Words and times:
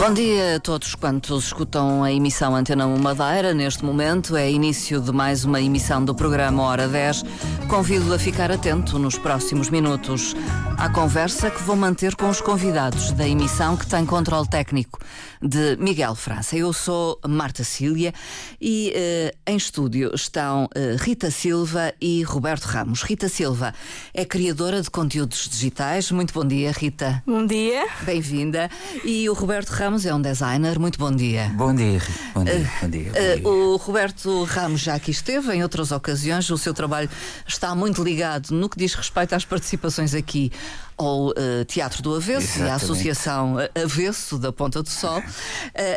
Bom 0.00 0.14
dia 0.14 0.56
a 0.56 0.60
todos 0.60 0.94
quantos 0.94 1.44
escutam 1.44 2.02
a 2.02 2.10
emissão 2.10 2.56
Antena 2.56 2.86
1 2.86 2.98
Madeira. 2.98 3.52
Neste 3.52 3.84
momento 3.84 4.34
é 4.34 4.50
início 4.50 4.98
de 4.98 5.12
mais 5.12 5.44
uma 5.44 5.60
emissão 5.60 6.02
do 6.02 6.14
programa 6.14 6.62
Hora 6.62 6.88
10. 6.88 7.22
Convido 7.68 8.14
a 8.14 8.18
ficar 8.18 8.50
atento 8.50 8.98
nos 8.98 9.18
próximos 9.18 9.68
minutos 9.68 10.34
à 10.78 10.88
conversa 10.88 11.50
que 11.50 11.62
vou 11.62 11.76
manter 11.76 12.16
com 12.16 12.30
os 12.30 12.40
convidados 12.40 13.12
da 13.12 13.28
emissão 13.28 13.76
que 13.76 13.86
tem 13.86 14.06
controle 14.06 14.48
técnico 14.48 14.98
de 15.42 15.76
Miguel 15.76 16.14
França. 16.14 16.56
Eu 16.56 16.72
sou 16.72 17.20
Marta 17.28 17.62
Cília 17.62 18.14
e 18.58 18.90
eh, 18.94 19.34
em 19.46 19.56
estúdio 19.58 20.12
estão 20.14 20.66
eh, 20.74 20.96
Rita 20.98 21.30
Silva 21.30 21.92
e 22.00 22.22
Roberto 22.22 22.64
Ramos. 22.64 23.02
Rita 23.02 23.28
Silva 23.28 23.74
é 24.14 24.24
criadora 24.24 24.80
de 24.80 24.90
conteúdos 24.90 25.46
digitais. 25.46 26.10
Muito 26.10 26.32
bom 26.32 26.46
dia, 26.46 26.72
Rita. 26.72 27.22
Bom 27.26 27.44
dia. 27.44 27.86
Bem-vinda. 28.02 28.70
E 29.04 29.28
o 29.28 29.34
Roberto 29.34 29.68
Ramos 29.68 29.89
é 30.06 30.14
um 30.14 30.20
designer. 30.20 30.78
Muito 30.78 30.98
bom 30.98 31.10
dia. 31.10 31.50
Bom 31.54 31.74
dia, 31.74 32.00
bom 32.34 32.44
dia, 32.44 32.70
bom 32.80 32.88
dia. 32.88 33.04
Bom 33.12 33.18
Uh, 33.18 33.36
dia. 33.36 33.48
o 33.48 33.76
Roberto 33.76 34.44
Ramos 34.44 34.80
já 34.80 34.94
aqui 34.94 35.10
esteve 35.10 35.52
em 35.52 35.62
outras 35.62 35.90
ocasiões. 35.92 36.48
O 36.50 36.56
seu 36.58 36.72
trabalho 36.72 37.08
está 37.46 37.74
muito 37.74 38.02
ligado 38.02 38.50
no 38.52 38.68
que 38.68 38.78
diz 38.78 38.94
respeito 38.94 39.34
às 39.34 39.44
participações 39.44 40.14
aqui 40.14 40.52
ao 41.00 41.28
uh, 41.28 41.64
Teatro 41.66 42.02
do 42.02 42.14
Avesso 42.14 42.58
e 42.58 42.62
à 42.62 42.66
Exatamente. 42.66 42.84
Associação 42.84 43.56
Avesso 43.74 44.38
da 44.38 44.52
Ponta 44.52 44.82
do 44.82 44.88
Sol. 44.88 45.18
Uh, 45.18 45.24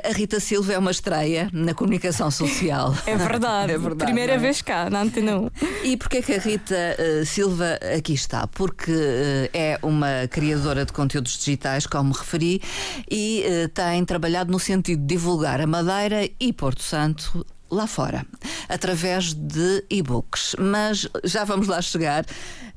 a 0.10 0.14
Rita 0.14 0.40
Silva 0.40 0.74
é 0.74 0.78
uma 0.78 0.92
estreia 0.92 1.50
na 1.52 1.74
comunicação 1.74 2.32
social. 2.32 2.96
É 3.06 3.16
verdade. 3.16 3.74
É 3.74 3.78
verdade, 3.78 4.06
Primeira 4.06 4.34
é? 4.34 4.38
vez 4.38 4.62
cá, 4.62 4.90
na 4.90 5.02
Antena 5.02 5.40
1. 5.40 5.50
E 5.84 5.98
porquê 5.98 6.22
que 6.22 6.34
a 6.34 6.40
Rita 6.40 6.76
uh, 6.76 7.26
Silva 7.26 7.80
aqui 7.98 8.14
está? 8.14 8.46
Porque 8.48 8.92
uh, 8.92 9.50
é 9.54 9.80
uma 9.82 10.28
criadora 10.30 10.86
de 10.86 10.94
conteúdos 10.94 11.38
digitais, 11.38 11.88
como 11.88 12.14
referi, 12.14 12.62
e 13.10 13.44
uh, 13.46 13.70
tem 13.70 14.04
trabalhado 14.06 14.52
no 14.52 14.60
sentido 14.60 15.00
de 15.02 15.08
divulgar 15.08 15.60
a 15.60 15.68
Madeira 15.68 16.30
e 16.40 16.54
Porto 16.54 16.84
Santo 16.84 17.46
lá 17.74 17.88
fora, 17.88 18.26
através 18.70 19.34
de 19.34 19.84
e-books. 19.90 20.56
Mas 20.60 21.08
já 21.24 21.44
vamos 21.44 21.68
lá 21.68 21.82
chegar. 21.82 22.26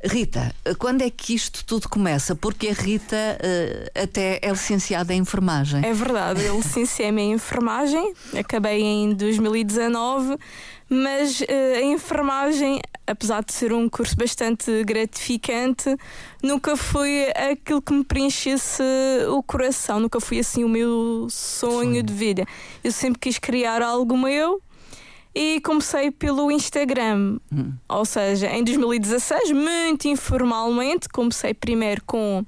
Rita, 0.05 0.55
quando 0.79 1.03
é 1.03 1.11
que 1.11 1.35
isto 1.35 1.65
tudo 1.65 1.89
começa? 1.89 2.35
Porque 2.37 2.69
a 2.69 2.73
Rita 2.73 3.17
uh, 3.17 4.03
até 4.03 4.39
é 4.43 4.51
licenciada 4.51 5.15
em 5.15 5.19
enfermagem. 5.19 5.85
É 5.85 5.93
verdade. 5.93 6.45
Eu 6.45 6.57
licenciei-me 6.57 7.23
em 7.23 7.33
enfermagem, 7.33 8.13
acabei 8.39 8.83
em 8.83 9.15
2019, 9.15 10.37
mas 10.89 11.43
eh, 11.49 11.79
a 11.79 11.83
enfermagem, 11.83 12.81
apesar 13.07 13.43
de 13.43 13.53
ser 13.53 13.73
um 13.73 13.89
curso 13.89 14.15
bastante 14.17 14.85
gratificante, 14.85 15.97
nunca 16.43 16.77
foi 16.77 17.29
aquilo 17.31 17.83
que 17.83 17.93
me 17.93 18.05
preenchesse 18.05 18.83
o 19.29 19.43
coração, 19.43 19.99
nunca 19.99 20.21
foi 20.21 20.39
assim 20.39 20.63
o 20.63 20.69
meu 20.69 21.27
sonho 21.29 22.03
de 22.03 22.13
vida. 22.13 22.45
Eu 22.85 22.93
sempre 22.93 23.19
quis 23.19 23.39
criar 23.39 23.83
algo 23.83 24.17
meu. 24.17 24.63
E 25.39 25.61
comecei 25.61 26.11
pelo 26.11 26.51
Instagram, 26.51 27.39
ou 27.87 28.07
seja, 28.07 28.47
em 28.47 28.65
2016, 28.65 29.53
muito 29.53 30.09
informalmente, 30.09 31.11
comecei 31.11 31.53
primeiro 31.53 32.03
com 32.07 32.43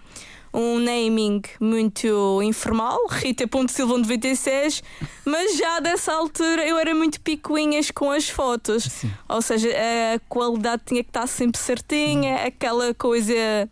um 0.54 0.78
naming 0.78 1.42
muito 1.60 2.42
informal, 2.42 2.98
Rita.silva96, 3.10 4.82
mas 5.22 5.58
já 5.58 5.80
dessa 5.80 6.14
altura 6.14 6.66
eu 6.66 6.78
era 6.78 6.94
muito 6.94 7.20
picuinhas 7.20 7.90
com 7.90 8.10
as 8.10 8.30
fotos. 8.30 9.04
Ou 9.28 9.42
seja, 9.42 9.68
a 9.68 10.18
qualidade 10.26 10.84
tinha 10.86 11.04
que 11.04 11.10
estar 11.10 11.26
sempre 11.26 11.60
certinha, 11.60 12.36
aquela 12.36 12.94
coisa 12.94 13.68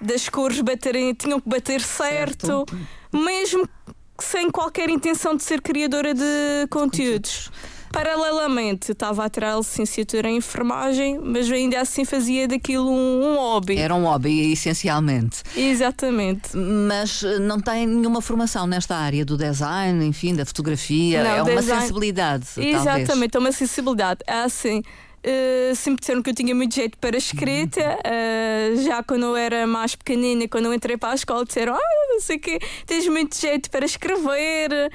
das 0.00 0.28
cores 0.28 0.60
baterem, 0.60 1.12
tinham 1.12 1.40
que 1.40 1.48
bater 1.48 1.80
certo, 1.80 2.64
mesmo 3.12 3.68
sem 4.20 4.48
qualquer 4.48 4.88
intenção 4.90 5.34
de 5.34 5.42
ser 5.42 5.60
criadora 5.60 6.14
de 6.14 6.68
conteúdos. 6.70 7.50
Paralelamente, 7.94 8.90
eu 8.90 8.92
estava 8.92 9.24
a 9.24 9.30
tirar 9.30 9.54
a 9.54 9.58
licenciatura 9.58 10.28
em 10.28 10.36
enfermagem, 10.38 11.18
mas 11.22 11.50
ainda 11.50 11.80
assim 11.80 12.04
fazia 12.04 12.48
daquilo 12.48 12.90
um, 12.90 13.24
um 13.32 13.36
hobby. 13.36 13.76
Era 13.78 13.94
um 13.94 14.02
hobby, 14.04 14.52
essencialmente. 14.52 15.42
Exatamente. 15.56 16.56
Mas 16.56 17.22
eh, 17.22 17.38
não 17.38 17.60
tem 17.60 17.86
nenhuma 17.86 18.20
formação 18.20 18.66
nesta 18.66 18.96
área 18.96 19.24
do 19.24 19.36
design, 19.36 20.04
enfim, 20.04 20.34
da 20.34 20.44
fotografia. 20.44 21.22
Não, 21.22 21.30
é 21.30 21.42
uma 21.42 21.60
design- 21.60 21.80
sensibilidade. 21.82 22.46
talvez. 22.54 22.76
Exatamente, 22.76 23.36
é 23.36 23.40
uma 23.40 23.52
sensibilidade. 23.52 24.20
É 24.26 24.34
assim. 24.42 24.82
eh, 25.22 25.72
sempre 25.76 26.00
disseram 26.00 26.20
que 26.20 26.30
eu 26.30 26.34
tinha 26.34 26.54
muito 26.54 26.74
jeito 26.74 26.98
para 26.98 27.16
escrita. 27.16 27.98
Eh, 28.04 28.74
já 28.84 29.02
quando 29.02 29.22
eu 29.26 29.36
era 29.36 29.66
mais 29.66 29.94
pequenina, 29.94 30.46
quando 30.48 30.66
eu 30.66 30.74
entrei 30.74 30.96
para 30.96 31.12
a 31.12 31.14
escola, 31.14 31.44
disseram: 31.44 31.74
Ah, 31.74 32.08
não 32.10 32.20
sei 32.20 32.36
o 32.36 32.40
quê, 32.40 32.58
tens 32.86 33.06
muito 33.08 33.38
jeito 33.40 33.70
para 33.70 33.84
escrever. 33.86 34.90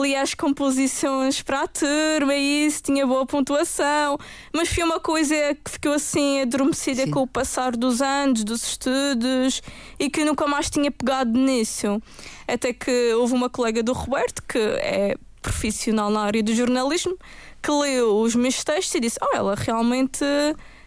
Li, 0.00 0.14
as 0.14 0.34
composições 0.34 1.42
para 1.42 1.62
a 1.62 1.66
turma 1.66 2.34
e 2.34 2.66
isso, 2.66 2.82
tinha 2.82 3.06
boa 3.06 3.26
pontuação. 3.26 4.16
Mas 4.54 4.68
foi 4.68 4.84
uma 4.84 5.00
coisa 5.00 5.34
que 5.64 5.70
ficou 5.72 5.92
assim 5.92 6.42
adormecida 6.42 7.04
Sim. 7.04 7.10
com 7.10 7.22
o 7.22 7.26
passar 7.26 7.76
dos 7.76 8.00
anos, 8.00 8.44
dos 8.44 8.62
estudos 8.62 9.60
e 9.98 10.08
que 10.08 10.24
nunca 10.24 10.46
mais 10.46 10.70
tinha 10.70 10.90
pegado 10.90 11.36
nisso. 11.38 12.00
Até 12.46 12.72
que 12.72 13.12
houve 13.14 13.34
uma 13.34 13.50
colega 13.50 13.82
do 13.82 13.92
Roberto 13.92 14.42
que 14.42 14.58
é 14.58 15.16
profissional 15.40 16.08
na 16.08 16.20
área 16.20 16.42
do 16.42 16.54
jornalismo 16.54 17.16
que 17.60 17.70
leu 17.70 18.16
os 18.18 18.34
meus 18.36 18.62
textos 18.62 18.94
e 18.94 19.00
disse: 19.00 19.18
Oh, 19.20 19.36
ela 19.36 19.54
realmente 19.56 20.24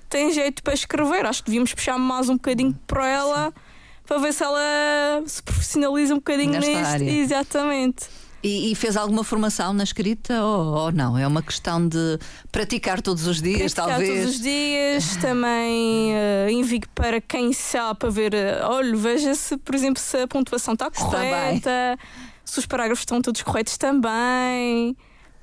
tem 0.10 0.32
jeito 0.32 0.64
para 0.64 0.74
escrever. 0.74 1.26
Acho 1.26 1.44
que 1.44 1.50
devíamos 1.50 1.74
puxar 1.74 1.98
mais 1.98 2.30
um 2.30 2.36
bocadinho 2.36 2.78
para 2.88 3.08
ela 3.08 3.54
para 4.06 4.18
ver 4.20 4.34
se 4.34 4.44
ela 4.44 5.24
se 5.26 5.42
profissionaliza 5.42 6.14
um 6.14 6.18
bocadinho 6.18 6.52
Nesta 6.52 6.70
nisto. 6.70 6.86
área. 6.86 7.10
Exatamente. 7.10 8.06
E, 8.46 8.72
e 8.72 8.76
fez 8.76 8.96
alguma 8.96 9.24
formação 9.24 9.74
na 9.74 9.84
escrita 9.84 10.44
ou, 10.44 10.76
ou 10.76 10.92
não? 10.92 11.18
É 11.18 11.26
uma 11.26 11.42
questão 11.42 11.88
de 11.88 12.20
praticar 12.52 13.02
todos 13.02 13.26
os 13.26 13.42
dias, 13.42 13.74
Praticar 13.74 13.88
talvez. 13.98 14.20
todos 14.20 14.36
os 14.36 14.42
dias, 14.42 15.16
também 15.18 16.14
eh, 16.14 16.48
envio 16.52 16.82
para 16.94 17.20
quem 17.20 17.52
sabe 17.54 17.98
para 18.00 18.10
ver, 18.12 18.36
eh, 18.36 18.60
olha, 18.64 18.96
veja 18.96 19.34
se, 19.34 19.58
por 19.58 19.74
exemplo, 19.74 20.00
se 20.00 20.16
a 20.18 20.28
pontuação 20.28 20.76
está 20.76 20.92
correta, 20.92 21.98
se 22.44 22.60
os 22.60 22.68
parágrafos 22.68 23.02
estão 23.02 23.20
todos 23.20 23.42
corretos 23.42 23.78
também, 23.78 24.96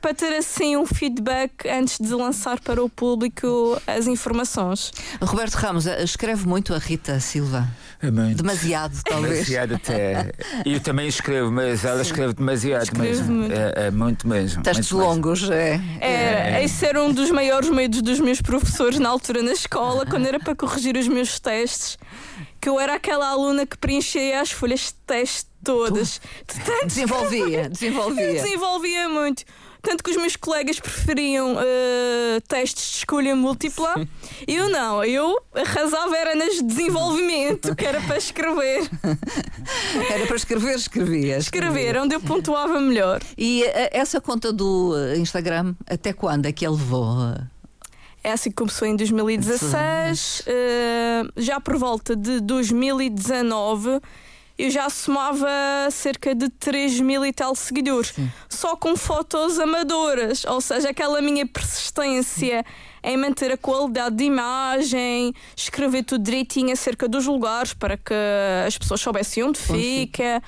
para 0.02 0.12
ter 0.12 0.34
assim 0.36 0.76
um 0.76 0.84
feedback 0.84 1.68
antes 1.68 1.98
de 1.98 2.12
lançar 2.12 2.58
para 2.60 2.82
o 2.82 2.88
público 2.88 3.80
as 3.86 4.06
informações. 4.08 4.90
Roberto 5.22 5.54
Ramos 5.54 5.86
eh, 5.86 6.02
escreve 6.02 6.46
muito 6.46 6.74
a 6.74 6.78
Rita 6.78 7.18
Silva. 7.20 7.68
É 8.02 8.10
muito. 8.10 8.38
Demasiado, 8.42 9.00
talvez. 9.04 9.46
Demasiado 9.46 9.74
até. 9.76 10.32
Eu 10.66 10.80
também 10.80 11.06
escrevo, 11.06 11.52
mas 11.52 11.84
ela 11.84 12.02
escreve 12.02 12.34
demasiado 12.34 12.82
Escreve 12.82 13.08
mesmo. 13.08 13.32
muito. 13.34 13.52
É, 13.54 13.72
é 13.86 13.90
muito 13.92 14.26
mesmo. 14.28 14.62
Textos 14.62 14.90
muito 14.90 15.06
mesmo. 15.06 15.14
longos, 15.14 15.50
é. 15.50 15.80
Era, 16.00 16.62
esse 16.62 16.84
era 16.84 17.00
um 17.02 17.12
dos 17.12 17.30
maiores 17.30 17.70
medos 17.70 18.02
dos 18.02 18.18
meus 18.18 18.42
professores 18.42 18.98
na 18.98 19.08
altura 19.08 19.40
na 19.40 19.52
escola, 19.52 20.04
quando 20.04 20.26
era 20.26 20.40
para 20.40 20.56
corrigir 20.56 20.96
os 20.96 21.06
meus 21.06 21.38
testes, 21.38 21.96
que 22.60 22.68
eu 22.68 22.80
era 22.80 22.94
aquela 22.96 23.28
aluna 23.28 23.64
que 23.64 23.78
preenchia 23.78 24.40
as 24.40 24.50
folhas 24.50 24.80
de 24.80 24.94
teste 25.06 25.46
todas. 25.62 26.20
De 26.52 26.60
tanto 26.64 26.86
Desenvolvia, 26.86 27.62
Eu 27.64 27.68
desenvolvia. 27.70 28.32
desenvolvia 28.32 29.08
muito. 29.08 29.44
Tanto 29.82 30.04
que 30.04 30.10
os 30.10 30.16
meus 30.16 30.36
colegas 30.36 30.78
preferiam 30.78 31.56
eh, 31.58 32.40
testes 32.46 32.90
de 32.92 32.96
escolha 32.98 33.34
múltipla. 33.34 33.94
Eu 34.46 34.68
não, 34.70 35.02
eu 35.04 35.36
arrasava 35.52 36.16
era 36.16 36.36
nas 36.36 36.54
de 36.54 36.62
desenvolvimento, 36.62 37.74
que 37.74 37.84
era 37.84 38.00
para 38.00 38.16
escrever. 38.16 38.88
Era 40.10 40.26
para 40.26 40.36
escrever, 40.36 40.74
escrevia. 40.74 41.36
Escrever, 41.38 41.96
onde 41.98 42.14
eu 42.14 42.20
pontuava 42.20 42.80
melhor. 42.80 43.20
E 43.36 43.62
eh, 43.64 43.90
essa 43.92 44.20
conta 44.20 44.52
do 44.52 44.94
eh, 44.96 45.18
Instagram, 45.18 45.74
até 45.86 46.12
quando 46.12 46.46
é 46.46 46.52
que 46.52 46.64
ele 46.66 46.76
levou? 46.76 47.34
É 48.24 48.32
assim 48.32 48.50
que 48.50 48.56
começou 48.56 48.86
em 48.86 48.94
2016. 48.96 50.42
eh, 50.46 51.22
já 51.36 51.60
por 51.60 51.76
volta 51.76 52.14
de 52.14 52.40
2019, 52.40 54.00
eu 54.58 54.70
já 54.70 54.88
somava 54.90 55.48
cerca 55.90 56.34
de 56.34 56.48
3 56.48 57.00
mil 57.00 57.24
e 57.24 57.32
tal 57.32 57.54
seguidores. 57.54 58.14
Só 58.48 58.76
com 58.76 58.96
fotos 58.96 59.58
amadoras. 59.58 60.44
Ou 60.44 60.60
seja, 60.60 60.90
aquela 60.90 61.20
minha 61.20 61.46
persistência 61.46 62.64
em 63.02 63.16
manter 63.16 63.50
a 63.50 63.56
qualidade 63.56 64.16
de 64.16 64.24
imagem, 64.24 65.34
escrever 65.56 66.04
tudo 66.04 66.22
direitinho 66.22 66.72
acerca 66.72 67.08
dos 67.08 67.26
lugares 67.26 67.74
para 67.74 67.96
que 67.96 68.14
as 68.66 68.78
pessoas 68.78 69.00
soubessem 69.00 69.42
onde 69.42 69.58
fica. 69.58 70.42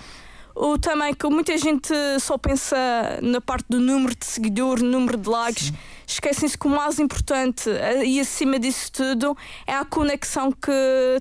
O 0.54 0.78
também 0.78 1.12
que 1.12 1.26
muita 1.28 1.58
gente 1.58 1.92
só 2.20 2.38
pensa 2.38 2.76
na 3.20 3.40
parte 3.40 3.66
do 3.68 3.80
número 3.80 4.14
de 4.14 4.24
seguidores, 4.24 4.84
número 4.84 5.18
de 5.18 5.28
likes. 5.28 5.72
Esquecem-se 6.06 6.56
que 6.56 6.68
o 6.68 6.70
mais 6.70 7.00
importante 7.00 7.68
eh, 7.68 8.04
e 8.04 8.20
acima 8.20 8.56
disso 8.56 8.92
tudo 8.92 9.36
é 9.66 9.74
a 9.74 9.84
conexão 9.84 10.52
que 10.52 10.70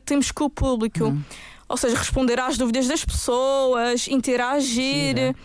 temos 0.05 0.29
com 0.29 0.43
o 0.43 0.49
público. 0.51 1.17
Ou 1.67 1.77
seja, 1.77 1.97
responder 1.97 2.39
às 2.39 2.57
dúvidas 2.57 2.87
das 2.87 3.03
pessoas, 3.03 4.07
interagir. 4.07 5.17
Gira. 5.17 5.35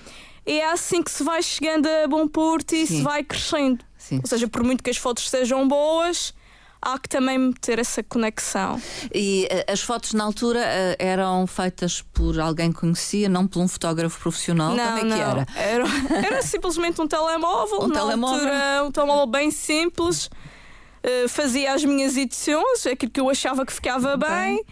E 0.46 0.60
é 0.60 0.70
assim 0.70 1.02
que 1.02 1.10
se 1.10 1.22
vai 1.22 1.42
chegando 1.42 1.86
a 1.86 2.08
bom 2.08 2.26
porto 2.26 2.74
e 2.74 2.86
Sim. 2.86 2.96
se 2.96 3.02
vai 3.02 3.22
crescendo. 3.22 3.84
Sim. 3.98 4.18
Ou 4.22 4.26
seja, 4.26 4.48
por 4.48 4.62
muito 4.62 4.82
que 4.82 4.88
as 4.88 4.96
fotos 4.96 5.28
sejam 5.28 5.68
boas, 5.68 6.32
há 6.80 6.98
que 6.98 7.06
também 7.06 7.52
ter 7.52 7.78
essa 7.78 8.02
conexão. 8.02 8.80
E 9.14 9.46
uh, 9.50 9.72
as 9.72 9.80
fotos 9.82 10.14
na 10.14 10.24
altura 10.24 10.60
uh, 10.60 10.96
eram 10.98 11.46
feitas 11.46 12.00
por 12.00 12.40
alguém 12.40 12.72
que 12.72 12.80
conhecia, 12.80 13.28
não 13.28 13.46
por 13.46 13.60
um 13.60 13.68
fotógrafo 13.68 14.18
profissional? 14.20 14.74
Não, 14.74 14.86
Como 14.86 14.98
é 14.98 15.04
não. 15.04 15.16
que 15.16 15.22
era? 15.22 15.46
Era, 15.54 15.84
era 16.26 16.42
simplesmente 16.42 16.98
um 17.00 17.06
telemóvel. 17.06 17.82
Um 17.82 17.88
na 17.88 17.94
telemóvel? 17.94 18.38
Altura, 18.38 18.84
um 18.84 18.90
telemóvel 18.90 19.26
bem 19.26 19.50
simples. 19.50 20.30
Uh, 21.04 21.28
fazia 21.28 21.74
as 21.74 21.84
minhas 21.84 22.16
edições, 22.16 22.86
aquilo 22.86 23.12
que 23.12 23.20
eu 23.20 23.28
achava 23.28 23.66
que 23.66 23.72
ficava 23.72 24.16
bem. 24.16 24.64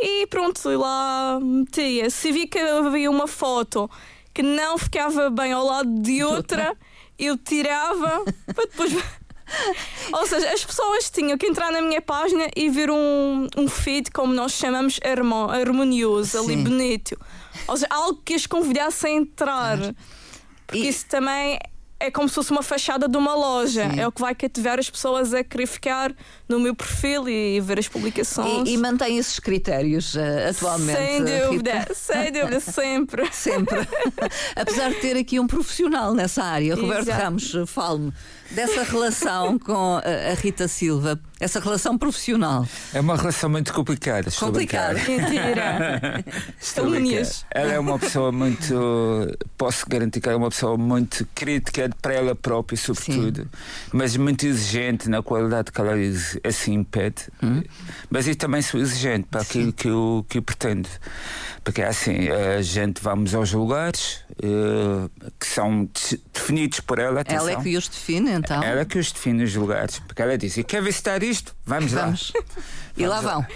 E 0.00 0.26
pronto, 0.28 0.68
lá 0.78 1.38
metia. 1.42 2.08
Se 2.10 2.30
vi 2.32 2.46
que 2.46 2.58
havia 2.58 3.10
uma 3.10 3.26
foto 3.26 3.90
que 4.32 4.42
não 4.42 4.78
ficava 4.78 5.28
bem 5.30 5.52
ao 5.52 5.64
lado 5.64 6.00
de 6.02 6.22
outra, 6.22 6.76
eu 7.18 7.36
tirava 7.36 8.24
para 8.54 8.64
depois. 8.64 8.92
Ou 10.12 10.26
seja, 10.26 10.52
as 10.52 10.64
pessoas 10.64 11.10
tinham 11.10 11.36
que 11.38 11.46
entrar 11.46 11.72
na 11.72 11.80
minha 11.80 12.02
página 12.02 12.48
e 12.54 12.68
ver 12.68 12.90
um, 12.90 13.46
um 13.56 13.66
feed, 13.66 14.10
como 14.10 14.32
nós 14.34 14.52
chamamos, 14.52 15.00
harmo- 15.02 15.50
harmonioso, 15.50 16.38
ali 16.38 16.56
bonito. 16.56 17.18
Ou 17.66 17.76
seja, 17.76 17.86
algo 17.90 18.20
que 18.24 18.34
as 18.34 18.46
convidasse 18.46 19.06
a 19.06 19.10
entrar. 19.10 19.78
Porque 20.66 20.82
E- 20.84 20.88
isso 20.88 21.06
também 21.06 21.58
é 22.00 22.10
como 22.10 22.28
se 22.28 22.34
fosse 22.34 22.50
uma 22.50 22.62
fachada 22.62 23.08
de 23.08 23.16
uma 23.16 23.34
loja. 23.34 23.90
Sim. 23.90 24.00
É 24.00 24.06
o 24.06 24.12
que 24.12 24.20
vai 24.20 24.34
cativar 24.34 24.78
as 24.78 24.88
pessoas 24.88 25.34
a 25.34 25.42
querer 25.42 25.66
ficar 25.66 26.14
no 26.48 26.60
meu 26.60 26.74
perfil 26.74 27.28
e 27.28 27.60
ver 27.60 27.78
as 27.78 27.88
publicações. 27.88 28.68
E, 28.68 28.74
e 28.74 28.78
mantém 28.78 29.18
esses 29.18 29.38
critérios 29.40 30.14
uh, 30.14 30.50
atualmente? 30.50 30.98
Sem 30.98 31.24
Rita? 31.24 31.46
dúvida, 31.46 31.88
sem 31.94 32.32
dúvida, 32.32 32.60
sempre. 32.60 33.32
Sempre. 33.32 33.88
Apesar 34.54 34.90
de 34.90 35.00
ter 35.00 35.16
aqui 35.16 35.40
um 35.40 35.46
profissional 35.46 36.14
nessa 36.14 36.44
área, 36.44 36.74
Roberto 36.76 37.08
Exato. 37.08 37.22
Ramos, 37.22 37.54
uh, 37.54 37.66
fale-me 37.66 38.12
dessa 38.50 38.82
relação 38.84 39.58
com 39.58 39.96
uh, 39.96 40.02
a 40.32 40.34
Rita 40.34 40.68
Silva, 40.68 41.20
essa 41.40 41.60
relação 41.60 41.96
profissional. 41.96 42.66
É 42.92 43.00
uma 43.00 43.16
relação 43.16 43.48
muito 43.50 43.72
complicada. 43.72 44.30
Complicada. 44.30 44.98
Mentira. 44.98 46.24
Calúnias. 46.74 47.44
Ela 47.50 47.72
é 47.72 47.78
uma 47.78 47.98
pessoa 47.98 48.32
muito. 48.32 49.38
Posso 49.56 49.86
garantir 49.88 50.20
que 50.20 50.28
ela 50.28 50.36
é 50.36 50.38
uma 50.38 50.50
pessoa 50.50 50.76
muito 50.76 51.26
crítica 51.34 51.90
para 52.00 52.14
ela 52.14 52.34
própria, 52.34 52.76
sobretudo, 52.76 53.48
mas 53.92 54.16
muito 54.16 54.46
exigente 54.46 55.08
na 55.08 55.22
qualidade 55.22 55.72
que 55.72 55.80
ela 55.80 55.94
assim 56.44 56.82
pede. 56.84 57.24
Mas 58.10 58.26
eu 58.26 58.36
também 58.36 58.62
sou 58.62 58.80
exigente 58.80 59.26
para 59.30 59.42
aquilo 59.42 59.72
que 59.72 59.88
eu, 59.88 60.24
que 60.28 60.38
eu 60.38 60.42
pretendo. 60.42 60.88
Porque 61.62 61.82
é 61.82 61.88
assim, 61.88 62.28
a 62.28 62.62
gente 62.62 63.02
vamos 63.02 63.34
aos 63.34 63.52
lugares 63.52 64.20
que 65.38 65.46
são 65.46 65.84
de- 65.86 66.20
definidos 66.32 66.80
por 66.80 66.98
ela. 66.98 67.20
Ela 67.26 67.50
é 67.50 67.54
atenção. 67.54 67.62
que 67.62 67.76
os 67.76 67.88
define, 67.88 68.30
então. 68.32 68.62
Ela 68.62 68.84
que 68.84 68.98
os 68.98 69.10
define 69.12 69.42
os 69.44 69.54
lugares. 69.54 69.98
Porque 70.00 70.22
ela 70.22 70.36
diz: 70.38 70.54
quer 70.66 70.82
visitar 70.82 71.22
isto? 71.22 71.54
Vamos, 71.68 71.92
Vamos. 71.92 72.32
E 72.96 73.06
lá 73.06 73.20
vão. 73.20 73.46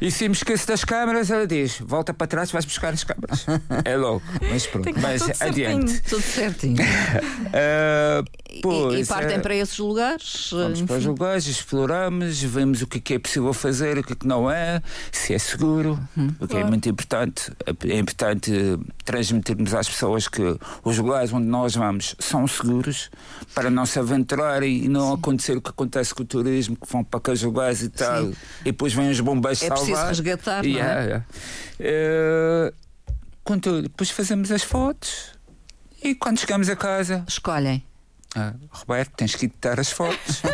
e 0.00 0.10
se 0.10 0.26
me 0.28 0.34
esqueço 0.34 0.66
das 0.66 0.84
câmaras, 0.84 1.30
ela 1.30 1.46
diz: 1.46 1.78
volta 1.80 2.14
para 2.14 2.26
trás, 2.26 2.50
vais 2.50 2.64
buscar 2.64 2.94
as 2.94 3.04
câmaras. 3.04 3.44
É 3.84 3.96
logo, 3.96 4.22
mas 4.50 4.66
pronto. 4.66 4.88
Mas 5.02 5.20
tudo 5.22 5.34
certinho. 5.34 5.68
adiante. 5.68 6.02
Tudo 6.02 6.22
certinho. 6.22 6.76
Ah, 7.56 8.22
E- 8.50 8.58
e, 8.58 8.60
pois, 8.62 9.08
partem 9.08 9.36
é, 9.36 9.38
para 9.40 9.54
esses 9.54 9.78
lugares. 9.78 10.50
uh, 10.52 10.56
Vamos 10.58 10.82
para 10.82 10.92
os 10.94 10.98
enfim. 11.02 11.08
lugares, 11.08 11.46
exploramos, 11.46 12.40
vemos 12.42 12.82
o 12.82 12.86
que 12.86 12.98
é, 12.98 13.00
que 13.00 13.14
é 13.14 13.18
possível 13.18 13.52
fazer, 13.52 13.98
o 13.98 14.02
que 14.02 14.12
é 14.12 14.16
que 14.16 14.26
não 14.26 14.48
é, 14.50 14.80
se 15.12 15.34
é 15.34 15.38
seguro, 15.38 15.98
o 16.40 16.46
que 16.46 16.54
é 16.54 16.58
Claro. 16.58 16.68
muito 16.68 16.88
importante. 16.88 17.52
É 17.88 17.98
importante 17.98 18.52
transmitirmos 19.04 19.74
às 19.74 19.88
pessoas 19.88 20.28
que 20.28 20.40
os 20.84 20.98
lugares 20.98 21.32
onde 21.32 21.46
nós 21.46 21.74
vamos 21.74 22.14
são 22.18 22.46
seguros 22.46 23.10
para 23.54 23.70
não 23.70 23.84
se 23.86 23.98
aventurarem 23.98 24.84
e 24.84 24.88
não 24.88 25.12
acontecer 25.14 25.56
o 25.56 25.60
que 25.60 25.70
acontece 25.70 26.14
com 26.14 26.22
o 26.22 26.26
turismo, 26.26 26.76
que 26.76 26.90
vão 26.92 27.02
para 27.04 27.18
aqueles 27.24 27.42
lugares 27.42 27.82
e 27.82 27.88
tal, 27.88 28.24
Sim. 28.26 28.34
e 28.60 28.64
depois 28.66 28.92
vêm 28.92 29.10
os 29.10 29.18
bombeiros 29.20 29.62
É 29.62 29.68
preciso 29.70 29.92
salvar. 29.92 30.08
resgatar, 30.08 30.62
não 30.62 30.68
é? 30.70 30.72
Yeah, 30.72 31.00
yeah. 31.02 31.24
Eh, 31.80 32.72
contudo, 33.42 33.82
depois 33.82 34.10
fazemos 34.10 34.50
as 34.52 34.62
fotos 34.62 35.32
e 36.02 36.14
quando 36.14 36.38
chegamos 36.38 36.68
a 36.68 36.76
casa, 36.76 37.24
Escolhem. 37.26 37.82
ah, 38.36 38.52
Roberto, 38.70 39.12
tens 39.16 39.34
que 39.34 39.46
editar 39.46 39.80
as 39.80 39.90
fotos. 39.90 40.42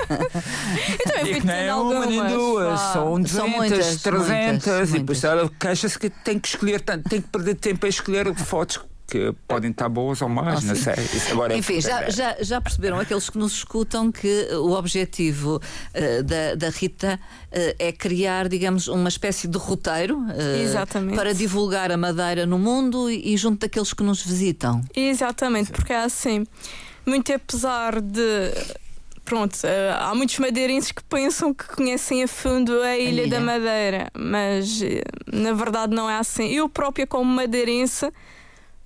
Eu 0.88 1.12
também 1.12 1.32
E 1.32 1.40
tendo 1.40 1.50
é 1.50 1.74
uma 1.74 2.06
nem 2.06 2.26
duas, 2.28 2.78
vá. 2.80 2.92
são 2.92 3.20
200, 3.20 3.30
São 3.30 3.48
muitas, 3.48 3.96
300 4.02 4.28
muitas, 4.28 4.90
e 4.90 4.98
depois 5.00 5.24
ela 5.24 5.50
queixa-se 5.58 5.98
que 5.98 6.08
tem 6.10 6.38
que 6.38 6.48
escolher, 6.48 6.80
tanto- 6.82 7.08
tem 7.08 7.20
que 7.20 7.28
perder 7.28 7.54
tempo 7.56 7.84
a 7.84 7.88
escolher 7.88 8.32
fotos 8.34 8.78
que 9.10 9.34
podem 9.48 9.70
estar 9.72 9.88
boas 9.88 10.22
ou 10.22 10.28
más, 10.28 10.62
Ah, 10.62 10.66
não 10.68 10.74
sei. 10.76 10.94
Isso 10.94 11.32
agora 11.32 11.52
é 11.54 11.58
Enfim, 11.58 11.80
já, 11.80 12.08
já, 12.08 12.36
já 12.40 12.60
perceberam 12.60 12.98
aqueles 13.00 13.28
que 13.28 13.36
nos 13.36 13.52
escutam 13.52 14.10
que 14.12 14.48
o 14.54 14.70
objetivo 14.72 15.60
eh, 15.92 16.22
da, 16.22 16.54
da 16.54 16.68
Rita 16.70 17.18
eh, 17.50 17.74
é 17.78 17.92
criar, 17.92 18.48
digamos, 18.48 18.88
uma 18.88 19.08
espécie 19.08 19.48
de 19.48 19.58
roteiro 19.58 20.24
eh, 20.36 20.62
Exatamente. 20.62 21.16
para 21.16 21.34
divulgar 21.34 21.90
a 21.90 21.96
Madeira 21.96 22.46
no 22.46 22.58
mundo 22.58 23.10
e, 23.10 23.34
e 23.34 23.36
junto 23.36 23.60
daqueles 23.60 23.92
que 23.92 24.02
nos 24.02 24.22
visitam. 24.22 24.80
Exatamente, 24.94 25.72
porque 25.72 25.92
é 25.92 26.02
assim, 26.04 26.46
muito 27.04 27.32
apesar 27.32 28.00
de. 28.00 28.52
Pronto, 29.24 29.56
eh, 29.62 29.94
há 29.96 30.12
muitos 30.14 30.38
madeirenses 30.40 30.90
que 30.90 31.04
pensam 31.04 31.54
que 31.54 31.64
conhecem 31.68 32.22
a 32.24 32.28
fundo 32.28 32.80
a 32.82 32.96
Ilha, 32.98 33.22
ilha. 33.22 33.30
da 33.30 33.40
Madeira, 33.40 34.10
mas 34.12 34.82
eh, 34.82 35.02
na 35.32 35.52
verdade 35.52 35.94
não 35.94 36.10
é 36.10 36.16
assim. 36.18 36.48
Eu 36.50 36.68
própria, 36.68 37.06
como 37.06 37.24
madeirense, 37.32 38.10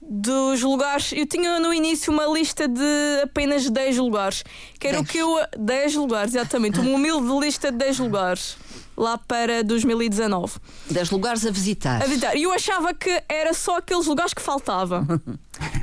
dos 0.09 0.62
lugares. 0.62 1.12
Eu 1.12 1.27
tinha 1.27 1.59
no 1.59 1.73
início 1.73 2.12
uma 2.12 2.27
lista 2.27 2.69
de 2.69 3.21
apenas 3.23 3.69
10 3.69 3.99
lugares. 3.99 4.45
Que 4.79 4.89
era 4.89 5.01
o 5.01 5.03
Dez. 5.03 5.12
que 5.12 5.19
eu. 5.19 5.37
10 5.59 5.95
lugares, 5.97 6.35
exatamente. 6.35 6.79
Uma 6.79 6.91
humilde 6.91 7.45
lista 7.45 7.71
de 7.71 7.79
10 7.79 7.99
lugares. 8.01 8.56
Lá 8.97 9.19
para 9.19 9.65
2019 9.65 10.61
10 10.89 11.11
lugares 11.11 11.45
a 11.45 11.51
visitar. 11.51 12.01
a 12.01 12.06
visitar. 12.06 12.37
E 12.37 12.45
eu 12.45 12.53
achava 12.53 12.95
que 12.95 13.23
era 13.29 13.53
só 13.53 13.79
aqueles 13.79 14.06
lugares 14.06 14.33
que 14.33 14.43
faltava. 14.43 15.05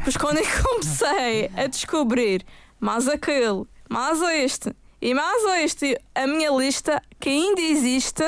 Pois 0.04 0.18
quando 0.18 0.38
eu 0.38 0.46
comecei 0.64 1.50
a 1.56 1.66
descobrir 1.68 2.46
mais 2.80 3.08
aquele, 3.08 3.64
mais 3.90 4.22
este 4.22 4.76
e 5.02 5.14
mais 5.14 5.44
este, 5.64 5.98
a 6.14 6.28
minha 6.28 6.52
lista, 6.52 7.02
que 7.20 7.30
ainda 7.30 7.62
existe, 7.62 8.24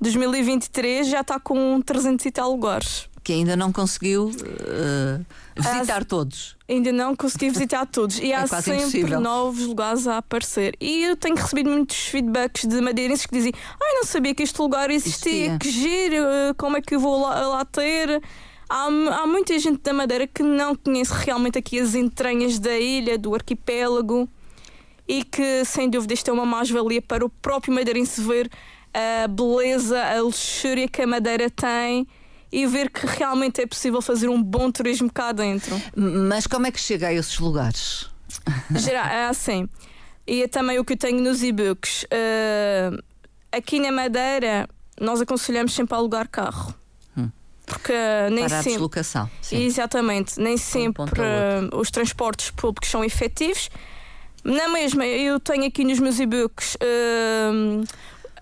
2023, 0.00 1.08
já 1.08 1.20
está 1.20 1.40
com 1.40 1.80
300 1.82 2.24
e 2.26 2.30
tal 2.30 2.52
lugares. 2.52 3.08
Que 3.28 3.34
ainda 3.34 3.54
não 3.54 3.70
conseguiu 3.70 4.32
eh, 4.40 5.20
visitar 5.54 6.00
Ah, 6.00 6.04
todos. 6.06 6.56
Ainda 6.66 6.90
não 6.92 7.14
consegui 7.14 7.50
visitar 7.50 7.84
todos. 7.84 8.18
E 8.20 8.32
É 8.32 8.36
há 8.36 8.46
sempre 8.46 8.76
impossível. 8.80 9.20
novos 9.20 9.66
lugares 9.66 10.06
a 10.06 10.16
aparecer. 10.16 10.74
E 10.80 11.02
eu 11.04 11.14
tenho 11.14 11.36
recebido 11.36 11.68
muitos 11.68 11.94
feedbacks 12.06 12.64
de 12.64 12.80
madeirenses 12.80 13.26
que 13.26 13.32
dizem: 13.34 13.52
Ai, 13.54 13.92
não 13.96 14.04
sabia 14.04 14.34
que 14.34 14.42
este 14.42 14.58
lugar 14.58 14.90
existia, 14.90 15.30
Existia. 15.48 15.58
que 15.58 15.70
giro, 15.70 16.24
como 16.56 16.78
é 16.78 16.80
que 16.80 16.94
eu 16.94 17.00
vou 17.00 17.20
lá, 17.20 17.38
lá 17.48 17.64
ter? 17.66 18.22
Há, 18.66 18.86
há 18.86 19.26
muita 19.26 19.58
gente 19.58 19.82
da 19.82 19.92
Madeira 19.92 20.26
que 20.26 20.42
não 20.42 20.74
conhece 20.74 21.12
realmente 21.12 21.58
aqui 21.58 21.78
as 21.78 21.94
entranhas 21.94 22.58
da 22.58 22.78
ilha, 22.78 23.18
do 23.18 23.34
arquipélago, 23.34 24.26
e 25.06 25.22
que 25.22 25.66
sem 25.66 25.90
dúvida 25.90 26.14
isto 26.14 26.30
é 26.30 26.32
uma 26.32 26.46
mais-valia 26.46 27.02
para 27.02 27.26
o 27.26 27.28
próprio 27.28 27.74
madeirense 27.74 28.22
ver 28.22 28.50
a 28.94 29.28
beleza, 29.28 30.02
a 30.02 30.22
luxúria 30.22 30.88
que 30.88 31.02
a 31.02 31.06
Madeira 31.06 31.50
tem 31.50 32.08
e 32.50 32.66
ver 32.66 32.90
que 32.90 33.06
realmente 33.06 33.60
é 33.60 33.66
possível 33.66 34.00
fazer 34.00 34.28
um 34.28 34.42
bom 34.42 34.70
turismo 34.70 35.12
cá 35.12 35.32
dentro. 35.32 35.80
Mas 35.94 36.46
como 36.46 36.66
é 36.66 36.70
que 36.72 36.80
chega 36.80 37.08
a 37.08 37.12
esses 37.12 37.38
lugares? 37.38 38.08
Geral, 38.74 39.06
é 39.08 39.26
assim. 39.28 39.68
E 40.26 40.42
é 40.42 40.48
também 40.48 40.78
o 40.78 40.84
que 40.84 40.92
eu 40.94 40.96
tenho 40.96 41.20
nos 41.20 41.42
e-books. 41.42 42.04
Eh, 42.10 42.90
aqui 43.52 43.80
na 43.80 43.90
Madeira, 43.90 44.68
nós 45.00 45.20
aconselhamos 45.20 45.74
sempre 45.74 45.94
a 45.94 45.98
alugar 45.98 46.28
carro. 46.28 46.74
Porque 47.68 47.92
nem 48.30 48.46
Para 48.46 48.56
a 48.60 48.62
sempre. 48.62 48.70
deslocação. 48.72 49.30
Sim. 49.42 49.62
Exatamente, 49.62 50.40
nem 50.40 50.56
sempre 50.56 51.02
ao 51.02 51.08
eh, 51.08 51.68
os 51.74 51.90
transportes 51.90 52.50
públicos 52.50 52.88
são 52.88 53.04
efetivos. 53.04 53.68
Na 54.42 54.68
mesma, 54.68 55.06
eu 55.06 55.38
tenho 55.38 55.66
aqui 55.66 55.84
nos 55.84 55.98
meus 55.98 56.18
e-books 56.18 56.78
eh, 56.80 57.50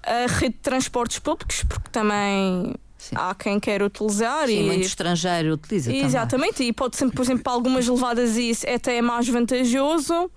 a 0.05 0.33
rede 0.33 0.55
de 0.55 0.61
transportes 0.61 1.19
públicos, 1.19 1.65
porque 1.65 1.89
também 1.91 2.73
Sim. 3.09 3.17
há 3.19 3.35
quem 3.35 3.59
quer 3.61 3.83
utilizar. 3.83 4.47
Sim, 4.47 4.61
e, 4.61 4.67
muito 4.67 4.87
estrangeiro 4.87 5.55
utiliza 5.55 5.91
também. 5.91 6.05
Exatamente, 6.07 6.63
e 6.63 6.73
pode 6.73 6.97
ser, 6.97 7.11
por 7.11 7.23
exemplo, 7.23 7.43
para 7.45 7.53
algumas 7.53 7.87
levadas 7.87 8.37
isso 8.37 8.67
até 8.69 8.97
é 8.97 9.03
mais 9.03 9.29
vantajoso, 9.29 10.31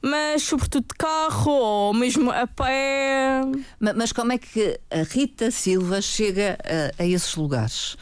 mas 0.00 0.42
sobretudo 0.42 0.82
de 0.88 0.94
carro 0.98 1.50
ou 1.52 1.94
mesmo 1.94 2.30
a 2.30 2.46
pé. 2.46 3.42
Ma- 3.78 3.92
Mas 3.94 4.12
como 4.12 4.32
é 4.32 4.38
que 4.38 4.80
a 4.90 5.02
Rita 5.02 5.50
Silva 5.50 6.00
chega 6.00 6.58
a, 6.98 7.02
a 7.02 7.06
esses 7.06 7.34
lugares? 7.36 7.96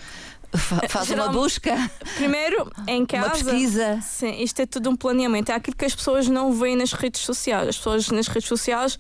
Fa- 0.53 0.81
Faz 0.89 1.11
uma 1.11 1.17
Geral- 1.17 1.33
busca, 1.33 1.91
Primeiro, 2.17 2.73
em 2.89 3.05
casa. 3.05 3.27
uma 3.27 3.31
pesquisa. 3.33 4.01
Sim, 4.03 4.43
isto 4.43 4.61
é 4.61 4.67
tudo 4.67 4.89
um 4.91 4.97
planeamento. 4.97 5.53
É 5.53 5.55
aquilo 5.55 5.77
que 5.77 5.85
as 5.85 5.95
pessoas 5.95 6.27
não 6.27 6.53
veem 6.53 6.75
nas 6.77 6.93
redes 6.93 7.21
sociais. 7.21 7.69
As 7.69 7.77
pessoas 7.77 8.09
nas 8.09 8.27
redes 8.29 8.49
sociais 8.49 8.99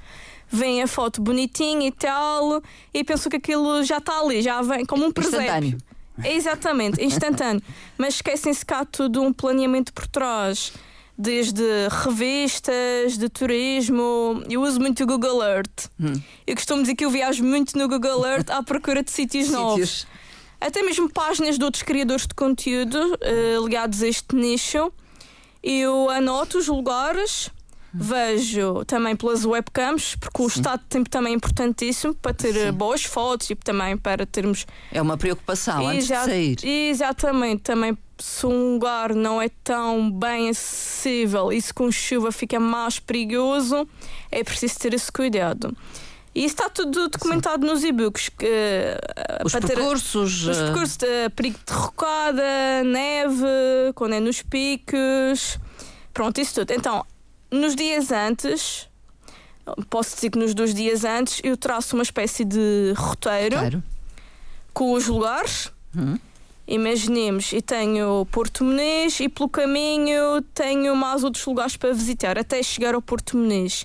veem 0.51 0.83
a 0.83 0.87
foto 0.87 1.23
bonitinha 1.23 1.87
e 1.87 1.93
tal 1.93 2.63
e 2.93 3.05
pensam 3.05 3.31
que 3.31 3.37
aquilo 3.37 3.83
já 3.85 3.99
está 3.99 4.19
ali, 4.21 4.43
já 4.43 4.61
vem 4.63 4.85
como 4.85 5.07
um 5.07 5.13
presépio. 5.13 5.41
Instantâneo. 5.41 5.79
Exatamente, 6.25 7.05
instantâneo. 7.05 7.63
Mas 7.97 8.15
esquecem-se 8.15 8.65
cá 8.65 8.85
tudo 8.85 9.23
um 9.23 9.33
planeamento 9.33 9.93
por 9.93 10.07
trás 10.07 10.73
desde 11.17 11.63
revistas 12.05 13.19
de 13.19 13.29
turismo. 13.29 14.43
Eu 14.49 14.63
uso 14.63 14.81
muito 14.81 15.03
o 15.05 15.07
Google 15.07 15.43
Earth. 15.43 15.91
Hum. 16.01 16.15
Eu 16.47 16.55
costumo 16.55 16.81
dizer 16.81 16.95
que 16.95 17.05
eu 17.05 17.11
viajo 17.11 17.45
muito 17.45 17.79
no 17.79 17.87
Google 17.89 18.27
Earth 18.27 18.51
à 18.51 18.63
procura 18.63 19.03
de 19.03 19.11
sítios 19.11 19.51
novos. 19.51 20.07
Até 20.59 20.83
mesmo 20.83 21.11
páginas 21.11 21.59
de 21.59 21.65
outros 21.65 21.83
criadores 21.83 22.27
de 22.27 22.35
conteúdo 22.35 23.19
eh, 23.21 23.57
ligados 23.63 24.03
a 24.03 24.09
este 24.09 24.35
nicho. 24.35 24.93
Eu 25.63 26.09
anoto 26.11 26.59
os 26.59 26.69
lugares, 26.69 27.51
vejo 27.93 28.85
também 28.85 29.17
pelas 29.17 29.45
webcams, 29.45 30.17
porque 30.17 30.43
o 30.43 30.47
estado 30.47 30.81
de 30.81 30.87
tempo 30.87 31.09
também 31.11 31.33
é 31.33 31.37
importantíssimo 31.37 32.15
para 32.15 32.33
ter 32.35 32.53
Sim. 32.55 32.73
boas 32.73 33.03
fotos 33.05 33.51
e 33.51 33.55
também 33.55 33.97
para 33.97 34.25
termos 34.27 34.67
É 34.93 35.01
uma 35.03 35.17
preocupação 35.17 35.89
antes 35.89 36.07
de 36.07 36.15
sair. 36.15 36.57
Exatamente, 36.65 37.63
também 37.63 37.97
se 38.19 38.47
um 38.47 38.75
lugar 38.75 39.15
não 39.15 39.41
é 39.41 39.49
tão 39.65 40.11
bem 40.11 40.51
acessível 40.51 41.53
e 41.53 41.61
se 41.61 41.73
com 41.73 41.91
chuva 41.91 42.31
fica 42.31 42.61
mais 42.61 42.99
perigoso, 42.99 43.89
é 44.31 44.45
preciso 44.45 44.79
ter 44.79 44.95
esse 44.95 45.11
cuidado. 45.11 45.75
E 46.33 46.45
está 46.45 46.71
tudo 46.71 47.09
documentado 47.09 47.67
nos 47.67 47.83
e-books. 47.83 48.29
que, 48.29 48.47
eh, 48.47 48.99
Os 49.45 49.51
para 49.51 49.67
ter- 49.67 49.75
percursos. 49.75 50.47
os 50.47 50.57
eh, 50.57 50.63
percursos 50.65 50.97
de 50.97 51.31
perigo 51.35 51.59
de 51.67 51.73
rocada, 51.73 52.85
neve, 52.85 53.45
quando 53.97 54.13
é 54.15 54.21
nos 54.21 54.41
picos, 54.43 55.59
pronto, 56.15 56.41
isso 56.41 56.55
tudo. 56.55 56.71
Então, 56.73 57.05
nos 57.51 57.75
dias 57.75 58.13
antes, 58.13 58.89
posso 59.89 60.15
dizer 60.15 60.31
que 60.31 60.39
nos 60.39 60.55
dois 60.55 60.75
dias 60.75 61.05
antes, 61.05 61.41
eu 61.43 61.57
traço 61.57 61.97
uma 61.97 62.03
espécie 62.03 62.45
de 62.45 62.93
roteiro 62.97 63.57
claro. 63.57 63.83
com 64.73 64.93
os 64.93 65.07
lugares. 65.07 65.71
Hum. 65.97 66.19
Imaginemos, 66.67 67.53
e 67.53 67.61
tenho 67.61 68.25
Porto 68.31 68.63
Menez 68.63 69.19
e 69.19 69.29
pelo 69.29 69.49
caminho 69.49 70.41
tenho 70.55 70.95
mais 70.95 71.25
outros 71.25 71.45
lugares 71.45 71.77
para 71.77 71.93
visitar 71.93 72.39
até 72.39 72.63
chegar 72.63 72.95
ao 72.95 73.03
Porto 73.03 73.37
Menez. 73.37 73.85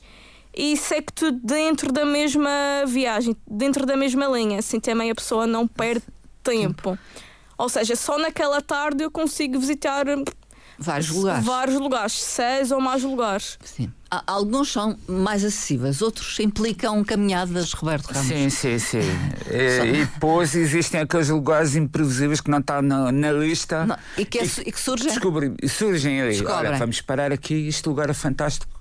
E 0.55 0.74
isso 0.74 0.93
é 0.93 1.01
que 1.01 1.12
tudo 1.12 1.39
dentro 1.43 1.91
da 1.91 2.05
mesma 2.05 2.50
viagem, 2.86 3.36
dentro 3.50 3.86
da 3.88 3.98
mesma 3.98 4.27
linha, 4.27 4.60
assim 4.60 4.79
também 4.79 5.10
a 5.10 5.15
pessoa 5.15 5.48
não 5.48 5.67
perde 5.67 6.03
tempo. 6.43 6.98
Ou 7.57 7.67
seja, 7.69 7.95
só 7.95 8.17
naquela 8.19 8.62
tarde 8.62 9.03
eu 9.03 9.10
consigo 9.10 9.60
visitar 9.60 10.05
Vários 10.77 11.10
lugares. 11.10 11.46
vários 11.46 11.79
lugares, 11.79 12.13
seis 12.13 12.72
ou 12.72 12.82
mais 12.82 13.03
lugares. 13.03 13.58
Sim. 13.63 13.91
Há- 14.12 14.24
Alguns 14.27 14.72
são 14.72 14.98
mais 15.08 15.44
acessíveis, 15.44 16.01
outros 16.01 16.38
implicam 16.39 17.03
caminhadas, 17.03 17.74
Roberto 17.74 18.08
Ramos. 18.12 18.27
Sim, 18.27 18.50
sim, 18.50 18.77
sim. 18.79 19.00
É, 19.50 19.86
e 19.88 20.05
depois 20.05 20.53
existem 20.55 21.01
aqueles 21.01 21.29
lugares 21.29 21.75
imprevisíveis 21.75 22.41
que 22.41 22.50
não 22.51 22.60
estão 22.60 22.82
na, 22.82 23.12
na 23.12 23.32
lista. 23.32 23.86
Não, 23.86 23.98
e, 24.17 24.25
que 24.25 24.39
é 24.39 24.46
su- 24.46 24.62
e 24.62 24.72
que 24.72 24.79
surgem. 24.79 25.08
Descobrem, 25.08 25.55
e 25.62 25.70
surgem 25.70 26.22
ali. 26.22 26.32
Descobrem. 26.32 26.72
Olha, 26.72 26.77
vamos 26.77 27.00
parar 27.01 27.32
aqui, 27.32 27.67
este 27.67 27.88
lugar 27.88 28.10
é 28.10 28.13
fantástico. 28.13 28.72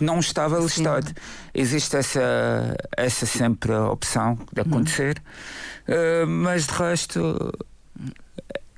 Não 0.00 0.20
estava 0.20 0.58
listado. 0.58 1.12
Existe 1.52 1.96
essa, 1.96 2.76
essa 2.96 3.26
sempre 3.26 3.72
a 3.72 3.90
opção 3.90 4.38
de 4.52 4.60
acontecer, 4.60 5.20
Eh, 5.88 6.24
mas 6.26 6.66
de 6.68 6.72
resto 6.74 7.52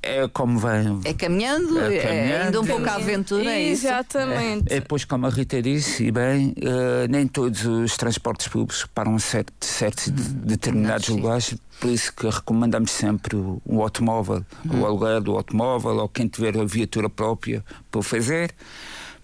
é 0.02 0.26
como 0.28 0.58
vem. 0.58 1.00
É 1.04 1.14
caminhando, 1.14 1.78
É 1.80 1.96
é, 1.96 2.02
caminhando. 2.02 2.44
ainda 2.46 2.60
um 2.60 2.66
pouco 2.66 2.88
a 2.88 2.94
aventura, 2.94 3.50
é 3.50 3.62
isso? 3.62 3.86
Exatamente. 3.86 4.72
É, 4.72 4.80
depois, 4.80 5.04
como 5.04 5.26
a 5.26 5.30
Rita 5.30 5.62
disse, 5.62 6.04
e 6.04 6.10
bem, 6.10 6.54
eh, 6.60 7.06
nem 7.08 7.26
todos 7.28 7.64
os 7.64 7.96
transportes 7.96 8.48
públicos 8.48 8.86
param 8.94 9.14
em 9.14 9.18
certo, 9.18 9.52
certos 9.60 10.06
de- 10.06 10.12
determinados 10.34 11.06
sim. 11.06 11.14
lugares, 11.20 11.54
por 11.80 11.90
isso 11.90 12.12
que 12.14 12.28
recomendamos 12.28 12.90
sempre 12.90 13.36
o, 13.36 13.60
o 13.64 13.80
automóvel, 13.82 14.44
o 14.68 14.84
aluguer 14.84 15.20
do 15.20 15.36
automóvel, 15.36 15.96
ou 15.98 16.08
quem 16.08 16.26
tiver 16.26 16.56
a 16.58 16.64
viatura 16.64 17.08
própria 17.08 17.64
para 17.90 17.98
o 18.00 18.02
fazer, 18.02 18.52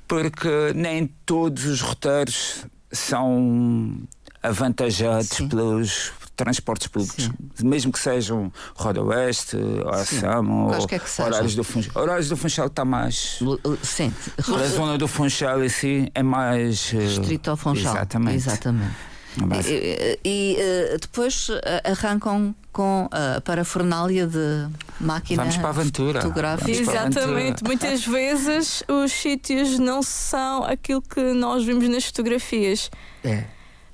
porque 0.06 0.49
nem 0.75 1.06
todos 1.26 1.64
os 1.66 1.80
roteiros 1.80 2.64
são 2.90 3.99
avantajados 4.42 5.28
Sim. 5.28 5.49
pelos 5.49 6.12
transportes 6.38 6.87
públicos, 6.87 7.28
mesmo 7.62 7.90
que 7.92 7.99
sejam 7.99 8.50
Roda 8.76 9.02
Oeste, 9.02 9.57
sejam. 10.07 10.68
horários 11.26 11.54
do 11.57 11.64
Funchal. 11.64 12.02
Horários 12.02 12.28
do 12.28 12.37
Funchal 12.37 12.66
está 12.68 12.85
mais 12.85 13.40
Sim. 13.83 14.12
a 14.38 14.66
zona 14.68 14.97
do 14.97 15.09
Funchal 15.09 15.62
em 15.64 15.68
si 15.68 16.11
é 16.14 16.23
mais. 16.23 16.92
eh, 16.95 16.99
Restrito 16.99 17.50
ao 17.50 17.57
Funchal. 17.57 17.92
Exatamente. 17.95 18.37
Exatamente. 18.37 18.95
Mas- 19.37 19.66
E, 19.66 19.71
e- 19.73 20.18
e, 20.25 20.57
eh, 20.59 20.97
depois 21.00 21.49
eh, 21.62 21.83
arrancam 21.90 22.54
com 22.73 23.09
a 23.12 23.40
parafernália 23.40 24.26
de 24.26 24.68
máquina 25.00 25.42
Vamos 25.42 25.57
para 25.57 25.66
a 25.66 25.71
aventura. 25.71 26.21
fotográfica. 26.21 26.73
Vamos 26.73 26.87
para 26.88 26.99
a 26.99 27.02
aventura. 27.02 27.25
Exatamente. 27.25 27.64
Muitas 27.64 28.04
vezes 28.07 28.83
os 28.88 29.12
sítios 29.12 29.78
não 29.78 30.02
são 30.02 30.64
aquilo 30.64 31.02
que 31.02 31.21
nós 31.35 31.64
vimos 31.64 31.88
nas 31.88 32.04
fotografias. 32.04 32.90
É. 33.25 33.45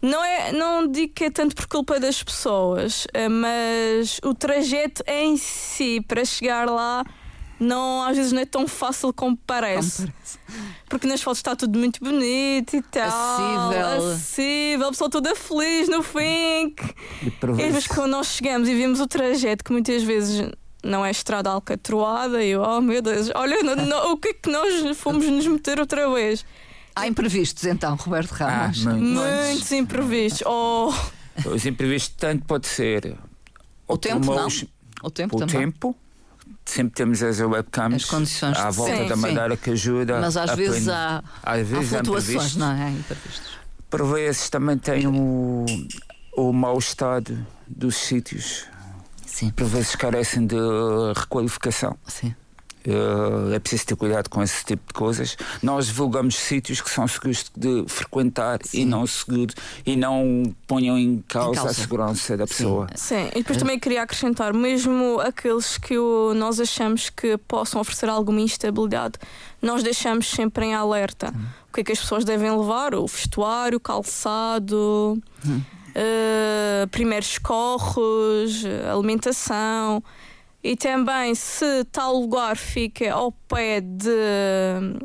Não, 0.05 0.23
é, 0.23 0.53
não 0.53 0.87
digo 0.87 1.15
que 1.15 1.25
é 1.25 1.31
tanto 1.31 1.57
por 1.57 1.67
culpa 1.67 1.99
das 1.99 2.23
pessoas, 2.23 3.07
eh, 3.15 3.27
mas 3.27 4.21
o 4.23 4.35
trajeto 4.35 5.03
em 5.07 5.35
si 5.39 6.05
para 6.07 6.23
chegar 6.27 6.69
lá 6.69 7.05
não, 7.59 8.03
às 8.03 8.15
vezes 8.15 8.31
não 8.31 8.43
é 8.43 8.45
tão 8.45 8.69
fácil 8.69 9.15
como 9.15 9.35
parece. 9.35 10.13
Porque 10.91 11.07
nas 11.07 11.23
fotos 11.23 11.39
está 11.39 11.57
tudo 11.57 11.79
muito 11.79 12.01
bonito 12.05 12.77
e 12.77 12.83
tal. 12.83 13.09
Acessível. 13.09 14.13
Acessível, 14.13 14.87
a 14.89 14.91
pessoa 14.91 15.09
toda 15.09 15.35
feliz 15.35 15.89
no 15.89 16.03
fim. 16.03 16.75
E 17.23 17.31
por 17.41 17.51
às 17.51 17.57
vezes, 17.57 17.73
vezes 17.73 17.89
quando 17.89 18.11
nós 18.11 18.27
chegamos 18.27 18.69
e 18.69 18.75
vemos 18.75 19.01
o 19.01 19.07
trajeto 19.07 19.65
que 19.65 19.73
muitas 19.73 20.03
vezes 20.03 20.51
não 20.83 21.05
é 21.05 21.11
estrada 21.11 21.49
alcatroada, 21.49 22.45
e 22.45 22.51
eu, 22.51 22.61
oh 22.61 22.81
meu 22.83 23.01
Deus, 23.01 23.31
olha, 23.35 23.57
o 24.11 24.19
que 24.19 24.29
é 24.29 24.35
que 24.35 24.51
nós 24.51 24.99
fomos 24.99 25.25
nos 25.27 25.47
meter 25.47 25.81
outra 25.81 26.13
vez? 26.13 26.45
Há 26.97 27.07
imprevistos 27.07 27.65
então, 27.65 27.95
Roberto 27.97 28.31
Ramos. 28.33 28.87
Ah, 28.87 28.91
muito. 28.91 29.05
Muitos 29.05 29.73
imprevistos. 29.73 30.43
Oh, 30.47 30.93
os 31.51 31.67
imprevistos 31.67 32.15
tanto 32.17 32.45
pode 32.45 32.69
ser 32.69 33.17
o 33.89 33.99
tempo 33.99 34.33
não. 34.35 34.47
os- 34.47 34.65
O 35.03 35.11
tempo 35.11 35.35
o 35.37 35.39
também. 35.41 35.57
tempo. 35.63 35.97
Sempre 36.65 36.95
temos 36.95 37.23
as 37.25 37.41
webcams 37.41 38.05
As 38.05 38.09
condições 38.09 38.57
à 38.57 38.71
volta 38.71 38.97
Sim, 38.97 39.09
da 39.09 39.17
sim. 39.17 39.21
Madeira 39.21 39.57
que 39.57 39.71
ajuda. 39.71 40.21
Mas 40.21 40.37
às 40.37 40.51
a 40.51 40.55
vezes 40.55 40.89
há, 40.89 41.23
às 41.43 41.67
vezes 41.67 41.93
há 41.93 41.99
flutuações, 41.99 42.29
imprevistos. 42.29 42.57
não 42.57 42.71
é? 42.73 42.85
Há 42.85 42.91
imprevistos. 42.91 43.51
Por 43.91 44.07
vezes 44.15 44.49
também 44.49 44.79
tem 44.79 45.07
o, 45.09 45.67
o 46.37 46.53
mau 46.53 46.79
estado 46.79 47.45
dos 47.67 47.97
sítios. 47.97 48.67
Sim, 49.27 49.51
Por 49.51 49.67
vezes 49.67 49.97
carecem 49.97 50.47
de 50.47 50.57
requalificação. 51.17 51.99
sim. 52.07 52.33
Eh, 52.87 53.55
é 53.57 53.59
preciso 53.59 53.87
ter 53.87 53.97
cuidado 53.97 54.29
com 54.29 54.43
esse 54.43 54.63
tipo 54.65 54.83
de 54.89 54.93
coisas. 54.93 55.37
Nós 55.63 55.87
divulgamos 55.87 56.35
sítios 56.37 56.83
que 56.83 56.91
são 56.91 57.09
seguros 57.09 57.47
de 57.57 57.85
frequentar 57.89 58.59
e 58.75 58.85
não 58.85 59.07
seguros 59.07 59.55
e 59.87 59.97
não 59.97 60.43
ponham 60.67 60.99
em 60.99 61.25
causa, 61.27 61.55
causa. 61.63 61.71
a 61.71 61.75
segurança 61.75 62.37
da 62.37 62.47
pessoa. 62.47 62.87
sim. 62.95 63.29
E 63.35 63.39
depois 63.39 63.57
também 63.59 63.79
queria 63.79 64.03
acrescentar, 64.03 64.53
mesmo 64.53 65.19
aqueles 65.21 65.79
que 65.79 65.97
o- 65.99 66.35
nós 66.35 66.61
achamos 66.61 67.09
que 67.09 67.39
possam 67.39 67.81
oferecer 67.81 68.09
alguma 68.11 68.41
instabilidade, 68.43 69.15
nós 69.63 69.83
deixamos 69.83 70.29
sempre 70.29 70.67
em 70.67 70.75
alerta. 70.75 71.33
O 71.71 71.73
que 71.75 71.81
é 71.81 71.85
que 71.85 71.93
as 71.93 72.01
pessoas 72.01 72.25
devem 72.25 72.51
levar? 72.55 72.95
O 72.95 73.07
vestuário, 73.07 73.79
o 73.79 73.81
calçado, 73.81 75.19
eh, 75.95 76.87
primeiros 76.91 77.29
socorros, 77.29 78.65
eh, 78.65 78.91
alimentação. 78.91 80.03
E 80.65 80.75
também 80.77 81.35
se 81.35 81.85
tal 81.93 82.17
lugar 82.17 82.57
fica 82.57 83.13
ao 83.13 83.31
pé 83.31 83.83
de 83.83 84.09
hum, 84.09 84.99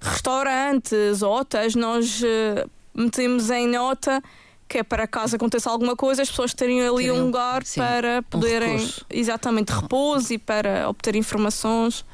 restaurantes 0.00 1.22
ou 1.22 1.40
hotéis, 1.40 1.74
nós 1.74 2.22
eh, 2.22 2.64
metemos 2.94 3.50
em 3.50 3.66
nota 3.66 4.22
que 4.68 4.78
é 4.78 4.82
para 4.84 5.06
caso 5.06 5.36
aconteça 5.36 5.68
alguma 5.68 5.94
coisa, 5.94 6.22
as 6.22 6.30
pessoas 6.30 6.54
terem 6.54 6.80
ali 6.80 7.04
Terem, 7.04 7.10
um 7.20 7.26
lugar 7.26 7.62
sim, 7.64 7.80
para 7.80 8.22
poderem 8.22 8.76
recurso. 8.76 9.04
exatamente 9.10 9.70
repouso 9.70 10.32
e 10.32 10.38
para 10.38 10.88
obter 10.88 11.14
informações. 11.14 12.06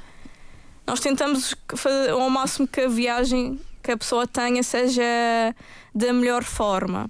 Nós 0.84 0.98
tentamos 0.98 1.54
fazer 1.76 2.10
ao 2.10 2.28
máximo 2.30 2.66
que 2.66 2.80
a 2.80 2.88
viagem 2.88 3.60
que 3.80 3.92
a 3.92 3.96
pessoa 3.96 4.26
tenha 4.26 4.62
seja 4.62 5.02
da 5.94 6.12
melhor 6.12 6.42
forma. 6.42 7.08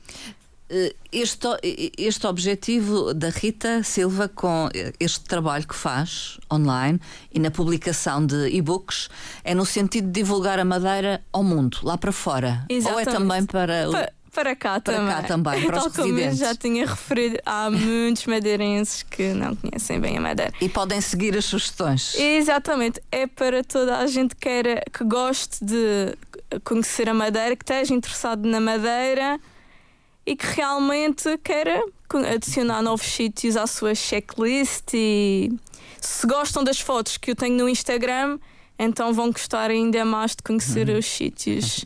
Eh, 0.70 0.94
Este, 1.10 1.48
este 1.96 2.26
objetivo 2.26 3.14
da 3.14 3.30
Rita 3.30 3.82
Silva 3.82 4.28
com 4.28 4.68
este 5.00 5.20
trabalho 5.24 5.66
que 5.66 5.74
faz 5.74 6.38
online 6.52 7.00
e 7.32 7.38
na 7.40 7.50
publicação 7.50 8.24
de 8.26 8.48
e-books 8.50 9.08
é 9.42 9.54
no 9.54 9.64
sentido 9.64 10.04
de 10.08 10.12
divulgar 10.20 10.58
a 10.58 10.66
Madeira 10.66 11.22
ao 11.32 11.42
mundo, 11.42 11.78
lá 11.82 11.96
para 11.96 12.12
fora. 12.12 12.66
Ou 12.68 12.74
é 12.76 12.78
Exatamente. 12.78 13.10
também 13.10 13.46
para. 13.46 13.88
o- 13.88 13.92
Pa- 13.92 14.12
para 14.30 14.54
cá 14.54 14.78
Para 14.78 14.94
também. 14.94 15.14
cá 15.14 15.22
também, 15.22 15.64
para 15.66 15.78
os 15.78 15.82
Tal 15.84 15.92
como 15.92 16.08
eu 16.08 16.14
residentes. 16.16 16.38
já 16.38 16.54
tinha 16.54 16.86
referido, 16.86 17.38
há 17.46 17.70
muitos 17.70 18.26
madeirenses 18.26 19.02
que 19.02 19.32
não 19.32 19.56
conhecem 19.56 19.98
bem 19.98 20.18
a 20.18 20.20
Madeira. 20.20 20.52
E 20.60 20.68
podem 20.68 21.00
seguir 21.00 21.36
as 21.36 21.46
sugestões. 21.46 22.14
Exatamente, 22.16 23.00
é 23.10 23.26
para 23.26 23.64
toda 23.64 23.96
a 23.98 24.06
gente 24.06 24.34
que, 24.36 24.42
queira, 24.42 24.82
que 24.92 25.02
goste 25.04 25.64
de 25.64 26.14
conhecer 26.62 27.08
a 27.08 27.14
Madeira, 27.14 27.56
que 27.56 27.64
esteja 27.64 27.94
interessado 27.94 28.46
na 28.46 28.60
Madeira 28.60 29.40
e 30.30 30.36
que 30.36 30.46
realmente 30.46 31.38
queira 31.38 31.82
adicionar 32.34 32.82
novos 32.82 33.06
sítios 33.06 33.56
à 33.56 33.66
sua 33.66 33.94
checklist. 33.94 34.92
E 34.94 35.50
se 36.00 36.26
gostam 36.26 36.62
das 36.62 36.78
fotos 36.80 37.16
que 37.16 37.30
eu 37.30 37.36
tenho 37.36 37.56
no 37.56 37.68
Instagram, 37.68 38.38
Então 38.80 39.12
vão 39.12 39.32
gostar 39.32 39.72
ainda 39.72 40.04
mais 40.04 40.32
de 40.36 40.42
conhecer 40.44 40.88
Uhum. 40.88 40.98
os 40.98 41.06
sítios 41.06 41.84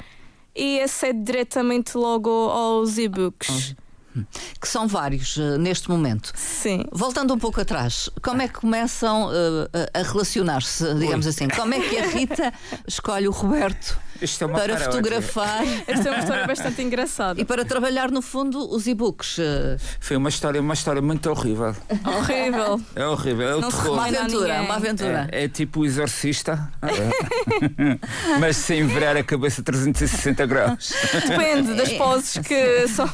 e 0.55 0.81
acede 0.81 1.21
diretamente 1.23 1.97
logo 1.97 2.31
aos 2.31 2.97
e-books. 2.99 3.75
que 4.61 4.69
são 4.69 4.87
vários 4.87 5.37
eh, 5.37 5.59
neste 5.59 5.91
momento. 5.91 6.31
Sim. 6.37 6.85
Voltando 6.93 7.35
um 7.35 7.39
pouco 7.39 7.61
atrás, 7.61 8.09
como 8.23 8.41
é 8.41 8.47
que 8.47 8.55
começam 8.61 9.29
a 9.31 9.99
a 9.99 10.03
relacionar-se, 10.05 10.95
digamos 10.95 11.27
assim? 11.27 11.49
Como 11.49 11.75
é 11.75 11.81
que 11.81 11.99
a 11.99 12.07
Rita 12.07 12.53
escolhe 12.87 13.27
o 13.27 13.33
Roberto 13.33 13.99
Isto 14.25 14.45
é 14.45 14.47
uma 14.47 14.59
para 14.59 14.77
fotografar 14.79 15.63
Esta 15.87 16.09
é 16.09 16.13
uma 16.13 16.21
história 16.21 16.47
bastante 16.47 16.83
engraçada. 16.83 17.41
e 17.41 17.45
para 17.45 17.65
trabalhar, 17.65 18.11
no 18.11 18.23
fundo, 18.23 18.59
os 18.75 18.87
e-books? 18.87 19.39
Eh, 19.39 19.77
Foi 20.01 20.17
uma 20.17 20.29
história, 20.29 20.61
uma 20.61 20.75
história 20.75 21.03
muito 21.03 21.29
horrível. 21.31 21.75
Horrível. 22.05 22.81
É 22.97 23.07
horrível, 23.07 23.49
é 23.49 23.57
o 23.57 23.61
Não 23.61 23.71
terror. 23.71 23.93
Uma 23.95 24.07
aventura, 24.07 24.63
uma 24.63 24.75
aventura. 24.77 25.29
É, 25.31 25.45
é 25.45 25.49
tipo 25.49 25.81
o 25.81 25.85
exorcista, 25.87 26.71
É. 26.83 28.39
mas 28.41 28.57
sem 28.57 28.87
virar 28.87 29.17
a 29.17 29.23
cabeça 29.23 29.63
360 29.63 30.47
graus. 30.47 30.93
Depende 31.29 31.75
das 31.75 31.93
poses 31.93 32.39
que 32.39 32.89
são 32.89 33.09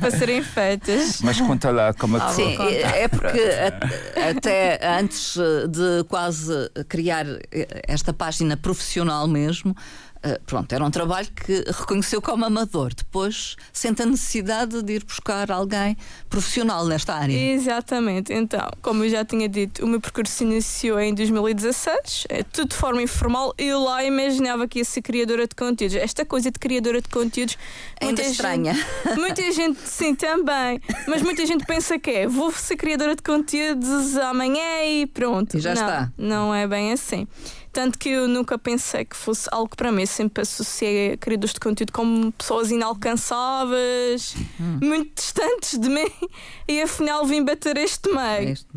para 0.00 0.10
serem 0.10 0.42
feitas. 0.42 1.20
Mas 1.22 1.40
conta 1.40 1.70
lá 1.70 1.92
como 1.94 2.16
é 2.16 2.20
que 2.20 2.26
Ah, 2.26 2.28
foi. 2.30 2.44
Sim, 2.44 2.56
é 2.82 3.08
porque 3.08 3.40
a- 3.40 4.30
até 4.30 4.80
antes 4.98 5.36
de 5.68 6.04
quase 6.08 6.70
criar 6.88 7.26
eh, 7.52 7.82
esta 7.86 8.12
página 8.12 8.56
profissional 8.56 9.26
mesmo, 9.28 9.74
eh, 10.24 10.40
pronto, 10.46 10.72
era 10.72 10.82
um 10.82 10.90
trabalho 10.90 11.28
que 11.30 11.64
reconheceu 11.66 12.22
como 12.22 12.46
amador. 12.46 12.94
Depois 12.94 13.56
sente 13.70 14.00
a 14.00 14.06
necessidade 14.06 14.82
de 14.82 14.94
ir 14.94 15.04
buscar 15.04 15.52
alguém 15.52 15.98
profissional 16.30 16.86
nesta 16.86 17.14
área. 17.14 17.36
Exatamente. 17.36 18.32
Então, 18.32 18.66
como 18.80 19.04
eu 19.04 19.10
já 19.10 19.22
tinha 19.22 19.46
dito, 19.46 19.84
o 19.84 19.86
meu 19.86 20.00
percurso 20.00 20.42
iniciou 20.42 20.98
em 20.98 21.14
2016, 21.14 22.26
é 22.30 22.42
tudo 22.42 22.70
de 22.70 22.74
forma 22.74 23.02
informal. 23.02 23.52
Eu 23.58 23.84
lá 23.84 24.02
imaginava 24.02 24.66
que 24.66 24.78
ia 24.78 24.84
ser 24.84 25.02
criadora 25.02 25.46
de 25.46 25.54
conteúdos. 25.54 25.94
Esta 25.94 26.24
coisa 26.24 26.50
de 26.50 26.58
criadora 26.58 27.02
de 27.02 27.08
conteúdos. 27.10 27.58
Ainda 28.00 28.22
muita 28.22 28.22
estranha. 28.22 28.72
Gente, 28.72 29.20
muita 29.20 29.52
gente, 29.52 29.78
sim, 29.80 30.14
também. 30.14 30.80
Mas 31.06 31.20
muita 31.20 31.44
gente 31.44 31.66
pensa 31.66 31.98
que 31.98 32.10
é, 32.10 32.26
vou 32.26 32.50
ser 32.50 32.76
criadora 32.76 33.14
de 33.14 33.22
conteúdos 33.22 34.16
amanhã 34.16 34.84
e 34.86 35.06
pronto. 35.06 35.58
E 35.58 35.60
já 35.60 35.74
não, 35.74 35.82
está. 35.82 36.12
Não 36.16 36.54
é 36.54 36.66
bem 36.66 36.92
assim. 36.92 37.28
Tanto 37.74 37.98
que 37.98 38.08
eu 38.08 38.28
nunca 38.28 38.56
pensei 38.56 39.04
que 39.04 39.16
fosse 39.16 39.48
algo 39.50 39.76
para 39.76 39.90
mim. 39.90 40.06
Sempre 40.06 40.42
associei 40.42 41.16
criadores 41.16 41.52
de 41.52 41.58
conteúdo 41.60 41.92
como 41.92 42.30
pessoas 42.32 42.70
inalcançáveis, 42.70 44.36
Hum. 44.60 44.78
muito 44.80 45.14
distantes 45.16 45.76
de 45.78 45.88
mim, 45.88 46.06
e 46.68 46.80
afinal 46.80 47.26
vim 47.26 47.42
bater 47.44 47.76
este 47.76 48.08
meio. 48.10 48.50
Este. 48.50 48.68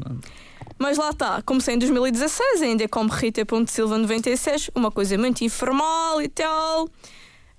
Mas 0.79 0.97
lá 0.97 1.11
está, 1.11 1.41
comecei 1.43 1.75
em 1.75 1.77
2016, 1.79 2.61
ainda 2.63 2.87
como 2.87 3.09
Rita.silva96, 3.09 4.69
uma 4.75 4.91
coisa 4.91 5.15
muito 5.17 5.43
informal 5.43 6.19
e 6.21 6.27
tal. 6.27 6.89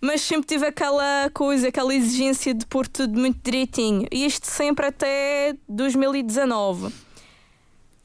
Mas 0.00 0.20
sempre 0.20 0.46
tive 0.46 0.66
aquela 0.66 1.28
coisa, 1.32 1.68
aquela 1.68 1.92
exigência 1.94 2.52
de 2.54 2.64
pôr 2.66 2.86
tudo 2.86 3.18
muito 3.18 3.38
direitinho. 3.42 4.06
E 4.12 4.24
isto 4.26 4.46
sempre 4.46 4.86
até 4.86 5.54
2019. 5.68 6.92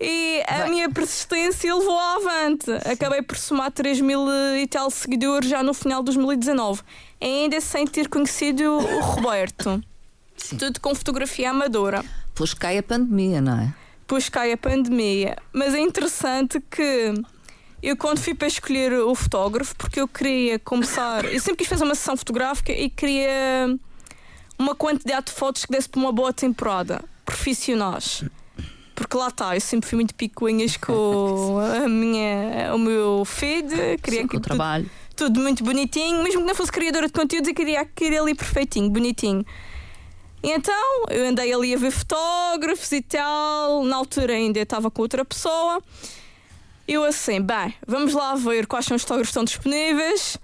E 0.04 0.44
a 0.48 0.60
Vai. 0.60 0.70
minha 0.70 0.90
persistência 0.90 1.74
levou 1.74 1.98
avante. 2.00 2.72
Acabei 2.92 3.22
por 3.22 3.38
somar 3.38 3.72
3 3.72 4.02
mil 4.02 4.28
e 4.58 4.68
tal 4.68 4.90
seguidores 4.92 5.50
já 5.50 5.64
no 5.64 5.74
final 5.74 6.02
de 6.02 6.06
2019. 6.06 6.82
Ainda 7.22 7.62
sem 7.62 7.88
ter 7.88 8.10
conhecido 8.10 8.64
o 8.64 9.00
Roberto. 9.02 9.82
Sim. 10.36 10.58
Tudo 10.58 10.80
com 10.82 10.94
fotografia 10.94 11.52
amadora. 11.52 12.04
Depois 12.28 12.54
cai 12.54 12.78
a 12.78 12.84
pandemia, 12.84 13.40
não 13.42 13.60
é? 13.60 13.74
depois 14.02 14.28
cai 14.30 14.52
a 14.52 14.58
pandemia. 14.58 15.38
Mas 15.52 15.74
é 15.74 15.80
interessante 15.80 16.60
que 16.70 17.14
eu, 17.82 17.98
quando 17.98 18.20
fui 18.20 18.36
para 18.36 18.48
escolher 18.48 18.94
o 18.94 19.16
fotógrafo, 19.16 19.76
porque 19.76 20.00
eu 20.00 20.08
queria 20.08 20.60
começar. 20.60 21.26
Eu 21.26 21.40
sempre 21.40 21.58
quis 21.58 21.68
fazer 21.68 21.84
uma 21.84 21.96
sessão 21.96 22.16
fotográfica 22.16 22.72
e 22.72 22.90
queria 22.90 23.78
uma 24.60 24.76
quantidade 24.76 25.28
de 25.28 25.32
fotos 25.32 25.66
que 25.66 25.72
desse 25.72 25.90
para 25.90 26.00
uma 26.00 26.12
boa 26.12 26.32
temporada, 26.34 27.04
profissionais. 27.26 28.24
Porque 28.96 29.18
lá 29.18 29.28
está, 29.30 29.56
eu 29.56 29.62
sempre 29.62 29.90
fui 29.90 29.96
muito 29.96 30.14
picuinhas 30.14 30.78
com 30.78 31.58
a 31.60 31.88
minha, 31.90 32.74
o 32.76 32.78
meu 32.78 33.26
feed, 33.26 33.70
queria 34.02 34.22
Sim, 34.22 34.28
que 34.28 34.38
o 34.38 34.40
tudo, 34.40 34.44
trabalho. 34.44 34.90
tudo 35.16 35.40
muito 35.40 35.64
bonitinho, 35.64 36.22
mesmo 36.22 36.42
que 36.42 36.48
não 36.48 36.54
fosse 36.56 36.72
criadora 36.72 37.08
de 37.08 37.14
conteúdos, 37.14 37.50
eu 37.50 37.56
queria 37.56 37.82
aquilo 37.82 38.22
ali 38.22 38.36
perfeitinho, 38.36 38.90
bonitinho. 38.90 39.44
E 40.44 40.52
então 40.52 41.06
eu 41.10 41.26
andei 41.28 41.52
ali 41.54 41.74
a 41.74 41.78
ver 41.78 41.90
fotógrafos 41.90 42.92
e 42.92 43.02
tal, 43.02 43.84
na 43.84 43.96
altura 43.96 44.34
ainda 44.34 44.60
estava 44.60 44.92
com 44.92 45.02
outra 45.02 45.24
pessoa. 45.26 45.82
Eu 46.88 47.04
assim, 47.04 47.42
bem, 47.42 47.74
vamos 47.88 48.14
lá 48.14 48.36
ver 48.36 48.68
quais 48.68 48.86
são 48.86 48.96
os 48.96 49.02
fotógrafos 49.04 49.30
que 49.30 49.32
estão 49.32 49.44
disponíveis. 49.46 50.38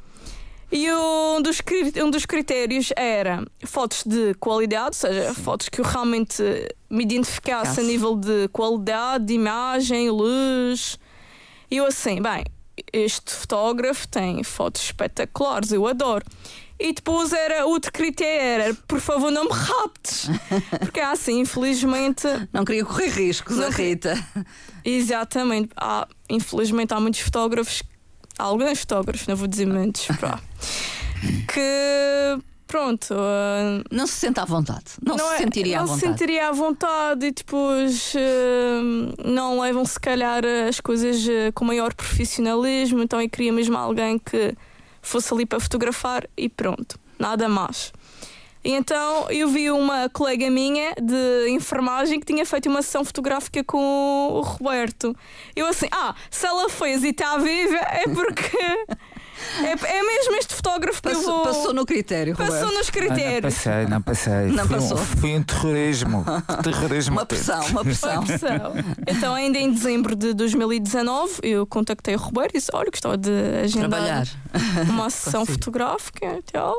E 0.71 0.91
um 0.91 1.41
dos, 1.41 1.61
um 2.03 2.11
dos 2.11 2.25
critérios 2.25 2.91
era 2.95 3.43
fotos 3.65 4.03
de 4.03 4.33
qualidade, 4.35 4.87
ou 4.87 4.93
seja, 4.93 5.33
fotos 5.33 5.67
que 5.67 5.81
eu 5.81 5.85
realmente 5.85 6.43
me 6.89 7.03
identificasse 7.03 7.71
a 7.71 7.73
Ficasse. 7.73 7.87
nível 7.87 8.15
de 8.15 8.47
qualidade, 8.49 9.25
de 9.25 9.33
imagem, 9.33 10.09
luz. 10.09 10.99
E 11.71 11.77
eu 11.77 11.85
assim, 11.85 12.21
bem, 12.21 12.43
este 12.93 13.33
fotógrafo 13.33 14.07
tem 14.07 14.43
fotos 14.43 14.83
espetaculares, 14.83 15.71
eu 15.71 15.87
adoro. 15.87 16.25
E 16.79 16.93
depois 16.93 17.33
era 17.33 17.65
outro 17.65 17.91
critério, 17.91 18.63
era 18.63 18.73
por 18.87 19.01
favor 19.01 19.29
não 19.29 19.43
me 19.43 19.51
raptes. 19.51 20.29
Porque 20.79 21.01
assim, 21.01 21.41
infelizmente, 21.41 22.25
Não 22.53 22.63
queria 22.63 22.85
correr 22.85 23.09
riscos, 23.09 23.57
Não 23.57 23.67
a 23.67 23.69
Rita. 23.69 24.15
Exatamente. 24.85 25.71
Há, 25.75 26.07
infelizmente 26.29 26.93
há 26.93 26.99
muitos 26.99 27.19
fotógrafos, 27.19 27.83
alguns 28.39 28.79
fotógrafos, 28.79 29.27
não 29.27 29.35
vou 29.35 29.47
dizer 29.47 29.65
muitos, 29.67 30.07
pá, 30.19 30.39
que 31.47 32.39
pronto. 32.67 33.13
ah, 33.13 33.83
Não 33.91 34.07
se 34.07 34.13
sente 34.13 34.39
à 34.39 34.45
vontade. 34.45 34.85
Não, 35.05 35.17
se 35.17 35.23
é- 35.23 35.37
sentiria 35.37 35.77
não 35.77 35.83
à 35.83 35.87
se 35.87 35.93
vontade. 35.93 36.11
sentiria 36.19 36.47
à 36.49 36.51
vontade 36.51 37.25
e 37.25 37.31
depois 37.31 38.13
ah, 38.15 39.23
não 39.25 39.59
levam 39.59 39.85
se 39.85 39.99
calhar 39.99 40.43
as 40.67 40.79
coisas 40.79 41.17
ah, 41.27 41.51
com 41.53 41.65
maior 41.65 41.93
profissionalismo. 41.93 43.01
Então 43.03 43.21
eu 43.21 43.29
queria 43.29 43.51
mesmo 43.51 43.77
alguém 43.77 44.17
que 44.19 44.55
fosse 45.01 45.33
ali 45.33 45.45
para 45.45 45.59
fotografar 45.59 46.27
e 46.37 46.47
pronto, 46.49 46.99
nada 47.17 47.47
mais. 47.49 47.91
E 48.63 48.73
então 48.73 49.29
eu 49.31 49.47
vi 49.47 49.71
uma 49.71 50.09
colega 50.09 50.49
minha 50.49 50.93
de 51.01 51.49
enfermagem 51.49 52.19
que 52.19 52.25
tinha 52.25 52.45
feito 52.45 52.67
uma 52.69 52.81
sessão 52.81 53.05
fotográfica 53.05 53.63
com 53.63 53.77
o 54.33 54.41
Roberto. 54.41 55.15
Eu 55.55 55.65
assim, 55.67 55.87
ah, 55.91 56.13
se 56.29 56.45
ela 56.45 56.69
fez 56.69 57.03
e 57.03 57.09
está 57.09 57.37
viva 57.37 57.77
é 57.77 58.03
porque 58.03 58.57
é, 59.63 59.97
é 59.97 60.03
mesmo 60.03 60.35
este 60.35 60.53
fotógrafo 60.53 61.01
que 61.01 61.07
eu 61.07 61.13
Passou, 61.13 61.33
vou. 61.35 61.43
passou 61.43 61.73
no 61.73 61.85
critério, 61.85 62.35
passou 62.35 62.53
Roberto. 62.53 62.77
nos 62.77 62.89
Ah, 62.89 62.91
não 62.99 63.07
critérios. 63.07 63.53
passei, 63.55 63.85
não 63.87 64.01
passei. 64.01 64.45
Não 64.47 64.67
foi, 64.67 64.77
passou. 64.77 64.97
Um, 64.97 65.05
foi 65.05 65.35
um 65.37 65.43
terrorismo. 65.43 66.25
terrorismo 66.63 67.15
Uma 67.15 67.25
pressão, 67.25 67.65
uma 67.67 67.83
pressão. 67.85 68.19
Opção. 68.23 68.73
Então, 69.07 69.33
ainda 69.35 69.57
em 69.57 69.71
dezembro 69.71 70.17
de 70.17 70.33
2019, 70.33 71.39
eu 71.43 71.65
contactei 71.65 72.15
o 72.15 72.19
Roberto 72.19 72.55
e 72.55 72.57
disse: 72.59 72.71
Olha, 72.73 72.89
gostava 72.91 73.17
de 73.17 73.31
agendar 73.63 73.89
Trabalhar. 73.89 74.27
uma 74.89 75.09
sessão 75.09 75.45
fotográfica 75.45 76.25
e 76.25 76.41
tal. 76.51 76.75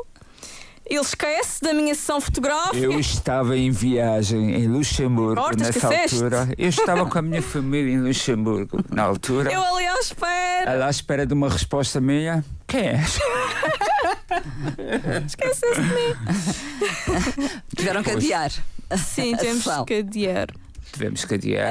Ele 0.91 1.01
esquece 1.01 1.61
da 1.63 1.73
minha 1.73 1.95
sessão 1.95 2.21
fotográfica. 2.21 2.77
Eu 2.77 2.99
estava 2.99 3.57
em 3.57 3.71
viagem 3.71 4.57
em 4.57 4.67
Luxemburgo 4.67 5.41
te 5.53 5.59
nessa 5.59 5.71
esqueceste? 5.79 6.17
altura. 6.17 6.49
Eu 6.59 6.69
estava 6.69 7.07
com 7.07 7.17
a 7.17 7.23
minha 7.23 7.41
família 7.41 7.93
em 7.93 8.01
Luxemburgo 8.01 8.85
na 8.91 9.05
altura. 9.05 9.53
Eu 9.53 9.63
ali 9.63 9.87
à 9.87 9.99
espera. 10.01 10.73
Ela 10.73 10.87
à 10.87 10.91
espera 10.91 11.25
de 11.25 11.33
uma 11.33 11.49
resposta 11.49 12.01
minha. 12.01 12.45
Quem 12.67 12.89
és? 12.89 13.21
Esquecesse 15.27 15.75
de 15.81 15.81
mim. 15.81 17.61
Tiveram 17.77 18.03
que 18.03 18.11
adiar. 18.11 18.51
Sim, 18.99 19.35
A 19.35 19.39
temos 19.39 19.65
que 19.87 19.95
adiar. 19.95 20.49
Tivemos 20.93 21.25
que 21.25 21.35
adiar. 21.35 21.67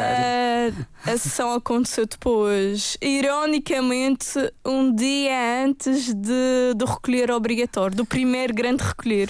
Ah, 1.06 1.12
a 1.12 1.18
sessão 1.18 1.54
aconteceu 1.54 2.06
depois, 2.06 2.98
ironicamente, 3.02 4.34
um 4.66 4.94
dia 4.94 5.64
antes 5.66 6.14
de, 6.14 6.74
do 6.76 6.86
recolher 6.86 7.32
obrigatório, 7.32 7.96
do 7.96 8.06
primeiro 8.06 8.54
grande 8.54 8.84
recolher. 8.84 9.30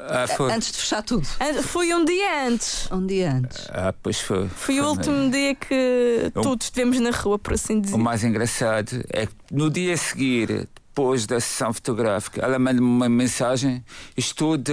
Ah, 0.00 0.26
foi. 0.26 0.52
Antes 0.52 0.72
de 0.72 0.78
fechar 0.78 1.02
tudo. 1.02 1.24
Foi 1.62 1.94
um 1.94 2.04
dia 2.04 2.46
antes. 2.48 2.90
Um 2.90 3.06
dia 3.06 3.32
antes. 3.34 3.66
Ah, 3.70 3.94
pois 4.02 4.20
foi. 4.20 4.48
Foi 4.48 4.80
o 4.80 4.88
último 4.88 5.30
dia 5.30 5.54
que 5.54 6.30
Eu- 6.34 6.42
todos 6.42 6.66
estivemos 6.66 6.98
na 6.98 7.10
rua, 7.10 7.38
por 7.38 7.54
assim 7.54 7.80
dizer. 7.80 7.94
O 7.94 7.98
mais 7.98 8.24
engraçado 8.24 9.04
é 9.12 9.26
que 9.26 9.32
no 9.52 9.70
dia 9.70 9.94
a 9.94 9.96
seguir, 9.96 10.68
depois 10.96 11.26
da 11.26 11.38
sessão 11.38 11.74
fotográfica. 11.74 12.40
Ela 12.42 12.58
manda-me 12.58 12.86
uma 12.86 13.08
mensagem: 13.08 13.84
Estou 14.16 14.56
de 14.56 14.72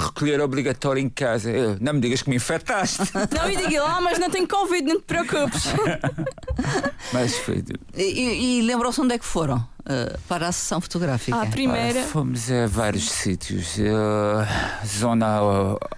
recolher 0.00 0.40
obrigatório 0.40 1.02
em 1.02 1.08
casa. 1.10 1.50
Eu, 1.50 1.76
não 1.78 1.92
me 1.92 2.00
digas 2.00 2.22
que 2.22 2.30
me 2.30 2.36
infectaste. 2.36 3.02
Não, 3.30 3.50
e 3.50 3.56
diga 3.56 3.82
lá, 3.82 4.00
mas 4.00 4.18
não 4.18 4.30
tenho 4.30 4.48
Covid, 4.48 4.82
não 4.82 5.00
te 5.00 5.04
preocupes. 5.04 5.64
Mas 7.12 7.36
foi. 7.38 7.62
E, 7.94 8.02
e, 8.02 8.58
e 8.58 8.62
lembram-se 8.62 9.00
onde 9.00 9.14
é 9.14 9.18
que 9.18 9.24
foram 9.24 9.73
uh, 9.86 10.18
para 10.28 10.48
a 10.48 10.52
sessão 10.52 10.80
fotográfica? 10.80 11.36
Ah, 11.36 11.42
a 11.42 11.46
primeira. 11.46 12.00
Ora, 12.00 12.08
fomos 12.08 12.50
a 12.50 12.66
vários 12.66 13.10
sítios. 13.10 13.76
Uh, 13.78 14.86
zona 14.86 15.38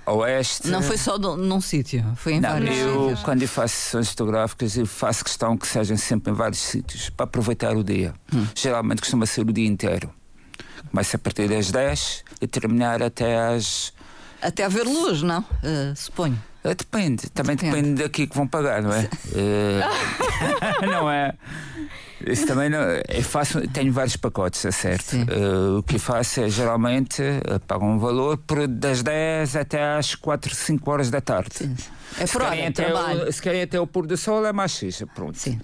oeste. 0.07 0.68
Não 0.68 0.83
foi 0.83 0.96
só 0.99 1.16
do- 1.18 1.37
num 1.37 1.61
sítio, 1.61 2.05
foi 2.16 2.35
em 2.35 2.40
Não, 2.40 2.51
vários 2.51 2.77
eu, 2.79 3.01
sítios. 3.03 3.22
quando 3.22 3.42
eu 3.42 3.49
faço 3.49 3.75
sessões 3.75 4.09
fotográficas, 4.11 4.77
eu 4.77 4.87
faço 4.87 5.25
questão 5.25 5.57
que 5.57 5.66
sejam 5.66 5.96
sempre 5.96 6.33
em 6.33 6.35
vários 6.35 6.61
sítios 6.61 7.11
para 7.11 7.25
aproveitar 7.25 7.77
o 7.77 7.83
dia. 7.85 8.14
Hum. 8.35 8.46
Geralmente 8.55 9.01
costuma 9.01 9.27
ser 9.27 9.42
o 9.42 9.53
dia 9.53 9.66
inteiro. 9.66 10.11
Começa 10.90 11.16
a 11.16 11.20
partir 11.20 11.49
das 11.49 11.70
10 11.70 12.25
e 12.40 12.46
terminar 12.46 13.03
até 13.03 13.38
às. 13.38 13.92
Até 14.40 14.64
haver 14.64 14.85
luz, 14.85 15.22
não? 15.22 15.40
Uh, 15.40 15.94
suponho. 15.96 16.40
Depende, 16.62 17.31
também 17.31 17.55
Depende. 17.55 17.77
depende, 17.77 18.03
daqui 18.03 18.27
que 18.27 18.35
vão 18.37 18.44
pagar, 18.46 18.83
não 18.83 18.92
é? 18.92 19.09
Não 20.90 21.09
é? 21.11 21.33
Isso 22.24 22.46
também 22.46 22.70
não. 22.70 22.79
Eu 23.09 23.22
faço, 23.22 23.61
tenho 23.68 23.92
vários 23.92 24.16
pacotes, 24.16 24.64
é 24.64 24.70
certo. 24.70 25.05
Sim. 25.11 25.26
Eh, 25.29 25.79
o 25.79 25.83
que 25.83 25.96
eu 25.96 26.00
faço 26.00 26.40
é 26.40 26.48
geralmente 26.48 27.20
eh, 27.22 27.59
pago 27.66 27.85
um 27.85 27.98
valor 27.98 28.38
por 28.38 28.66
das 28.66 29.02
10 29.02 29.57
até 29.57 29.83
às 29.96 30.14
4, 30.14 30.55
5 30.55 30.90
horas 30.90 31.11
da 31.11 31.20
tarde. 31.20 31.50
É 32.18 32.26
Se 32.26 32.33
por 32.33 32.42
hora, 32.42 32.50
querem, 32.52 32.64
é 32.64 32.68
até 32.68 32.85
trabalho. 32.85 33.29
o, 33.29 33.33
se 33.33 33.42
querem 33.42 33.62
até 33.62 33.79
o 33.79 33.87
pôr 33.87 34.07
do 34.07 34.16
sol 34.16 34.46
é 34.46 34.52
mais 34.52 34.70
xixa, 34.72 35.07
pronto. 35.07 35.37
Sim. 35.38 35.61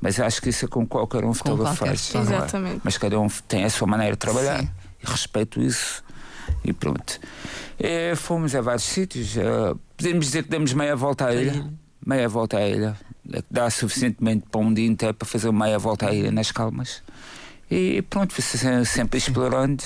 Mas 0.00 0.20
acho 0.20 0.42
que 0.42 0.50
isso 0.50 0.66
é 0.66 0.68
com 0.68 0.86
qualquer 0.86 1.24
um 1.24 1.32
fotógrafo 1.32 1.76
faz. 1.76 2.14
é? 2.14 2.18
Exatamente. 2.18 2.80
Mas 2.84 2.98
cada 2.98 3.18
um 3.18 3.28
tem 3.48 3.64
a 3.64 3.70
sua 3.70 3.86
maneira 3.86 4.12
de 4.12 4.18
trabalhar 4.18 4.60
Sim. 4.60 4.70
e 5.02 5.06
respeito 5.10 5.62
isso 5.62 6.04
e 6.62 6.72
pronto. 6.74 7.18
Fomos 8.16 8.54
a 8.54 8.60
vários 8.60 8.84
sítios. 8.84 9.36
eh, 9.38 9.74
podemos 9.96 10.26
dizer 10.26 10.42
que 10.42 10.50
demos 10.50 10.72
meia 10.74 10.94
volta 10.94 11.26
à 11.26 11.34
ilha. 11.34 11.64
Meia 12.04 12.28
volta 12.28 12.58
à 12.58 12.68
ilha. 12.68 12.94
Dá 13.50 13.70
suficientemente 13.70 14.44
para 14.50 14.60
um 14.60 14.72
dia 14.72 14.86
inteiro 14.86 15.14
para 15.14 15.26
fazer 15.26 15.50
meia 15.52 15.78
volta 15.78 16.08
à 16.08 16.12
ilha 16.14 16.30
nas 16.30 16.50
calmas. 16.52 17.02
E 17.70 18.02
pronto, 18.02 18.40
se- 18.40 18.84
sempre 18.84 19.18
explorando 19.18 19.82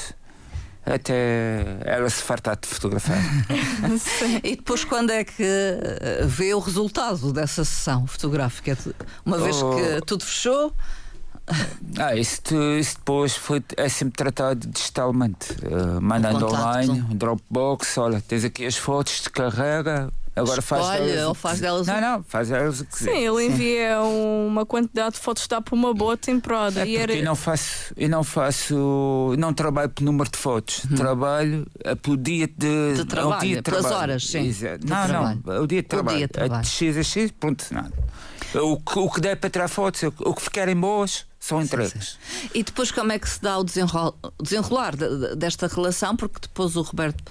até 0.85 1.77
ela 1.85 2.09
se 2.11 2.23
fartar 2.23 2.57
de 2.61 2.67
fotografar. 2.67 3.19
E 4.43 4.57
depois, 4.57 4.85
quando 4.85 5.11
é 5.11 5.23
que 5.25 5.43
uh, 5.43 6.27
vê 6.27 6.53
o 6.55 6.59
resultado 6.59 7.33
dessa 7.33 7.65
sessão 7.65 8.07
fotográfica? 8.07 8.77
Uma 9.25 9.39
vez 9.39 9.57
Oh. 9.63 9.75
que 9.77 10.01
tudo 10.07 10.25
fechou, 10.25 10.73
Ah, 11.99 12.15
isso, 12.15 12.43
depois 12.95 13.35
foi, 13.35 13.63
é 13.77 13.89
sempre 13.89 14.15
tratado 14.17 14.67
digitalmente. 14.69 15.53
Uh, 15.65 16.01
mandando 16.01 16.41
contacto. 16.47 16.57
online, 16.63 17.01
um 17.11 17.17
Dropbox, 17.17 17.97
olha, 17.99 18.21
tens 18.21 18.45
aqui 18.45 18.67
as 18.67 18.77
fotos, 18.77 19.15
descarrega, 19.21 20.11
agora 20.39 20.63
faz 20.63 20.83
Escolhe 20.87 21.13
delas. 21.13 21.33
que 21.37 21.43
faz 21.43 21.61
delas 21.61 21.87
Não, 21.87 22.01
não, 22.01 22.23
faz 22.25 22.49
delas 22.49 22.81
o 22.81 22.85
que 22.85 22.99
Sim, 22.99 23.05
quiser. 23.07 23.17
ele 23.23 23.47
envia 23.47 24.01
uma 24.03 24.65
quantidade 24.67 25.15
de 25.15 25.21
fotos 25.21 25.47
dá 25.47 25.61
para 25.61 25.75
uma 25.75 25.93
boa 25.95 26.17
temporada. 26.17 26.81
É 26.83 26.87
e 26.89 26.97
era... 26.97 27.15
eu 27.15 27.25
não 27.25 27.35
faço, 27.37 27.93
eu 27.97 28.09
não 28.09 28.23
faço, 28.25 29.35
não 29.39 29.53
trabalho 29.53 29.89
por 29.91 30.03
número 30.03 30.31
de 30.31 30.39
fotos, 30.39 30.83
trabalho 30.97 31.67
eh, 31.85 31.95
pelo 31.95 32.17
dia 32.17 32.47
de. 32.47 32.95
De 32.95 33.05
trabalho, 33.05 33.41
dia 33.41 33.57
de 33.57 33.63
pelas 33.63 33.81
trabalho. 33.83 34.03
horas, 34.03 34.27
sim, 34.27 34.47
Exato. 34.47 34.79
de 34.85 34.91
Não, 34.91 35.07
trabalho. 35.07 35.43
não, 35.45 35.63
o 35.63 35.67
dia 35.67 35.83
de 35.83 35.87
O 35.87 35.89
trabalho. 35.89 36.17
dia 36.19 36.27
de 36.27 36.33
trabalho. 36.33 36.63
de 36.63 36.69
X 36.69 36.97
a 36.97 37.03
X, 37.03 37.31
pronto, 37.33 37.65
nada. 37.73 37.93
O 38.55 38.77
que, 38.79 38.99
o 38.99 39.11
que 39.11 39.21
der 39.21 39.37
para 39.37 39.51
tirar 39.51 39.69
fotos, 39.69 40.03
o 40.21 40.35
que 40.35 40.43
ficarem 40.43 40.75
boas, 40.77 41.27
são 41.39 41.61
entregues. 41.63 42.19
E 42.55 42.63
depois 42.63 42.91
como 42.91 43.13
é 43.13 43.19
que 43.19 43.29
se 43.29 43.41
dá 43.41 43.59
o 43.59 43.65
desenrol- 43.65 44.17
desenrolar 44.43 44.97
de- 44.97 45.09
de- 45.19 45.37
desta 45.37 45.67
relação? 45.69 46.17
Porque 46.17 46.39
depois 46.43 46.75
o 46.77 46.83
Roberto 46.83 47.23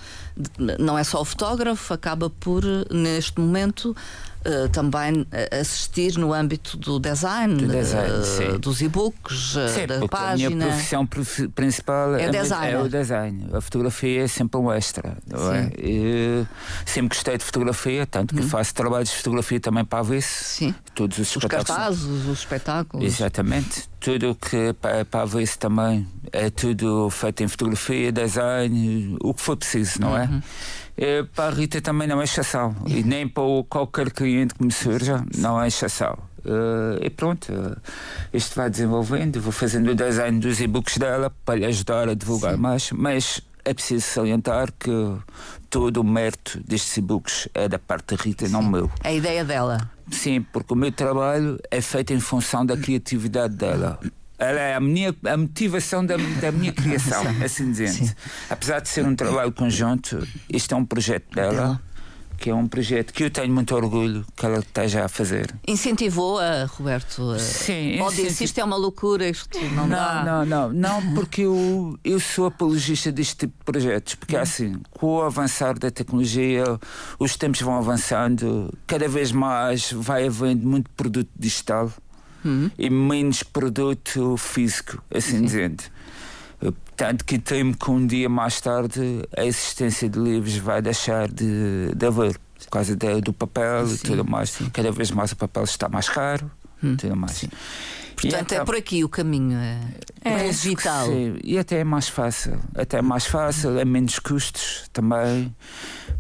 não 0.80 0.98
é 0.98 1.04
só 1.04 1.22
o 1.22 1.26
fotógrafo, 1.26 1.94
acaba 1.94 2.30
por, 2.30 2.64
neste 2.92 3.40
momento, 3.40 3.96
eh, 4.50 4.68
também 4.70 5.28
eh, 5.32 5.60
assistir 5.60 6.18
no 6.18 6.34
âmbito 6.34 6.78
do 6.78 7.00
design, 7.00 7.56
Do 7.56 7.68
design, 7.68 8.24
sim. 8.24 8.58
dos 8.60 8.82
e-books, 8.82 9.56
da 9.56 9.68
porque 10.00 10.06
a 10.06 10.08
página. 10.08 10.50
minha 10.56 10.68
profissão 10.68 11.06
profi- 11.06 11.48
principal 11.50 12.16
É 12.16 12.30
designer. 12.30 12.74
é 12.74 12.80
o 12.82 12.88
design. 12.90 13.50
A 13.54 13.60
fotografia 13.62 14.24
é 14.24 14.28
sempre 14.28 14.60
um 14.60 14.72
extra. 14.72 15.18
É? 15.54 15.72
E 15.78 16.46
sempre 16.86 17.10
gostei 17.16 17.38
de 17.38 17.44
fotografia, 17.44 18.06
tanto 18.08 18.34
que 18.34 18.42
faço 18.42 18.74
trabalhos 18.74 19.10
de 19.10 19.16
fotografia 19.18 19.60
também 19.60 19.84
para 19.84 20.00
a 20.00 20.04
Vice. 20.04 20.44
Sim. 20.44 20.76
Todos 20.96 21.18
os 21.20 21.36
Os 21.36 21.44
cartazes, 21.46 22.04
os 22.04 22.40
espetáculos. 22.40 23.06
Exatamente. 23.06 23.84
Tudo 24.00 24.34
que 24.36 24.74
para, 24.74 25.04
para 25.04 25.22
a 25.24 25.26
Vice 25.26 25.58
também 25.60 26.08
é 26.32 26.50
tudo 26.50 27.10
feito 27.10 27.44
em 27.44 27.48
fotografia, 27.48 28.12
design, 28.12 29.18
o 29.22 29.34
que 29.34 29.42
for 29.42 29.58
preciso, 29.58 30.00
não 30.00 30.18
é? 30.18 30.30
É, 30.98 31.24
para 31.24 31.46
a 31.46 31.50
Rita 31.56 31.80
também 31.82 32.08
não 32.08 32.20
é 32.20 32.24
exceção. 32.24 32.76
E 32.88 33.04
nem 33.04 33.28
para 33.28 33.44
o- 33.44 33.64
qualquer 33.64 34.12
cliente 34.12 34.56
que 34.56 34.64
me 34.64 34.72
surja, 34.72 35.24
não 35.38 35.62
é 35.62 35.68
exceção. 35.68 36.18
Eh, 36.44 37.06
e 37.06 37.10
pronto, 37.10 37.52
eh, 37.52 37.76
isto 38.34 38.56
vai 38.56 38.70
desenvolvendo, 38.70 39.40
vou 39.42 39.52
fazendo 39.52 39.92
o 39.92 39.96
design 39.96 40.40
dos 40.40 40.60
e-books 40.62 40.98
dela 40.98 41.32
para 41.46 41.60
lhe 41.60 41.66
ajudar 41.66 42.10
a 42.10 42.14
divulgar 42.14 42.56
Sim. 42.56 42.60
mais, 42.62 42.92
mas 42.94 43.42
é 43.66 43.74
preciso 43.74 44.06
salientar 44.08 44.72
que 44.80 44.90
todo 45.70 45.98
o 45.98 46.04
mérito 46.04 46.60
destes 46.66 46.96
e-books 46.98 47.50
é 47.54 47.68
da 47.68 47.78
parte 47.78 48.16
da 48.16 48.24
Rita, 48.24 48.48
não 48.48 48.64
meu. 48.64 48.90
É 49.04 49.10
a 49.10 49.14
ideia 49.14 49.44
dela. 49.44 49.92
Sim, 50.10 50.42
porque 50.54 50.74
o 50.74 50.76
meu 50.78 50.92
trabalho 50.92 51.60
é 51.70 51.82
feito 51.82 52.14
em 52.14 52.20
função 52.20 52.66
da 52.66 52.78
criatividade 52.78 53.56
dela. 53.56 54.00
Ela 54.40 54.60
é 54.60 54.76
a, 54.76 54.80
minha, 54.80 55.16
a 55.26 55.36
motivação 55.38 56.06
da, 56.06 56.16
da 56.40 56.52
minha 56.52 56.72
criação, 56.72 57.24
assim 57.44 57.72
dizendo. 57.72 58.14
Apesar 58.50 58.80
de 58.82 58.90
ser 58.90 59.06
um 59.06 59.16
trabalho 59.16 59.52
conjunto, 59.52 60.26
isto 60.50 60.74
é 60.74 60.78
um 60.78 60.86
projeto 60.86 61.34
dela, 61.34 61.52
Dela. 61.54 61.82
que 62.38 62.52
é 62.52 62.54
um 62.54 62.68
projeto 62.68 63.12
que 63.14 63.24
eu 63.24 63.32
tenho 63.32 63.52
muito 63.52 63.74
orgulho 63.74 64.24
que 64.36 64.46
ela 64.46 64.60
esteja 64.60 65.06
a 65.06 65.10
fazer. 65.10 65.52
Incentivou 65.68 66.38
a 66.40 66.66
Roberto? 66.66 67.32
a- 67.32 67.40
Sim, 67.40 68.00
Ou 68.00 68.12
disse 68.12 68.44
isto 68.44 68.60
é 68.60 68.64
uma 68.64 68.76
loucura, 68.76 69.28
isto 69.28 69.58
não, 69.74 69.90
dá. 69.90 70.24
Não, 70.24 70.46
não, 70.46 70.70
não, 70.70 71.02
não, 71.02 71.14
porque 71.16 71.42
eu, 71.42 71.98
eu 72.04 72.20
sou 72.20 72.46
apologista 72.46 73.12
deste 73.12 73.38
tipo 73.38 73.54
de 73.58 73.64
projetos, 73.66 74.14
porque 74.14 74.36
é 74.36 74.40
assim, 74.42 74.76
com 74.92 75.16
o 75.16 75.22
avançar 75.24 75.80
da 75.80 75.90
tecnologia, 75.90 76.64
os 77.18 77.36
tempos 77.36 77.60
vão 77.62 77.76
avançando, 77.76 78.72
cada 78.86 79.08
vez 79.08 79.32
mais 79.32 79.92
vai 79.92 80.28
havendo 80.28 80.68
muito 80.68 80.92
produto 80.92 81.30
digital 81.36 81.92
e 82.78 82.90
menos 82.90 83.44
produto 83.44 84.38
físico, 84.38 85.02
assim 85.14 85.42
dizendo. 85.44 85.84
Tanto 86.96 87.24
que 87.26 87.38
temo 87.38 87.78
que 87.78 87.92
um 87.92 88.08
dia 88.08 88.28
mais 88.28 88.60
tarde 88.60 89.22
a 89.38 89.46
existência 89.46 90.10
de 90.10 90.18
livros 90.18 90.58
vai 90.58 90.82
deixar 90.82 91.28
de, 91.28 91.94
de 91.96 92.06
haver. 92.06 92.38
Por 92.60 92.70
causa 92.72 92.96
da- 92.96 93.20
do 93.20 93.32
papel 93.32 93.86
e 93.86 93.98
Sim, 93.98 94.08
tudo 94.08 94.26
mais. 94.26 94.58
Cada 94.74 94.92
vez 94.92 95.12
mais 95.12 95.32
o 95.32 95.36
papel 95.36 95.64
está 95.64 95.88
mais 95.88 96.10
caro 96.10 96.50
e 96.82 96.96
tudo 96.96 97.16
mais. 97.16 97.44
E 97.44 97.50
Portanto, 98.16 98.52
é 98.52 98.56
então- 98.56 98.66
por 98.66 98.76
aqui 98.76 99.04
o 99.04 99.10
caminho. 99.10 99.56
É, 99.60 99.80
É, 100.26 100.48
é 100.48 100.52
vital. 100.52 101.06
sim. 101.06 101.36
E 101.44 101.56
até 101.60 101.82
é 101.82 101.84
mais 101.84 102.10
fácil. 102.10 102.60
Até 102.76 102.98
é 102.98 103.02
mais 103.04 103.28
fácil, 103.28 103.78
é 103.78 103.86
menos 103.86 104.18
custos 104.18 104.86
também, 104.92 105.56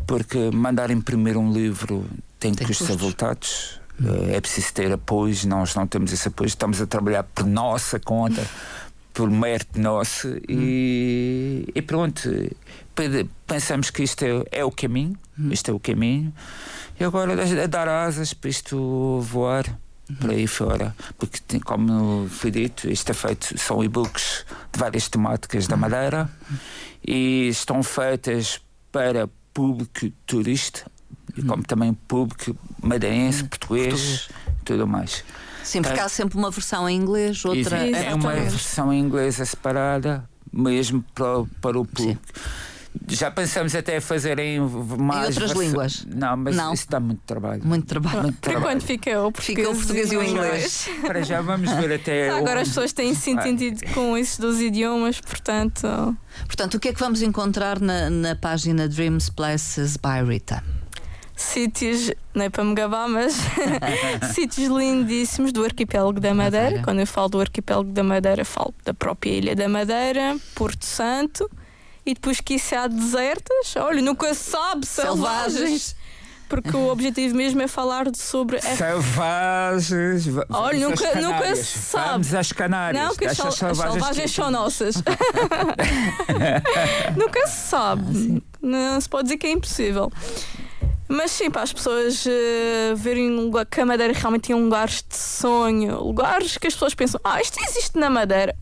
porque 0.05 0.51
mandar 0.51 0.91
imprimir 0.91 1.35
um 1.37 1.51
livro 1.51 2.05
tem, 2.39 2.53
Tem 2.53 2.67
custos 2.67 2.85
custos. 2.87 3.03
avultados. 3.03 3.76
Eh, 4.03 4.35
É 4.35 4.41
preciso 4.41 4.73
ter 4.73 4.91
apoio, 4.91 5.35
nós 5.47 5.73
não 5.75 5.87
temos 5.87 6.11
esse 6.13 6.27
apoio, 6.27 6.47
estamos 6.47 6.81
a 6.81 6.85
trabalhar 6.87 7.23
por 7.23 7.45
nossa 7.45 7.99
conta, 7.99 8.45
por 9.13 9.29
mérito 9.29 9.79
nosso 9.79 10.27
e, 10.47 11.67
e 11.73 11.81
pronto. 11.81 12.21
Pe- 12.95 13.27
Pensamos 13.47 13.89
que 13.89 14.03
isto 14.03 14.23
é, 14.23 14.59
é 14.59 14.65
o 14.65 14.71
caminho, 14.71 15.15
isto 15.51 15.71
é 15.71 15.73
o 15.73 15.79
caminho, 15.79 16.33
e 16.99 17.03
agora 17.03 17.33
é 17.33 17.67
dar 17.67 17.87
asas 17.87 18.33
para 18.33 18.49
isto 18.49 19.21
voar 19.21 19.65
por 20.19 20.29
aí 20.31 20.47
fora, 20.47 20.95
porque 21.17 21.39
tem- 21.47 21.59
como 21.59 22.27
foi 22.29 22.49
dito, 22.51 22.89
isto 22.89 23.09
é 23.09 23.13
feito, 23.13 23.57
são 23.57 23.83
e-books 23.83 24.45
de 24.73 24.79
várias 24.79 25.07
temáticas 25.09 25.67
da 25.67 25.75
Madeira 25.77 26.29
e 27.05 27.47
estão 27.49 27.81
feitas 27.83 28.59
para 28.91 29.29
público 29.53 30.09
turista 30.25 30.89
e 31.37 31.41
como 31.43 31.63
também 31.63 31.93
público 31.93 32.55
madeirense, 32.81 33.43
português, 33.43 34.29
tudo 34.65 34.87
mais. 34.87 35.23
Sim, 35.63 35.81
porque 35.81 35.99
há 35.99 36.07
sempre 36.09 36.37
uma 36.37 36.49
versão 36.49 36.89
em 36.89 36.95
inglês, 36.97 37.43
outra 37.43 37.85
em 37.85 37.93
é 37.93 38.13
uma 38.13 38.21
português. 38.23 38.53
versão 38.53 38.91
em 38.93 38.99
inglesa 39.01 39.43
separada, 39.45 40.23
mesmo 40.51 41.03
para, 41.13 41.39
o- 41.39 41.47
para 41.61 41.79
o 41.79 41.85
público. 41.85 42.21
Já 43.09 43.29
pensamos 43.29 43.75
até 43.75 43.99
fazer 43.99 44.39
em 44.39 44.59
mais 44.59 45.35
outras 45.35 45.51
versa- 45.51 45.63
línguas? 45.63 46.07
Não, 46.09 46.35
mas 46.37 46.55
Não. 46.55 46.73
isso 46.73 46.87
dá 46.89 46.99
muito 46.99 47.21
trabalho. 47.27 47.61
Muito 47.63 47.85
trabalho. 47.85 48.23
Muito 48.23 48.35
Por 48.35 48.41
trabalho. 48.49 48.65
enquanto 48.65 48.83
fica 48.87 49.19
o 49.21 49.31
português, 49.31 49.57
Fica 49.67 49.69
o 49.69 49.75
português 49.75 50.11
e 50.11 50.17
o 50.17 50.23
inglês. 50.23 50.89
Para 51.05 51.21
já 51.21 51.41
vamos 51.41 51.69
ver 51.73 51.93
até. 51.93 52.29
Agora 52.35 52.61
as 52.61 52.69
pessoas 52.69 52.93
têm 52.93 53.13
se 53.13 53.29
entendido 53.29 53.85
com 53.93 54.17
esses 54.17 54.39
dois 54.39 54.59
idiomas, 54.61 55.21
portanto. 55.21 55.85
Portanto, 56.47 56.75
o 56.75 56.79
que 56.79 56.87
é 56.87 56.93
que 56.93 56.99
vamos 56.99 57.21
encontrar 57.21 57.79
na, 57.79 58.09
na 58.09 58.35
página 58.35 58.87
Dreams 58.89 59.29
Places 59.29 59.95
by 59.97 60.27
Rita? 60.27 60.63
Sítios, 61.37 62.11
não 62.33 62.45
é 62.45 62.49
para 62.49 62.63
me 62.63 62.73
gabar, 62.73 63.07
mas 63.07 63.35
sítios 64.33 64.67
lindíssimos 64.67 65.51
do 65.51 65.63
arquipélago 65.63 66.19
da 66.19 66.33
Madeira. 66.33 66.65
Madeira. 66.65 66.83
Quando 66.83 66.99
eu 66.99 67.07
falo 67.07 67.29
do 67.29 67.39
arquipélago 67.41 67.91
da 67.91 68.03
Madeira, 68.03 68.43
falo 68.43 68.73
da 68.83 68.93
própria 68.93 69.29
Ilha 69.31 69.55
da 69.55 69.69
Madeira, 69.69 70.35
Porto 70.55 70.83
Santo. 70.85 71.49
E 72.05 72.13
depois 72.13 72.39
que 72.41 72.55
isso 72.55 72.73
há 72.75 72.87
desertas, 72.87 73.75
olha, 73.75 74.01
nunca 74.01 74.33
se 74.33 74.49
sabe, 74.51 74.85
selvagens. 74.85 75.53
Selvagens. 75.53 75.95
Porque 76.49 76.73
o 76.77 76.87
objetivo 76.87 77.35
mesmo 77.35 77.61
é 77.61 77.67
falar 77.67 78.05
sobre 78.15 78.61
Selvagens. 78.61 80.25
va- 80.27 80.45
Olha, 80.49 80.87
nunca- 80.87 81.19
nunca 81.19 81.53
se 81.57 81.77
sabe. 81.77 82.07
Vamos 82.11 82.33
às 82.33 82.53
Canárias. 82.53 83.03
Não, 83.05 83.13
que 83.13 83.25
as, 83.25 83.35
sal- 83.35 83.47
as 83.49 83.55
selvagens 83.57 84.31
são 84.31 84.49
nossas. 84.49 84.95
Nunca 87.17 87.45
se 87.47 87.67
sabe. 87.69 88.41
Não 88.61 89.01
se 89.01 89.09
pode 89.09 89.23
dizer 89.25 89.37
que 89.37 89.47
é 89.47 89.51
impossível. 89.51 90.09
Mas 91.09 91.31
sim, 91.31 91.49
para 91.49 91.61
as 91.63 91.71
pessoas 91.71 92.25
eh, 92.27 92.93
verem 92.95 93.49
que 93.71 93.81
a 93.81 93.85
Madeira 93.85 94.13
realmente 94.13 94.47
tem 94.47 94.55
lugares 94.55 95.03
de 95.07 95.15
sonho, 95.17 95.99
lugares 96.03 96.57
que 96.57 96.67
as 96.67 96.73
pessoas 96.73 96.93
pensam, 96.93 97.19
ah, 97.23 97.41
isto 97.41 97.57
existe 97.63 97.97
na 97.97 98.09
Madeira. 98.09 98.55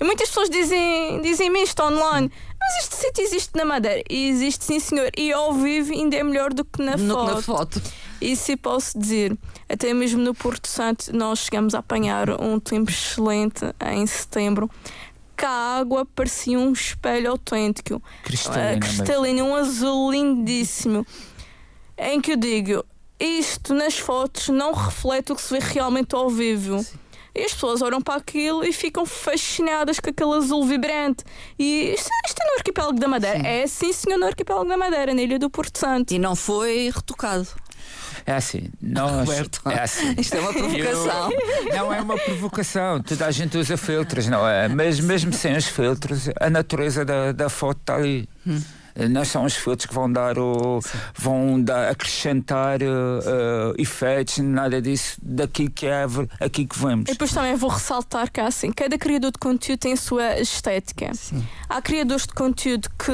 E 0.00 0.04
muitas 0.04 0.28
pessoas 0.28 0.50
dizem, 0.50 1.20
dizem-me 1.22 1.62
isto 1.62 1.80
online, 1.80 2.28
mas 2.60 2.84
este 2.84 2.96
sítio 2.96 3.22
existe 3.24 3.50
na 3.56 3.64
Madeira. 3.64 4.02
E 4.10 4.28
existe, 4.30 4.64
sim, 4.64 4.80
senhor. 4.80 5.10
E 5.16 5.32
ao 5.32 5.52
vivo 5.52 5.92
ainda 5.92 6.16
é 6.16 6.24
melhor 6.24 6.52
do 6.52 6.64
que 6.64 6.82
na 6.82 6.96
No- 6.96 7.14
foto. 7.14 7.34
na 7.36 7.42
foto. 7.42 7.82
Isso 8.20 8.56
posso 8.58 8.98
dizer. 8.98 9.36
Até 9.68 9.94
mesmo 9.94 10.20
no 10.20 10.34
Porto 10.34 10.66
Santo 10.66 11.14
nós 11.16 11.40
chegamos 11.40 11.72
a 11.74 11.78
apanhar 11.78 12.30
um 12.40 12.58
tempo 12.58 12.90
excelente 12.90 13.64
em 13.92 14.04
setembro. 14.06 14.68
Que 15.36 15.44
a 15.46 15.78
água 15.78 16.04
parecia 16.04 16.58
um 16.58 16.72
espelho 16.72 17.30
autêntico. 17.30 18.02
Cristalina 18.22 18.76
Ah, 18.76 18.78
cristalino, 18.78 19.44
um 19.44 19.54
azul 19.56 20.10
lindíssimo. 20.12 21.06
Em 21.98 22.20
que 22.20 22.32
eu 22.32 22.36
digo, 22.36 22.84
isto 23.20 23.74
nas 23.74 23.98
fotos 23.98 24.48
não 24.48 24.72
reflete 24.72 25.32
o 25.32 25.36
que 25.36 25.42
se 25.42 25.52
vê 25.58 25.60
realmente 25.64 26.14
ao 26.14 26.28
vivo. 26.28 26.84
E 27.34 27.44
as 27.44 27.52
pessoas 27.54 27.80
olham 27.80 28.02
para 28.02 28.16
aquilo 28.16 28.62
e 28.62 28.72
ficam 28.74 29.06
fascinadas 29.06 29.98
com 29.98 30.10
aquele 30.10 30.34
azul 30.34 30.66
vibrante. 30.66 31.24
E 31.58 31.94
isto, 31.94 32.10
isto 32.26 32.42
é 32.42 32.44
no 32.46 32.56
arquipélago 32.58 33.00
da 33.00 33.08
Madeira. 33.08 33.38
É 33.46 33.66
sim, 33.66 33.90
senhor, 33.92 34.18
no 34.18 34.26
arquipélago 34.26 34.68
da 34.68 34.76
Madeira, 34.76 35.14
na 35.14 35.22
ilha 35.22 35.38
do 35.38 35.48
Porto 35.48 35.78
Santo. 35.78 36.12
E 36.12 36.18
não 36.18 36.36
foi 36.36 36.90
retocado. 36.94 37.48
É 38.26 38.34
assim, 38.34 38.68
nós. 38.80 39.26
Roberto. 39.26 39.62
É 39.68 39.80
assim. 39.80 40.14
Isto 40.20 40.36
é 40.36 40.40
uma 40.40 40.52
provocação. 40.52 41.30
Eu- 41.32 41.74
não 41.76 41.94
é 41.94 42.00
uma 42.02 42.18
provocação, 42.18 43.02
toda 43.02 43.26
a 43.26 43.30
gente 43.30 43.56
usa 43.56 43.76
filtros, 43.78 44.28
não 44.28 44.46
é? 44.46 44.68
Mas 44.68 45.00
mesmo 45.00 45.32
sem 45.32 45.56
os 45.56 45.66
filtros, 45.66 46.28
a 46.38 46.50
natureza 46.50 47.02
da, 47.04 47.32
da 47.32 47.48
foto 47.48 47.80
está 47.80 47.94
ali. 47.96 48.28
Não 49.10 49.24
são 49.24 49.44
os 49.44 49.54
filtros 49.56 49.86
que 49.86 49.94
vão 49.94 50.10
dar 50.12 50.38
o, 50.38 50.80
vão 51.16 51.60
dar, 51.62 51.90
acrescentar 51.90 52.82
eh, 52.82 52.86
eh, 52.86 53.72
efeitos, 53.82 54.38
nada 54.38 54.82
disso, 54.82 55.16
daquilo 55.22 55.70
que 55.70 55.86
é 55.86 56.02
a 56.02 56.06
ver- 56.06 56.28
aquilo 56.40 56.68
que 56.68 56.78
vemos. 56.78 57.08
E 57.08 57.12
depois 57.12 57.32
também 57.32 57.54
vou 57.56 57.70
ressaltar 57.70 58.30
que 58.30 58.40
assim, 58.40 58.70
cada 58.72 58.98
criador 58.98 59.30
de 59.32 59.38
conteúdo 59.38 59.78
tem 59.80 59.92
a 59.94 59.96
sua 59.96 60.38
estética. 60.38 61.12
Sim. 61.14 61.42
Há 61.68 61.80
criadores 61.80 62.26
de 62.26 62.34
conteúdo 62.34 62.88
que 62.98 63.12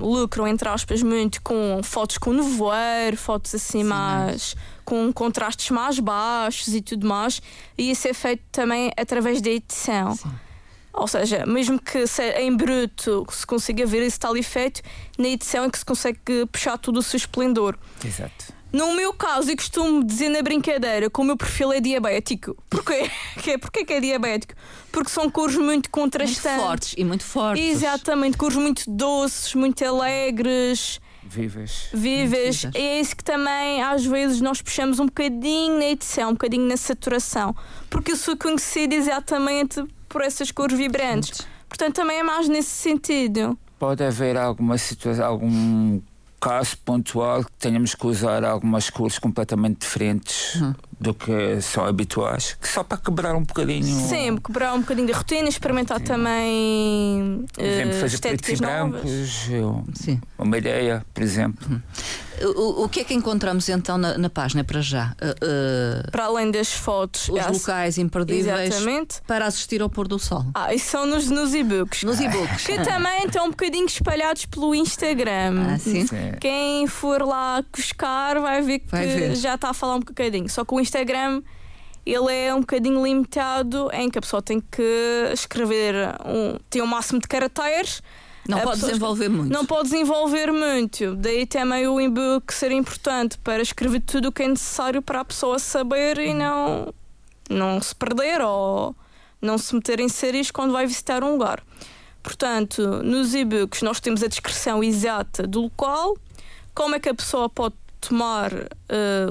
lucram, 0.00 0.46
entre 0.46 0.68
aspas, 0.68 1.02
muito 1.02 1.40
com 1.42 1.80
fotos 1.82 2.18
com 2.18 2.32
nevoeiro, 2.32 3.16
fotos 3.16 3.54
assim 3.54 3.82
mais. 3.84 4.54
com 4.84 5.12
contrastes 5.12 5.70
mais 5.70 5.98
baixos 5.98 6.74
e 6.74 6.80
tudo 6.80 7.06
mais. 7.08 7.40
E 7.76 7.90
isso 7.90 8.06
é 8.06 8.12
feito 8.14 8.42
também 8.52 8.92
através 8.96 9.40
da 9.40 9.50
edição. 9.50 10.16
Ou 10.96 11.06
seja, 11.06 11.44
mesmo 11.46 11.78
que 11.78 12.06
se- 12.06 12.32
em 12.40 12.56
bruto 12.56 13.26
se 13.30 13.46
consiga 13.46 13.84
ver 13.84 14.02
esse 14.02 14.18
tal 14.18 14.34
efeito, 14.36 14.80
na 15.18 15.28
edição 15.28 15.64
é 15.64 15.70
que 15.70 15.78
se 15.78 15.84
consegue 15.84 16.18
puxar 16.50 16.78
todo 16.78 16.96
o 16.96 17.02
seu 17.02 17.18
esplendor. 17.18 17.76
Exato. 18.04 18.56
No 18.72 18.94
meu 18.94 19.12
caso, 19.12 19.50
eu 19.50 19.56
costumo 19.56 20.02
dizer 20.02 20.28
na 20.28 20.42
brincadeira 20.42 21.08
que 21.08 21.20
o 21.20 21.24
meu 21.24 21.36
perfil 21.36 21.72
é 21.72 21.80
diabético. 21.80 22.56
Porquê? 22.68 23.10
Que- 23.42 23.58
Porquê 23.58 23.84
que 23.84 23.92
é 23.92 24.00
diabético? 24.00 24.54
Porque 24.90 25.10
são 25.10 25.30
cores 25.30 25.54
muito 25.56 25.66
Muito 25.66 25.90
contrastantes. 25.90 26.62
fortes 26.64 26.94
e 26.96 27.04
muito 27.04 27.24
fortes. 27.24 27.62
Exatamente, 27.64 28.36
cores 28.38 28.56
muito 28.56 28.82
doces, 28.90 29.54
muito 29.54 29.84
alegres, 29.84 31.00
Vivas. 31.22 31.88
vivas. 31.92 32.62
vivas. 32.62 32.74
E 32.74 32.78
é 32.78 33.00
isso 33.00 33.14
que 33.16 33.24
também 33.24 33.82
às 33.82 34.04
vezes 34.04 34.40
nós 34.40 34.60
puxamos 34.62 34.98
um 34.98 35.06
bocadinho 35.06 35.76
na 35.78 35.84
edição, 35.86 36.30
um 36.30 36.32
bocadinho 36.32 36.66
na 36.66 36.76
saturação. 36.76 37.54
Porque 37.90 38.12
eu 38.12 38.16
sou 38.16 38.36
conhecida 38.36 38.94
exatamente 38.94 39.82
por 40.16 40.24
essas 40.24 40.50
cores 40.50 40.78
vibrantes. 40.78 41.46
Portanto, 41.68 41.96
também 41.96 42.20
é 42.20 42.22
mais 42.22 42.48
nesse 42.48 42.70
sentido. 42.70 43.58
Pode 43.78 44.02
haver 44.02 44.34
alguma 44.38 44.78
situação, 44.78 45.26
algum 45.26 46.00
caso 46.40 46.78
pontual 46.78 47.44
que 47.44 47.52
tenhamos 47.58 47.94
que 47.94 48.06
usar 48.06 48.42
algumas 48.42 48.88
cores 48.88 49.18
completamente 49.18 49.80
diferentes 49.80 50.58
do 50.98 51.12
que 51.12 51.60
são 51.60 51.84
habituais, 51.84 52.56
que 52.60 52.68
só 52.68 52.82
para 52.82 52.98
quebrar 52.98 53.34
um 53.34 53.44
bocadinho. 53.44 53.84
Sim, 54.08 54.36
quebrar 54.38 54.74
um 54.74 54.80
bocadinho 54.80 55.06
de 55.06 55.12
rotina, 55.12 55.48
experimentar 55.48 56.00
também 56.00 57.44
Por 57.52 57.64
exemplo, 57.64 57.96
eh, 57.96 58.00
fazer 58.00 58.18
pretos 58.18 58.48
e 58.48 58.56
brancos, 58.56 59.48
Sim. 59.94 60.20
uma 60.38 60.56
ideia, 60.56 61.04
por 61.12 61.22
exemplo. 61.22 61.82
O, 62.42 62.84
o 62.84 62.88
que 62.88 63.00
é 63.00 63.04
que 63.04 63.14
encontramos 63.14 63.68
então 63.68 63.96
na, 63.96 64.18
na 64.18 64.28
página 64.28 64.62
para 64.62 64.80
já? 64.82 65.14
Uh, 65.22 66.06
uh, 66.06 66.10
Para 66.10 66.24
além 66.26 66.50
das 66.50 66.72
fotos, 66.72 67.28
os 67.28 67.38
é, 67.38 67.48
locais 67.48 67.96
imperdíveis 67.96 68.74
exatamente. 68.74 69.22
para 69.26 69.46
assistir 69.46 69.80
ao 69.80 69.88
pôr 69.88 70.06
do 70.06 70.18
sol. 70.18 70.44
Ah, 70.54 70.74
e 70.74 70.78
são 70.78 71.06
nos, 71.06 71.30
nos 71.30 71.54
e-books. 71.54 72.02
Nos 72.02 72.20
e-books. 72.20 72.66
Que 72.66 72.78
também 72.84 73.24
estão 73.24 73.46
um 73.46 73.50
bocadinho 73.50 73.86
espalhados 73.86 74.44
pelo 74.44 74.74
Instagram. 74.74 75.74
Ah, 75.74 75.78
sim. 75.78 76.06
Sim. 76.06 76.32
Quem 76.40 76.86
for 76.86 77.22
lá 77.22 77.64
buscar 77.74 78.38
vai 78.38 78.60
ver 78.60 78.80
que 78.80 78.90
Vai 78.90 79.06
ver. 79.06 79.34
já 79.36 79.54
está 79.54 79.70
a 79.70 79.74
falar 79.74 79.96
um 79.96 80.00
bocadinho. 80.00 80.48
Só 80.48 80.64
que 80.64 80.74
o 80.74 80.80
Instagram 80.86 81.42
ele 82.06 82.32
é 82.32 82.54
um 82.54 82.60
bocadinho 82.60 83.04
limitado 83.04 83.90
em 83.92 84.08
que 84.08 84.16
a 84.16 84.22
pessoa 84.22 84.40
tem 84.40 84.60
que 84.60 85.30
escrever 85.32 85.94
um, 86.24 86.56
tem 86.70 86.80
um 86.80 86.86
máximo 86.86 87.20
de 87.20 87.26
caracteres. 87.26 88.00
Não 88.48 88.58
A 88.58 88.62
pode 88.62 88.80
desenvolver 88.80 89.28
muito. 89.28 89.52
Não 89.52 89.66
pode 89.66 89.90
desenvolver 89.90 90.52
muito. 90.52 91.16
Daí 91.16 91.44
também 91.46 91.88
o 91.88 92.00
e-book 92.00 92.54
ser 92.54 92.70
importante 92.70 93.36
para 93.38 93.60
escrever 93.60 94.00
tudo 94.00 94.28
o 94.28 94.32
que 94.32 94.44
é 94.44 94.48
necessário 94.48 95.02
para 95.02 95.20
a 95.20 95.24
pessoa 95.24 95.58
saber 95.58 96.18
e 96.18 96.32
não, 96.32 96.94
não 97.50 97.82
se 97.82 97.92
perder 97.92 98.40
ou 98.40 98.94
não 99.42 99.58
se 99.58 99.74
meter 99.74 99.98
em 99.98 100.08
séries 100.08 100.52
quando 100.52 100.72
vai 100.72 100.86
visitar 100.86 101.24
um 101.24 101.32
lugar. 101.32 101.60
Portanto, 102.22 103.02
nos 103.02 103.34
e-books 103.34 103.82
nós 103.82 103.98
temos 103.98 104.22
a 104.22 104.28
descrição 104.28 104.82
exata 104.82 105.44
do 105.44 105.62
local, 105.62 106.16
como 106.72 106.94
é 106.94 107.00
que 107.00 107.08
a 107.08 107.14
pessoa 107.14 107.48
pode 107.48 107.74
tomar 108.08 108.52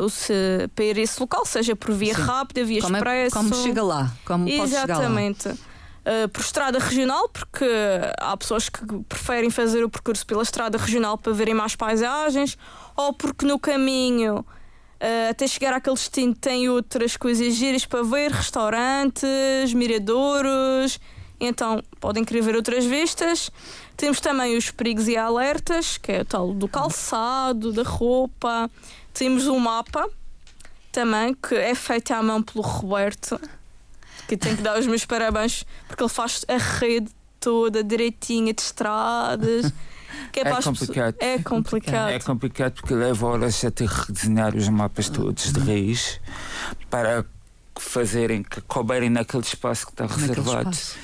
o 0.04 0.10
se, 0.10 0.34
para 0.76 0.86
ir 0.86 0.98
a 0.98 1.02
esse 1.02 1.20
local, 1.20 1.46
seja 1.46 1.76
por 1.76 1.94
via 1.94 2.16
Sim. 2.16 2.22
rápida, 2.22 2.64
via 2.64 2.82
como, 2.82 2.96
é, 2.96 3.00
expresso. 3.00 3.36
como 3.36 3.56
chega 3.64 3.84
lá? 3.84 4.12
Como 4.26 4.46
pode 4.46 4.70
chegar 4.70 4.88
lá? 4.88 4.94
Exatamente. 4.94 5.50
Uh, 6.06 6.30
por 6.32 6.42
estrada 6.42 6.78
regional, 6.78 7.28
porque 7.30 7.66
há 8.20 8.38
pessoas 8.38 8.70
que 8.70 8.80
preferem 9.10 9.50
fazer 9.50 9.84
o 9.84 9.90
percurso 9.90 10.24
pela 10.24 10.44
estrada 10.44 10.78
regional 10.78 11.18
para 11.18 11.34
verem 11.34 11.56
mais 11.56 11.76
paisagens, 11.76 12.60
ou 12.96 13.12
porque 13.12 13.44
no 13.44 13.58
caminho 13.58 14.46
uh, 15.02 15.30
até 15.32 15.48
chegar 15.48 15.74
àquele 15.74 15.96
destino 15.96 16.36
tem 16.36 16.70
outras 16.70 17.18
coisas 17.18 17.56
giras 17.56 17.88
para 17.88 18.04
ver, 18.04 18.30
restaurantes, 18.32 19.74
miradouros, 19.74 21.00
então 21.40 21.82
podem 22.00 22.24
querer 22.24 22.42
ver 22.42 22.56
outras 22.56 22.86
vistas. 22.86 23.50
Temos 23.98 24.20
também 24.20 24.58
os 24.58 24.70
perigos 24.72 25.08
e 25.08 25.16
alertas, 25.18 25.98
que 25.98 26.12
é 26.12 26.22
o 26.22 26.26
tal 26.26 26.54
do 26.54 26.68
calçado, 26.68 27.72
da 27.72 27.84
roupa. 27.84 28.70
Temos 29.14 29.48
um 29.48 29.58
mapa 29.60 30.10
também, 30.92 31.34
que 31.34 31.56
é 31.56 31.74
feito 31.76 32.12
à 32.12 32.22
mão 32.22 32.42
pelo 32.44 32.64
Roberto 32.64 33.40
que 34.28 34.36
tenho 34.36 34.58
que 34.58 34.64
dar 34.64 34.80
os 34.80 34.88
meus 34.88 35.06
parabéns 35.06 35.64
porque 35.88 36.02
ele 36.02 36.10
faz 36.10 36.44
a 36.48 36.58
rede 36.58 37.12
toda 37.40 37.84
direitinha 37.84 38.54
de 38.54 38.62
estradas. 38.62 39.72
Que 40.32 40.40
É 40.40 40.50
as 40.50 40.64
complicado. 40.64 41.16
É 41.20 41.38
complicado. 41.40 42.10
É 42.10 42.20
complicado 42.20 42.74
porque 42.74 42.94
leva 42.94 43.28
horas 43.28 43.64
a 43.64 43.70
ter 43.72 43.88
que 43.88 43.96
redesenhar 44.08 44.56
os 44.56 44.68
mapas 44.68 45.10
todos 45.10 45.52
de 45.54 45.60
raiz 45.60 46.20
para 46.90 47.24
fazerem 47.78 48.42
que 48.42 48.62
couberem 48.62 49.10
naquele 49.10 49.44
espaço 49.44 49.86
que 49.86 49.92
está 49.92 50.06
Naquele 50.06 50.28
reservado. 50.28 50.70
espaço. 50.72 50.98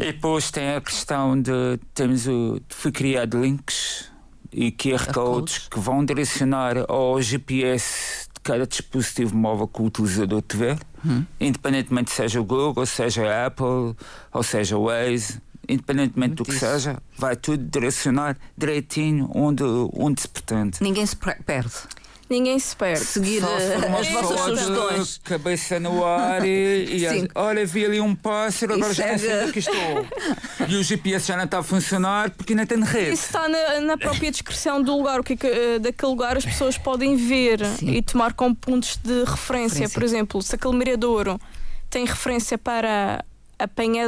E 0.00 0.12
depois 0.12 0.50
tem 0.50 0.74
a 0.74 0.80
questão 0.80 1.40
de 1.40 1.78
temos 1.94 2.26
o 2.26 2.60
foi 2.68 2.90
criado 2.92 3.40
links 3.40 4.10
e 4.52 4.70
QR 4.72 5.12
codes 5.12 5.68
que 5.68 5.78
vão 5.78 6.04
direcionar 6.04 6.76
ao 6.88 7.20
GPS 7.22 8.26
de 8.34 8.40
cada 8.42 8.66
dispositivo 8.66 9.36
móvel 9.36 9.68
que 9.68 9.82
o 9.82 9.84
utilizador 9.86 10.42
tiver, 10.42 10.78
Hum. 11.04 11.24
independentemente 11.40 12.10
seja 12.10 12.40
o 12.40 12.44
Google, 12.44 12.84
seja 12.86 13.26
a 13.26 13.46
Apple, 13.46 13.94
ou 14.32 14.42
seja 14.42 14.76
o 14.76 14.84
Waze, 14.86 15.40
independentemente 15.68 16.34
do 16.34 16.44
que 16.44 16.50
Muito 16.50 16.64
isso. 16.64 16.72
seja, 16.72 16.98
vai 17.16 17.36
tudo 17.36 17.62
direcionar 17.64 18.36
direitinho 18.56 19.30
onde, 19.34 19.62
onde 19.94 20.20
se 20.22 20.28
pretende. 20.28 20.78
Ninguém 20.80 21.06
se 21.06 21.16
perde. 21.16 21.72
Ninguém 22.30 22.58
se 22.58 22.74
perde. 22.74 23.04
Seguir 23.04 23.42
uh, 23.42 23.46
as 23.98 24.08
vossas 24.08 24.40
sugestões. 24.40 25.20
Cabeça 25.24 25.80
no 25.80 26.04
ar 26.04 26.46
e, 26.46 26.98
e 26.98 27.28
olha, 27.34 27.66
vi 27.66 27.84
ali 27.84 28.00
um 28.00 28.14
pássaro, 28.14 28.74
agora 28.74 28.94
já 28.94 29.08
não 29.08 29.18
sei 29.18 29.44
onde 29.44 29.56
é 29.56 29.58
estou. 29.58 30.66
E 30.68 30.76
o 30.76 30.82
GPS 30.82 31.26
já 31.26 31.36
não 31.36 31.44
está 31.44 31.58
a 31.58 31.62
funcionar 31.62 32.30
porque 32.30 32.52
ainda 32.52 32.64
tem 32.64 32.82
rede. 32.82 33.14
Isso 33.14 33.26
está 33.26 33.48
na, 33.48 33.80
na 33.80 33.98
própria 33.98 34.30
descrição 34.30 34.82
do 34.82 34.96
lugar, 34.96 35.20
o 35.20 35.24
que, 35.24 35.32
é 35.32 35.36
que 35.36 35.46
uh, 35.46 35.80
daquele 35.80 36.10
lugar 36.10 36.36
as 36.36 36.44
pessoas 36.44 36.78
podem 36.78 37.16
ver 37.16 37.64
Sim. 37.66 37.90
e 37.90 38.02
tomar 38.02 38.32
como 38.32 38.54
pontos 38.54 38.96
de 38.96 39.24
referência. 39.24 39.80
referência. 39.80 39.88
Por 39.90 40.02
exemplo, 40.02 40.42
se 40.42 40.54
aquele 40.54 40.76
miradouro 40.76 41.40
tem 41.90 42.04
referência 42.06 42.56
para 42.56 43.24
a 43.58 43.68
penha 43.68 44.06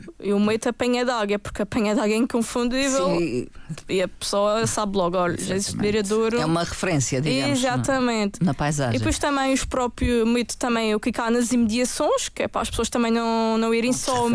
d'águia 0.00 0.10
eu 0.18 0.38
meto 0.38 0.68
a 0.68 0.72
penha 0.72 1.04
d'águia, 1.04 1.38
porque 1.38 1.62
a 1.62 1.66
penha 1.66 1.94
d'águia 1.94 2.14
é 2.14 2.18
inconfundível 2.18 3.18
Sim. 3.18 3.46
e 3.88 4.02
a 4.02 4.08
pessoa 4.08 4.66
sabe 4.66 4.96
logo, 4.96 5.16
olha, 5.16 5.36
já 5.38 5.54
existe 5.54 5.76
Viradouro. 5.76 6.38
É 6.38 6.44
uma 6.44 6.64
referência, 6.64 7.20
digamos. 7.20 7.58
Exatamente. 7.58 8.40
Na, 8.40 8.46
na, 8.46 8.54
paisagem. 8.54 8.96
E 8.96 8.98
depois 8.98 9.18
também 9.18 9.52
os 9.52 9.64
próprios, 9.64 10.28
meto 10.28 10.56
também 10.56 10.94
o 10.94 11.00
que 11.00 11.10
há 11.18 11.30
nas 11.30 11.52
imediações, 11.52 12.28
que 12.28 12.42
é 12.42 12.48
para 12.48 12.62
as 12.62 12.70
pessoas 12.70 12.88
também 12.88 13.10
não, 13.10 13.56
não 13.58 13.74
irem 13.74 13.92
só 13.92 14.28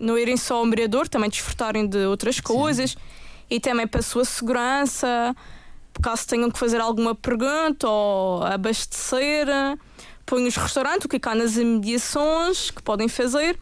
não 0.00 0.18
irem 0.18 0.36
só 0.36 0.56
ao 0.56 0.66
mirador, 0.66 1.08
também 1.08 1.30
desfrutarem 1.30 1.86
de 1.86 1.98
outras 2.06 2.40
coisas 2.40 2.90
Sim. 2.90 2.96
e 3.50 3.60
também 3.60 3.86
para 3.86 4.00
a 4.00 4.02
sua 4.02 4.24
segurança, 4.24 5.34
caso 6.02 6.26
tenham 6.26 6.50
que 6.50 6.58
fazer 6.58 6.80
alguma 6.80 7.14
pergunta 7.14 7.88
ou 7.88 8.42
abastecer, 8.42 9.46
põe 10.26 10.46
os 10.46 10.56
restaurantes, 10.56 11.04
o 11.04 11.08
que 11.08 11.20
há 11.28 11.34
nas 11.34 11.56
imediações 11.56 12.70
que 12.70 12.82
podem 12.82 13.06
fazer 13.06 13.58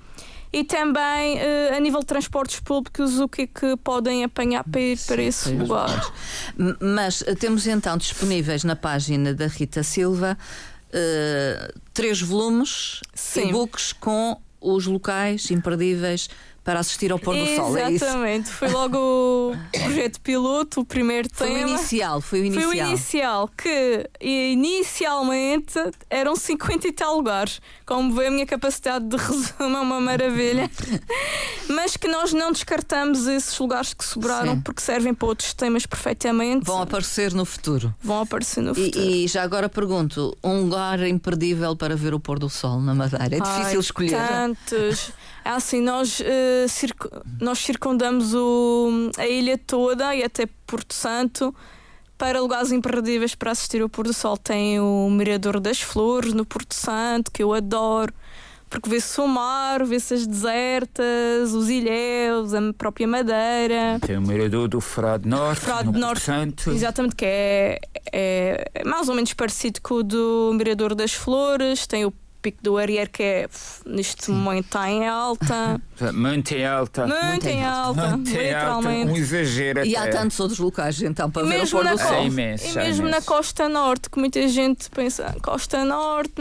e 0.53 0.65
também 0.65 1.39
uh, 1.39 1.77
a 1.77 1.81
nível 1.81 2.01
de 2.01 2.07
transportes 2.07 2.61
públicos 2.61 3.19
o 3.19 3.29
que 3.29 3.43
é 3.43 3.47
que 3.47 3.77
podem 3.77 4.25
apanhar 4.25 4.65
para 4.65 4.81
ir 4.81 4.99
para 5.07 5.23
esse 5.23 5.51
lugar. 5.51 6.13
Mas 6.81 7.23
eh, 7.27 7.35
temos 7.35 7.67
então 7.67 7.97
disponíveis 7.97 8.65
na 8.65 8.75
página 8.75 9.33
da 9.33 9.47
Rita 9.47 9.83
Silva 9.83 10.37
uh, 10.89 11.81
três 11.95 12.21
volumes, 12.21 13.01
e-books 13.37 13.93
com 13.93 14.41
os 14.61 14.87
locais 14.87 15.51
imperdíveis 15.51 16.29
para 16.63 16.81
assistir 16.81 17.11
ao 17.11 17.19
pôr 17.19 17.35
do 17.35 17.47
sol. 17.57 17.77
É 17.77 17.91
Exatamente, 17.91 18.51
é 18.51 18.53
foi 18.53 18.69
logo 18.69 18.99
o 18.99 19.57
projeto 19.83 20.21
piloto, 20.21 20.81
o 20.81 20.85
primeiro 20.85 21.29
foi 21.33 21.49
tema. 21.49 21.61
Foi 21.61 21.67
o 21.67 21.75
inicial, 21.75 22.21
foi 22.21 22.41
o 22.41 22.45
inicial. 22.45 22.71
Foi 22.71 22.81
o 22.81 22.87
inicial, 22.87 23.49
que 23.49 24.11
inicialmente 24.21 25.79
eram 26.09 26.37
50 26.37 26.89
e 26.89 26.93
tal 26.93 27.17
lugares. 27.17 27.61
Como 27.87 28.15
vê, 28.15 28.27
a 28.27 28.31
minha 28.31 28.47
capacidade 28.47 29.07
de 29.07 29.17
resumo 29.19 29.77
é 29.77 29.81
uma 29.81 30.01
maravilha. 30.01 30.71
Mas 31.69 31.97
que 31.97 32.09
nós 32.09 32.33
não 32.33 32.53
descartamos 32.53 33.27
esses 33.27 33.59
lugares 33.59 33.95
que 33.95 34.05
sobraram 34.05 34.55
Sim. 34.55 34.61
porque 34.61 34.81
servem 34.81 35.15
para 35.15 35.29
outros 35.29 35.55
temas 35.55 35.87
perfeitamente. 35.87 36.67
Vão 36.67 36.83
aparecer 36.83 37.33
no 37.33 37.45
futuro. 37.45 37.95
Vão 38.03 38.21
aparecer 38.21 38.61
no 38.63 38.75
futuro. 38.75 39.05
E, 39.05 39.25
e 39.25 39.29
já 39.29 39.43
agora 39.43 39.69
pergunto: 39.69 40.37
um 40.43 40.63
lugar 40.63 41.01
imperdível 41.07 41.75
para 41.77 41.97
ver 41.97 42.15
o 42.15 42.21
pôr 42.21 42.39
do 42.39 42.49
sol 42.49 42.81
na 42.81 42.95
Madeira? 42.95 43.37
É 43.37 43.41
difícil 43.41 43.79
Ai, 43.79 43.79
escolher. 43.79 44.29
Tantos. 44.29 45.13
É 45.45 45.51
assim, 45.51 45.81
nós, 45.81 46.21
uh, 46.21 46.69
circ 46.69 46.97
nós 47.41 47.59
circundamos 47.59 48.35
o, 48.35 49.11
a 49.17 49.27
ilha 49.27 49.59
toda 49.59 50.15
e 50.15 50.23
até 50.23 50.47
Porto 50.67 50.95
Santo 50.95 51.55
para 52.21 52.39
lugares 52.39 52.71
imperdíveis 52.71 53.35
para 53.35 53.51
assistir 53.51 53.81
ao 53.81 53.89
pôr 53.89 54.07
do 54.07 54.13
sol. 54.13 54.37
Tem 54.37 54.79
o 54.79 55.09
Mirador 55.11 55.59
das 55.59 55.81
Flores 55.81 56.35
no 56.35 56.45
Porto 56.45 56.75
Santo, 56.75 57.33
que 57.33 57.43
eu 57.43 57.55
adoro, 57.55 58.13
porque 58.69 58.91
vê-se 58.91 59.19
o 59.23 59.27
mar, 59.27 59.83
vê-se 59.87 60.13
as 60.13 60.27
desertas, 60.27 61.55
os 61.55 61.71
ilhéus, 61.71 62.53
a 62.53 62.61
própria 62.77 63.09
Madeira. 63.09 63.99
Tem 64.03 64.19
o 64.19 64.21
Mirador 64.21 64.69
do 64.69 64.83
Frade 64.83 65.27
Norte, 65.27 65.63
Frade 65.63 65.91
no 65.91 65.99
Norte, 65.99 66.21
Santo. 66.21 66.71
Exatamente, 66.71 67.17
que 67.17 67.25
é, 67.25 67.81
é 68.13 68.85
mais 68.85 69.09
ou 69.09 69.15
menos 69.15 69.33
parecido 69.33 69.81
com 69.81 69.95
o 69.95 70.03
do 70.03 70.53
Mirador 70.55 70.95
das 70.95 71.15
Flores. 71.15 71.87
Tem 71.87 72.05
o 72.05 72.13
Pico 72.41 72.63
do 72.63 72.77
Arier, 72.77 73.11
que 73.11 73.23
é 73.23 73.49
neste 73.87 74.27
Sim. 74.27 74.33
momento 74.33 74.67
está 74.67 74.89
em 74.91 75.07
alta. 75.07 75.81
Muito 76.13 76.53
em 76.53 76.65
alta. 76.65 77.07
Muito 77.07 77.47
em 77.47 77.65
alta, 77.65 78.17
muito 78.17 78.31
literalmente. 78.31 79.01
Alta, 79.03 79.13
um 79.13 79.17
exagero. 79.17 79.85
E 79.85 79.97
há 79.97 80.09
tantos 80.09 80.41
outros 80.41 80.59
locais 80.59 81.01
então 81.03 81.31
para 81.31 81.47
e 81.47 81.51
ver 81.51 81.65
o 81.65 81.71
pôr 81.71 81.87
do 81.87 81.99
sol. 81.99 82.15
É 82.15 82.27
imenso, 82.27 82.67
e 82.67 82.75
mesmo 82.75 83.09
é 83.09 83.11
na 83.11 83.23
Costa 83.23 83.69
Norte, 83.69 84.09
que 84.09 84.19
muita 84.19 84.47
gente 84.49 84.89
pensa, 84.91 85.35
Costa 85.43 85.85
Norte 85.85 86.33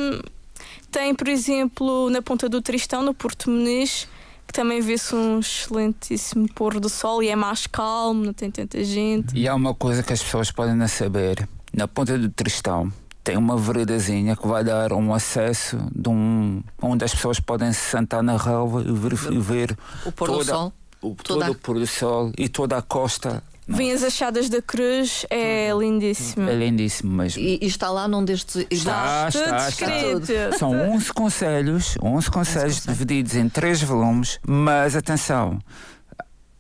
tem, 0.92 1.14
por 1.14 1.28
exemplo, 1.28 2.10
na 2.10 2.22
Ponta 2.22 2.50
do 2.50 2.62
Tristão, 2.62 3.04
no 3.04 3.14
Porto 3.14 3.50
Muniz, 3.50 4.08
que 4.48 4.54
também 4.54 4.82
vê-se 4.82 5.14
um 5.14 5.40
excelentíssimo 5.40 6.52
pôr 6.54 6.80
do 6.80 6.90
sol 6.90 7.22
e 7.22 7.30
é 7.30 7.36
mais 7.36 7.68
calmo, 7.68 8.26
não 8.26 8.34
tem 8.34 8.50
tanta 8.50 8.84
gente. 8.84 9.38
E 9.38 9.48
há 9.48 9.54
uma 9.54 9.76
coisa 9.76 10.02
que 10.02 10.12
as 10.12 10.24
pessoas 10.24 10.52
podem 10.52 10.76
não 10.76 10.88
saber: 10.88 11.48
na 11.74 11.88
Ponta 11.88 12.18
do 12.18 12.30
Tristão 12.30 12.92
tem 13.30 13.38
uma 13.38 13.56
veredazinha 13.56 14.36
que 14.36 14.48
vai 14.48 14.64
dar 14.64 14.92
um 14.92 15.14
acesso 15.14 15.78
de 15.94 16.10
um, 16.10 16.64
onde 16.82 17.06
as 17.06 17.14
pessoas 17.14 17.40
podem 17.40 17.72
se 17.72 17.92
sentar 17.92 18.24
na 18.24 18.36
relva 18.36 18.82
e 18.82 18.92
ver, 18.92 19.14
e 19.32 19.38
ver 19.38 19.78
o 20.04 20.12
pôr 20.12 20.32
do 20.32 20.44
sol. 20.44 20.74
O, 21.00 21.14
todo 21.14 21.52
o 21.52 21.56
pôr 21.56 21.78
do 21.78 21.86
sol 21.86 22.32
e 22.36 22.50
toda 22.50 22.78
a 22.78 22.82
costa. 22.82 23.44
Vêm 23.68 23.92
as 23.92 24.02
achadas 24.02 24.50
da 24.50 24.64
cruz, 24.64 25.28
é 25.30 25.70
lindíssimo. 25.78 26.50
É 26.50 26.56
lindíssimo 26.56 27.16
mesmo. 27.18 27.40
E, 27.40 27.60
e 27.62 27.68
está 27.68 27.92
lá 27.92 28.08
num 28.08 28.26
destes. 28.26 28.66
Está, 28.72 29.28
está, 29.30 29.70
está, 29.70 29.98
está. 29.98 30.58
São 30.58 30.72
11 30.72 31.14
conselhos, 31.14 31.96
11 32.02 32.32
conselhos 32.32 32.82
divididos 32.82 33.36
em 33.36 33.48
3 33.48 33.84
volumes, 33.84 34.40
mas 34.44 34.96
atenção, 34.96 35.60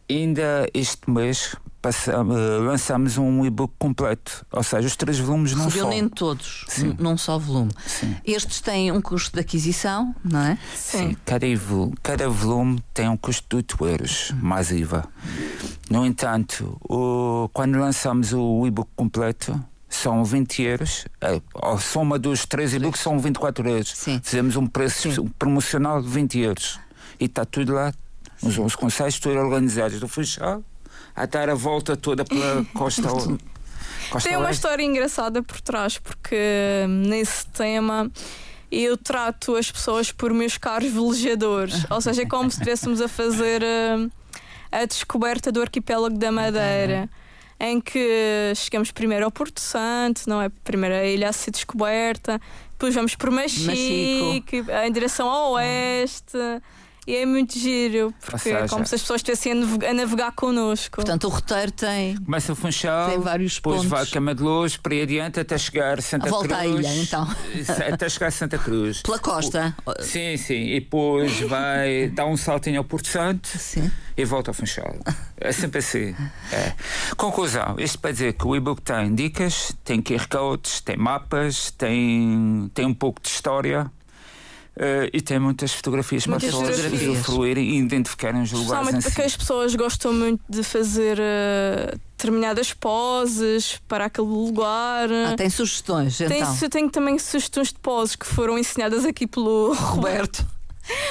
ainda 0.07 0.69
este 0.71 1.09
mês 1.09 1.55
passamos, 1.81 2.35
uh, 2.35 2.61
lançamos 2.61 3.17
um 3.17 3.45
e-book 3.45 3.73
completo, 3.77 4.45
ou 4.51 4.63
seja, 4.63 4.87
os 4.87 4.95
três 4.95 5.19
volumes 5.19 5.53
não 5.53 5.69
só. 5.69 5.77
Reunindo 5.77 6.09
todos 6.09 6.65
Sim. 6.67 6.95
num 6.99 7.17
só 7.17 7.37
volume. 7.37 7.71
Sim. 7.85 8.15
Estes 8.25 8.61
têm 8.61 8.91
um 8.91 9.01
custo 9.01 9.35
de 9.35 9.39
aquisição, 9.39 10.15
não 10.23 10.41
é? 10.41 10.57
Sim. 10.75 11.09
Sim. 11.09 11.17
Cada, 11.25 11.45
cada 12.01 12.29
volume 12.29 12.83
tem 12.93 13.07
um 13.07 13.17
custo 13.17 13.45
de 13.49 13.55
8 13.57 13.85
euros, 13.85 14.33
mais 14.41 14.71
IVA. 14.71 15.07
No 15.89 16.05
entanto, 16.05 16.77
o, 16.81 17.49
quando 17.53 17.79
lançamos 17.79 18.33
o 18.33 18.65
e-book 18.67 18.89
completo, 18.95 19.59
são 19.87 20.23
20 20.23 20.61
euros, 20.61 21.05
a, 21.19 21.73
a 21.73 21.77
soma 21.79 22.19
dos 22.19 22.45
três 22.45 22.73
e-books 22.73 23.01
são 23.01 23.17
24 23.17 23.67
euros. 23.67 23.91
Sim. 23.95 24.21
Fizemos 24.23 24.55
um 24.55 24.67
preço 24.67 25.11
Sim. 25.11 25.27
promocional 25.39 26.01
de 26.01 26.07
20 26.07 26.39
euros. 26.39 26.79
E 27.19 27.25
está 27.25 27.43
tudo 27.43 27.73
lá, 27.73 27.91
os, 28.41 28.57
os 28.57 28.75
conselhos 28.75 29.19
todos 29.19 29.37
organizados 29.37 29.99
do 29.99 30.07
Funchal 30.07 30.63
a 31.19 31.25
dar 31.25 31.49
a 31.49 31.53
volta 31.53 31.97
toda 31.97 32.23
pela 32.23 32.65
costa. 32.73 33.09
costa 34.09 34.29
Tem 34.29 34.37
uma 34.37 34.51
história 34.51 34.83
engraçada 34.83 35.43
por 35.43 35.59
trás, 35.59 35.97
porque 35.97 36.35
hum, 36.87 37.03
nesse 37.07 37.45
tema 37.47 38.09
eu 38.71 38.95
trato 38.95 39.55
as 39.57 39.69
pessoas 39.69 40.11
por 40.13 40.33
meus 40.33 40.57
caros 40.57 40.89
velejadores. 40.89 41.85
Ou 41.91 41.99
seja, 41.99 42.21
é 42.21 42.25
como 42.25 42.49
se 42.49 42.57
estivéssemos 42.57 43.01
a 43.01 43.09
fazer 43.09 43.61
hum, 43.61 44.09
a 44.71 44.85
descoberta 44.85 45.51
do 45.51 45.61
arquipélago 45.61 46.17
da 46.17 46.31
Madeira. 46.31 47.09
Em 47.61 47.81
que 47.81 48.53
chegamos 48.55 48.89
primeiro 48.89 49.25
ao 49.25 49.31
Porto 49.31 49.59
Santo, 49.59 50.21
não 50.25 50.41
é? 50.41 50.47
Primeiro 50.63 50.95
a 50.95 51.03
ilha 51.03 51.27
a 51.27 51.33
ser 51.33 51.51
descoberta, 51.51 52.39
depois 52.71 52.95
vamos 52.95 53.15
por 53.15 53.29
Machique, 53.29 54.61
Machico. 54.61 54.71
em 54.85 54.91
direção 54.93 55.27
ao 55.27 55.51
oeste. 55.55 56.37
E 57.09 57.15
é 57.15 57.25
muito 57.25 57.57
giro, 57.57 58.13
porque 58.21 58.37
seja, 58.37 58.59
é 58.59 58.67
como 58.67 58.85
se 58.85 58.93
as 58.93 59.01
pessoas 59.01 59.21
estivessem 59.21 59.51
a 59.89 59.93
navegar 59.95 60.31
connosco. 60.31 60.97
Portanto, 60.97 61.23
o 61.23 61.29
roteiro 61.29 61.71
tem. 61.71 62.15
Começa 62.17 62.53
a 62.53 62.55
Funchal, 62.55 63.09
tem 63.09 63.19
vários 63.19 63.55
depois 63.55 63.77
pontos. 63.77 63.89
vai 63.89 64.03
a 64.03 64.05
Cama 64.05 64.35
de 64.35 64.43
Luz, 64.43 64.77
para 64.77 64.93
aí 64.93 65.01
adiante 65.01 65.39
até 65.39 65.57
chegar 65.57 65.97
a 65.97 66.01
Santa 66.03 66.27
a 66.27 66.29
volta 66.29 66.49
Cruz. 66.49 66.59
À 66.59 66.67
ilha, 66.67 67.01
então. 67.01 67.27
Até 67.91 68.07
chegar 68.07 68.27
a 68.27 68.31
Santa 68.31 68.59
Cruz. 68.59 69.01
Pela 69.01 69.17
costa. 69.17 69.75
O, 69.87 70.03
sim, 70.03 70.37
sim. 70.37 70.67
E 70.67 70.81
depois 70.81 71.39
vai 71.41 72.09
dar 72.09 72.27
um 72.27 72.37
saltinho 72.37 72.77
ao 72.77 72.83
Porto 72.83 73.07
Santo 73.07 73.47
sim. 73.57 73.91
e 74.15 74.23
volta 74.23 74.51
ao 74.51 74.53
Funchal. 74.53 74.95
É 75.41 75.51
sempre 75.51 75.79
assim. 75.79 76.15
É. 76.51 76.73
Conclusão: 77.17 77.75
isto 77.79 77.97
para 77.97 78.11
dizer 78.11 78.33
que 78.33 78.45
o 78.45 78.55
e-book 78.55 78.83
tem 78.83 79.15
dicas, 79.15 79.75
tem 79.83 79.99
QR 79.99 80.27
codes, 80.29 80.79
tem 80.81 80.95
mapas, 80.95 81.71
tem, 81.71 82.69
tem 82.71 82.85
um 82.85 82.93
pouco 82.93 83.19
de 83.19 83.29
história 83.29 83.89
Uh, 84.79 85.11
e 85.11 85.19
tem 85.19 85.37
muitas 85.37 85.73
fotografias 85.73 86.25
muitas 86.25 86.55
para 86.55 86.65
fotografias. 86.65 87.17
usufruir 87.17 87.57
e 87.57 87.77
identificarem 87.77 88.41
os 88.41 88.49
lugares. 88.53 88.69
Principalmente 88.69 89.03
porque 89.03 89.21
si. 89.21 89.27
as 89.27 89.35
pessoas 89.35 89.75
gostam 89.75 90.13
muito 90.13 90.41
de 90.47 90.63
fazer 90.63 91.19
uh, 91.19 91.99
determinadas 92.17 92.71
poses 92.71 93.77
para 93.89 94.05
aquele 94.05 94.27
lugar. 94.27 95.09
Ah, 95.11 95.35
tem 95.35 95.49
sugestões, 95.49 96.21
então. 96.21 96.55
Tem, 96.55 96.69
tenho 96.69 96.89
também 96.89 97.19
sugestões 97.19 97.73
de 97.73 97.79
poses 97.79 98.15
que 98.15 98.25
foram 98.25 98.57
ensinadas 98.57 99.03
aqui 99.03 99.27
pelo 99.27 99.73
Roberto. 99.73 100.47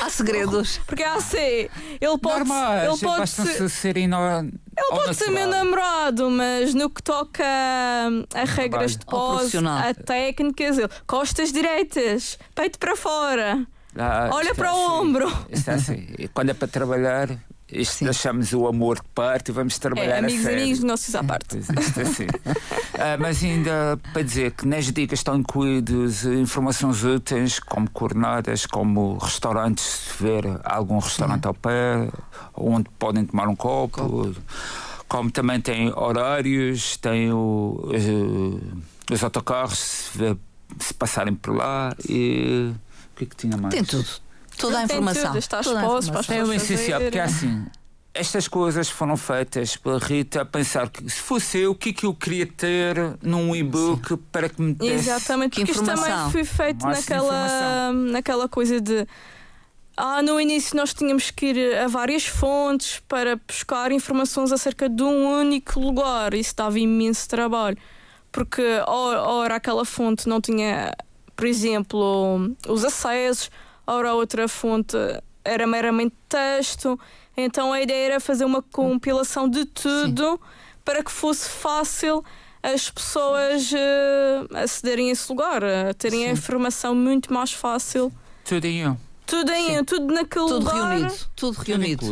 Há 0.00 0.10
segredos. 0.10 0.78
Porque 0.86 1.02
há 1.02 1.14
assim, 1.14 1.68
ele 2.00 2.18
pode, 2.20 2.38
Normais, 2.40 2.84
ele 2.84 2.98
pode 2.98 3.30
ser, 3.30 4.08
no, 4.08 4.40
ele 4.40 4.58
pode 4.90 5.14
ser 5.16 5.30
meu 5.30 5.48
namorado, 5.48 6.30
mas 6.30 6.74
no 6.74 6.90
que 6.90 7.02
toca 7.02 7.44
a 7.44 8.44
regras 8.44 8.96
de 8.96 9.04
pose, 9.06 9.56
a 9.58 9.94
técnicas, 9.94 10.78
ele, 10.78 10.88
costas 11.06 11.52
direitas, 11.52 12.38
peito 12.54 12.78
para 12.78 12.96
fora, 12.96 13.66
ah, 13.96 14.30
olha 14.32 14.54
para 14.54 14.72
o 14.72 14.76
assim, 14.76 14.92
ombro. 14.92 15.46
Está 15.50 15.74
assim. 15.74 16.06
Quando 16.32 16.50
é 16.50 16.54
para 16.54 16.68
trabalhar, 16.68 17.28
Isto 17.70 17.96
Sim. 17.98 18.04
deixamos 18.06 18.52
o 18.54 18.66
amor 18.66 18.96
de 18.96 19.08
parte 19.14 19.50
e 19.50 19.52
vamos 19.52 19.78
trabalhar 19.78 20.14
É, 20.16 20.18
amigos, 20.20 20.40
a 20.40 20.42
sério. 20.48 20.62
amigos, 20.62 20.80
negócios 20.82 21.14
à 21.14 21.22
parte. 21.22 21.46
Pois, 21.48 21.68
isto 21.86 22.00
é 22.00 22.02
assim. 22.02 22.26
Ah, 23.00 23.16
mas 23.16 23.44
ainda 23.44 23.96
para 24.12 24.22
dizer 24.22 24.50
que 24.50 24.66
nas 24.66 24.86
dicas 24.90 25.20
estão 25.20 25.36
incluídas 25.36 26.24
informações 26.24 27.04
úteis, 27.04 27.60
como 27.60 27.88
coordenadas, 27.90 28.66
como 28.66 29.16
restaurantes, 29.18 29.84
se 29.84 30.20
ver 30.22 30.44
algum 30.64 30.98
restaurante 30.98 31.46
ao 31.46 31.54
pé, 31.54 32.08
onde 32.56 32.88
podem 32.98 33.24
tomar 33.24 33.46
um 33.46 33.54
copo, 33.54 34.34
como 35.06 35.30
também 35.30 35.60
tem 35.60 35.92
horários, 35.96 36.96
tem 36.96 37.30
o, 37.32 37.88
eh, 37.92 39.14
os 39.14 39.22
autocarros, 39.22 39.78
se, 39.78 40.36
se 40.80 40.92
passarem 40.94 41.34
por 41.36 41.54
lá 41.54 41.94
e 42.08 42.72
o 43.12 43.16
que 43.16 43.24
é 43.24 43.26
que 43.28 43.36
tinha 43.36 43.56
mais? 43.56 43.72
Tem 43.72 43.84
tudo. 43.84 44.08
Toda 44.58 44.78
a 44.78 44.84
informação. 44.84 45.26
tudo, 45.26 45.38
está 45.38 45.60
Toda 45.60 45.80
a 45.80 45.82
exposto 45.82 46.10
para 46.10 46.20
as 46.20 46.26
informação. 46.26 46.36
É 46.36 46.42
o 46.42 46.60
pessoas 46.60 46.70
essencial, 46.70 47.00
porque 47.00 47.18
é 47.18 47.22
assim. 47.22 47.66
Estas 48.14 48.48
coisas 48.48 48.88
foram 48.88 49.16
feitas 49.16 49.76
pela 49.76 49.98
Rita 49.98 50.40
a 50.42 50.44
pensar 50.44 50.88
que 50.88 51.08
se 51.08 51.20
fosse 51.20 51.58
eu, 51.58 51.70
o 51.70 51.74
que 51.74 51.90
é 51.90 51.92
que 51.92 52.04
eu 52.06 52.14
queria 52.14 52.46
ter 52.46 52.96
num 53.22 53.54
e-book 53.54 54.16
para 54.32 54.48
que 54.48 54.60
me 54.60 54.74
desse. 54.74 54.92
Exatamente, 55.10 55.52
Que 55.52 55.60
porque 55.60 55.72
isto 55.72 55.84
também 55.84 56.02
informação? 56.04 56.30
foi 56.32 56.44
feito 56.44 56.84
naquela, 56.84 57.26
informação. 57.46 57.92
naquela 58.12 58.48
coisa 58.48 58.80
de. 58.80 59.06
Ah, 59.96 60.22
no 60.22 60.40
início 60.40 60.76
nós 60.76 60.94
tínhamos 60.94 61.30
que 61.30 61.46
ir 61.46 61.76
a 61.78 61.86
várias 61.88 62.24
fontes 62.26 63.00
para 63.08 63.36
buscar 63.46 63.92
informações 63.92 64.50
acerca 64.52 64.88
de 64.88 65.02
um 65.02 65.38
único 65.40 65.78
lugar. 65.78 66.34
Isso 66.34 66.54
dava 66.56 66.78
imenso 66.78 67.28
trabalho. 67.28 67.76
Porque, 68.32 68.62
ora, 68.86 69.22
ora 69.22 69.54
aquela 69.56 69.84
fonte 69.84 70.28
não 70.28 70.40
tinha, 70.40 70.92
por 71.36 71.46
exemplo, 71.46 72.54
os 72.68 72.84
acessos, 72.84 73.50
ora 73.88 74.10
a 74.10 74.14
outra 74.14 74.46
fonte 74.46 74.96
era 75.44 75.66
meramente 75.66 76.14
texto. 76.28 76.98
Então 77.36 77.72
a 77.72 77.80
ideia 77.80 78.06
era 78.06 78.20
fazer 78.20 78.44
uma 78.44 78.62
compilação 78.62 79.48
de 79.48 79.64
tudo 79.64 80.40
para 80.84 81.02
que 81.02 81.10
fosse 81.10 81.48
fácil 81.48 82.24
as 82.62 82.90
pessoas 82.90 83.72
eh, 83.72 84.46
acederem 84.62 85.08
a 85.08 85.12
esse 85.12 85.30
lugar, 85.30 85.62
a 85.62 85.94
terem 85.94 86.24
a 86.24 86.26
Sim. 86.28 86.32
informação 86.32 86.94
muito 86.94 87.32
mais 87.32 87.52
fácil. 87.52 88.12
Tudo 88.44 88.64
em 88.64 88.88
um. 88.88 89.07
Tudo 89.28 89.52
em 89.52 89.84
tudo 89.84 90.12
naquele 90.14 90.46
Tudo 90.48 90.64
lugar. 90.64 90.88
reunido. 90.90 91.14
Tudo 91.36 91.54
Tudo 91.56 91.64
reunido. 91.66 92.06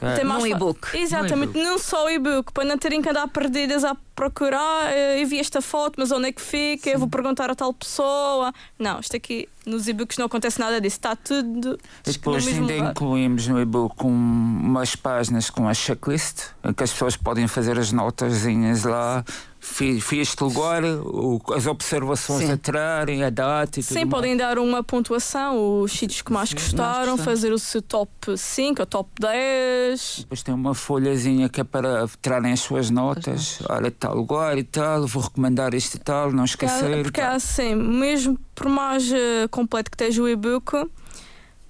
Tem 0.00 0.08
É. 0.20 0.24
mais 0.24 0.42
Num 0.42 0.50
fa- 0.50 0.56
e-book. 0.56 0.88
Exatamente, 0.98 1.56
Num 1.56 1.64
não 1.64 1.78
só 1.78 2.04
o 2.06 2.10
e-book, 2.10 2.52
para 2.52 2.64
não 2.64 2.76
terem 2.76 3.00
que 3.00 3.08
andar 3.08 3.26
perdidas 3.28 3.84
a 3.84 3.96
procurar. 4.14 4.92
eh, 4.92 5.22
Eu 5.22 5.26
vi 5.26 5.38
esta 5.38 5.62
foto, 5.62 5.94
mas 5.98 6.10
onde 6.10 6.28
é 6.28 6.32
que 6.32 6.42
fica? 6.42 6.90
Eu 6.90 6.98
vou 6.98 7.08
perguntar 7.08 7.48
a 7.50 7.54
tal 7.54 7.72
pessoa. 7.72 8.52
Não, 8.78 8.98
isto 9.00 9.16
aqui 9.16 9.48
nos 9.64 9.86
e-books 9.88 10.18
não 10.18 10.26
acontece 10.26 10.58
nada 10.58 10.80
disso, 10.80 10.96
está 10.96 11.14
tudo 11.16 11.78
Depois 12.04 12.44
no 12.44 12.50
mesmo 12.50 12.62
ainda 12.68 12.74
lugar. 12.74 12.90
incluímos 12.90 13.46
no 13.46 13.60
e-book 13.60 14.04
um- 14.04 14.08
umas 14.10 14.96
páginas 14.96 15.48
com 15.48 15.68
a 15.68 15.72
checklist, 15.74 16.48
em 16.64 16.72
que 16.72 16.82
as 16.82 16.90
pessoas 16.92 17.16
podem 17.16 17.46
fazer 17.46 17.78
as 17.78 17.92
notazinhas 17.92 18.82
lá. 18.84 19.24
Este 20.12 20.42
lugar, 20.42 20.82
o- 20.84 21.40
as 21.54 21.66
observações 21.66 22.46
Sim. 22.46 22.52
a 22.52 22.56
tirarem, 22.56 23.22
a 23.24 23.30
data 23.30 23.78
e 23.78 23.82
tudo 23.82 23.92
Sim, 23.94 24.00
mais. 24.00 24.10
podem 24.10 24.36
dar 24.36 24.58
uma 24.58 24.82
pontuação, 24.82 25.80
os 25.80 25.92
sítios 25.92 26.20
que 26.20 26.32
mais 26.32 26.52
gostaram, 26.52 27.12
gostaram. 27.12 27.18
fazer 27.18 27.52
o 27.52 27.58
seu 27.58 27.80
top 27.80 28.10
5 28.36 28.80
ou 28.82 28.86
top 28.86 29.10
10. 29.20 30.18
Depois 30.20 30.42
tem 30.42 30.52
uma 30.54 30.74
folhazinha 30.74 31.48
que 31.48 31.60
é 31.60 31.64
para 31.64 32.06
tirarem 32.20 32.52
as 32.52 32.60
suas 32.60 32.90
notas. 32.90 33.60
Olha, 33.68 33.90
tal 33.90 34.14
lugar 34.16 34.58
e 34.58 34.64
tal, 34.64 35.06
vou 35.06 35.22
recomendar 35.22 35.72
este 35.74 35.96
e 35.96 36.00
tal, 36.00 36.32
não 36.32 36.44
Porque, 36.44 36.64
esquecer. 36.66 37.02
porque 37.02 37.20
tal. 37.20 37.30
há 37.30 37.34
assim, 37.36 37.74
mesmo 37.74 38.38
por 38.54 38.68
mais 38.68 39.10
eh, 39.12 39.46
completo 39.50 39.90
que 39.90 39.94
esteja 39.94 40.22
o 40.22 40.28
e-book, 40.28 40.72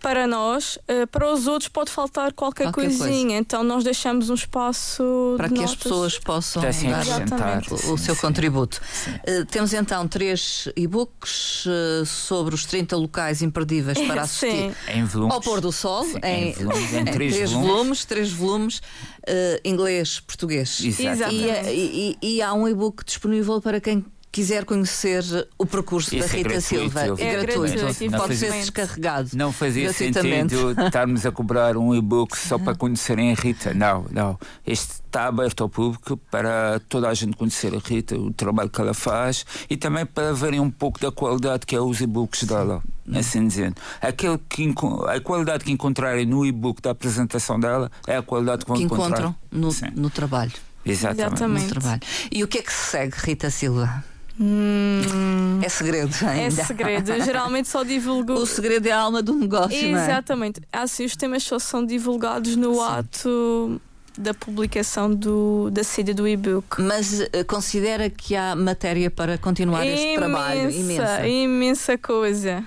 para 0.03 0.27
nós, 0.27 0.79
eh, 0.89 1.07
para 1.07 1.33
os 1.33 1.47
outros 1.47 1.69
pode 1.69 1.91
faltar 1.91 2.33
qualquer, 2.33 2.65
Qualquer 2.65 2.89
coisa. 2.89 2.99
coisinha. 3.05 3.39
Então 3.39 3.63
nós 3.63 3.85
deixamos 3.85 4.29
um 4.29 4.35
espaço 4.35 5.35
Para 5.37 5.49
de 5.49 5.55
que 5.55 5.61
as 5.63 5.71
notas. 5.71 5.83
pessoas 5.85 6.19
possam 6.19 6.61
dar. 6.63 6.69
Exatamente. 6.71 7.73
o, 7.73 7.79
Sim, 7.79 7.97
seu 7.97 8.15
sim. 8.15 8.21
contributo. 8.21 8.81
Sim. 8.93 9.11
Eh, 9.25 9.45
temos 9.45 9.73
então 9.73 10.07
três 10.09 10.69
e-books 10.77 11.65
eh, 11.67 12.05
sobre 12.05 12.55
os 12.55 12.65
30 12.67 12.97
locais 12.97 13.41
imperdíveis 13.43 13.99
para 14.07 14.23
assistir 14.23 14.51
Sim. 14.51 14.75
Em 14.89 15.05
volumes. 15.05 15.35
ao 15.35 15.41
pôr 15.41 15.61
do 15.61 15.71
sol, 15.73 16.05
Sim, 16.05 16.19
em, 16.25 16.49
em 16.51 16.53
volumes, 16.53 16.93
em 16.95 17.05
três 17.13 17.35
três 17.35 17.51
volumes. 17.53 17.73
volumes, 17.73 18.05
três 18.05 18.33
volumes, 18.33 18.83
eh, 19.27 19.61
inglês, 19.65 20.19
português. 20.21 20.81
Exato. 20.83 21.33
E, 21.33 21.45
Exatamente. 21.45 21.71
e- 21.71 22.19
e- 22.23 22.37
e 22.37 22.43
há 22.43 22.53
um 22.53 22.67
e-book 22.69 23.05
disponível 23.05 23.61
para 23.61 23.81
quem 23.81 24.05
quiser 24.33 24.65
conhecer 24.65 25.23
o 25.59 25.67
percurso 25.67 26.11
da 26.11 26.17
Isso 26.17 26.35
é 26.35 26.39
Rita 26.39 26.49
gratuito, 26.49 26.67
Silva. 26.67 27.01
É, 27.01 27.05
É 27.05 27.43
gratuito. 27.43 27.77
gratuito, 27.77 28.11
Não 28.11 28.19
Pode 28.19 28.37
ser 28.37 28.53
descarregado. 28.53 29.31
Não 29.35 29.53
fazia 29.53 29.93
sentido 29.93 30.73
estarmos 30.87 31.27
a 31.27 31.31
cobrar 31.31 31.77
um 31.77 31.95
e-book 31.95 32.37
só 32.37 32.59
para 32.59 32.75
conhecerem 32.75 33.31
a 33.31 33.35
Rita. 33.35 33.75
Não, 33.75 34.07
não. 34.11 34.39
Este 34.67 34.95
está 34.95 35.27
aberto 35.27 35.63
ao 35.63 35.69
público 35.69 36.17
para 36.31 36.81
toda 36.89 37.11
a 37.11 37.15
gente 37.15 37.37
conhecer 37.37 37.75
a 37.75 37.79
Rita, 37.79 38.17
o 38.19 38.33
trabalho 38.33 38.71
que 38.71 38.81
ela 38.81 38.95
faz 38.95 39.45
e 39.69 39.77
também 39.77 40.07
para 40.07 40.33
verem 40.33 40.59
um 40.59 40.71
pouco 40.71 40.99
da 40.99 41.13
qualidade 41.13 41.67
que 41.67 41.77
é 41.77 41.81
os 41.81 42.01
e-books 42.01 42.45
dela. 42.45 42.83
Assim 43.15 43.47
dizendo. 43.47 43.77
Aquele 44.01 44.39
que, 44.49 44.73
a 45.09 45.21
qualidade 45.21 45.65
que 45.65 45.73
encontrarem 45.73 46.25
no 46.25 46.47
e-book 46.47 46.81
da 46.81 46.93
apresentação 46.93 47.61
dela 47.61 47.91
é 48.07 48.17
a 48.17 48.23
qualidade 48.23 48.65
que 48.65 48.69
vão 48.69 48.79
Que 48.79 48.85
encontrar. 48.85 49.09
encontram 49.21 49.35
no, 49.51 49.69
no 49.95 50.09
trabalho. 50.09 50.53
Exatamente. 50.87 51.21
No 51.21 51.27
Exatamente. 51.37 51.69
trabalho. 51.69 52.01
E 52.31 52.43
o 52.43 52.49
que 52.49 52.59
é 52.59 52.63
que 52.63 52.73
se 52.73 52.91
segue, 52.93 53.15
Rita 53.19 53.51
Silva? 53.51 54.03
Hum, 54.41 55.61
É 55.63 55.69
segredo 55.69 56.15
é 56.23 56.27
ainda. 56.29 56.65
segredo. 56.65 57.13
Eu 57.13 57.25
geralmente 57.25 57.69
só 57.69 57.83
divulgo. 57.85 58.33
O 58.35 58.47
segredo 58.47 58.87
é 58.87 58.91
a 58.93 58.99
alma 59.01 59.23
do 59.23 59.35
negócio, 59.35 59.77
não 59.91 59.99
é? 59.99 60.05
Exatamente. 60.05 60.61
Assim, 60.73 61.05
os 61.05 61.15
temas 61.17 61.43
só 61.43 61.59
são 61.59 61.85
divulgados 61.85 62.57
no 62.57 62.81
ato 62.81 63.81
da 64.17 64.35
publicação 64.35 65.15
do, 65.15 65.71
da 65.71 65.83
saída 65.85 66.13
do 66.13 66.27
e-book. 66.29 66.81
Mas 66.81 67.21
eh, 67.33 67.45
considera 67.45 68.11
que 68.11 68.37
há 68.37 68.55
matéria 68.55 69.11
para 69.11 69.39
continuar 69.39 69.87
este 69.87 70.17
trabalho 70.17 70.71
imensa. 70.71 71.27
imensa 71.27 71.99
coisa. 71.99 72.65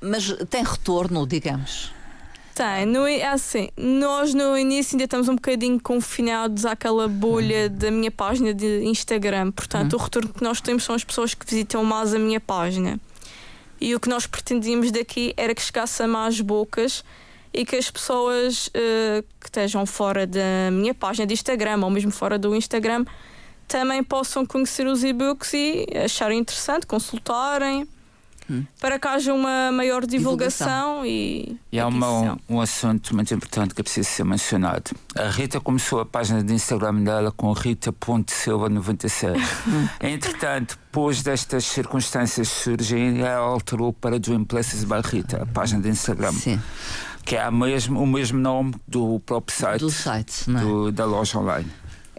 Mas 0.00 0.32
tem 0.50 0.64
retorno, 0.64 1.26
digamos. 1.26 1.92
Tem, 2.58 2.84
no, 2.86 3.08
i- 3.08 3.22
assim, 3.22 3.68
nós 3.76 4.34
no 4.34 4.58
início 4.58 4.94
ainda 4.96 5.04
estamos 5.04 5.28
um 5.28 5.36
bocadinho 5.36 5.78
confinados 5.80 6.66
àquela 6.66 7.06
bolha 7.06 7.68
da 7.68 7.88
minha 7.88 8.10
página 8.10 8.52
de 8.52 8.82
Instagram. 8.84 9.52
Portanto, 9.52 9.92
o 9.94 9.96
retorno 9.96 10.32
que 10.34 10.42
nós 10.42 10.60
temos 10.60 10.82
são 10.82 10.94
as 10.96 11.04
pessoas 11.04 11.34
que 11.34 11.46
visitam 11.48 11.84
mais 11.84 12.12
a 12.12 12.18
minha 12.18 12.40
página. 12.40 12.98
E 13.80 13.94
o 13.94 14.00
que 14.00 14.08
nós 14.08 14.26
pretendíamos 14.26 14.90
daqui 14.90 15.32
era 15.36 15.54
que 15.54 15.62
chegasse 15.62 16.02
a 16.02 16.08
mais 16.08 16.40
bocas 16.40 17.04
e 17.54 17.64
que 17.64 17.76
as 17.76 17.88
pessoas 17.92 18.68
eh, 18.74 19.22
que 19.40 19.46
estejam 19.46 19.86
fora 19.86 20.26
da 20.26 20.40
minha 20.72 20.92
página 20.92 21.24
de 21.28 21.34
Instagram 21.34 21.78
ou 21.84 21.90
mesmo 21.90 22.10
fora 22.10 22.36
do 22.36 22.56
Instagram 22.56 23.04
também 23.68 24.02
possam 24.02 24.44
conhecer 24.44 24.84
os 24.86 25.04
e-books 25.04 25.52
e 25.54 25.86
acharem 26.04 26.40
interessante, 26.40 26.86
consultarem. 26.88 27.86
Hum. 28.50 28.64
Para 28.80 28.98
que 28.98 29.06
haja 29.06 29.34
uma 29.34 29.70
maior 29.72 30.06
divulgação, 30.06 31.04
e. 31.04 31.58
E 31.70 31.78
há 31.78 31.86
uma- 31.86 32.32
um, 32.32 32.36
um 32.48 32.60
assunto 32.60 33.14
muito 33.14 33.32
importante 33.34 33.74
que 33.74 33.82
precisa 33.82 34.08
ser 34.08 34.24
mencionado. 34.24 34.90
A 35.14 35.28
Rita 35.28 35.60
começou 35.60 36.00
a 36.00 36.06
página 36.06 36.42
de 36.42 36.52
Instagram 36.54 37.02
dela 37.02 37.30
com 37.30 37.52
Rita.silva97. 37.52 39.36
Entretanto, 40.00 40.78
depois 40.86 41.22
destas 41.22 41.64
circunstâncias 41.64 42.48
surgirem, 42.48 43.20
ela 43.20 43.38
alterou 43.46 43.92
para 43.92 44.18
Dream 44.18 44.44
Places 44.44 44.84
by 44.84 45.00
Rita, 45.04 45.42
a 45.42 45.46
página 45.46 45.80
de 45.82 45.88
Instagram, 45.88 46.32
Sim, 46.32 46.60
que 47.24 47.36
é 47.36 47.42
a 47.42 47.50
mesmo, 47.50 48.00
o 48.02 48.06
mesmo 48.06 48.38
nome 48.38 48.74
do 48.86 49.20
próprio 49.20 49.56
site, 49.56 49.80
do 49.80 49.90
site, 49.90 50.48
não 50.50 50.60
é? 50.60 50.62
do- 50.64 50.92
da 50.92 51.04
loja 51.04 51.38
online. 51.38 51.70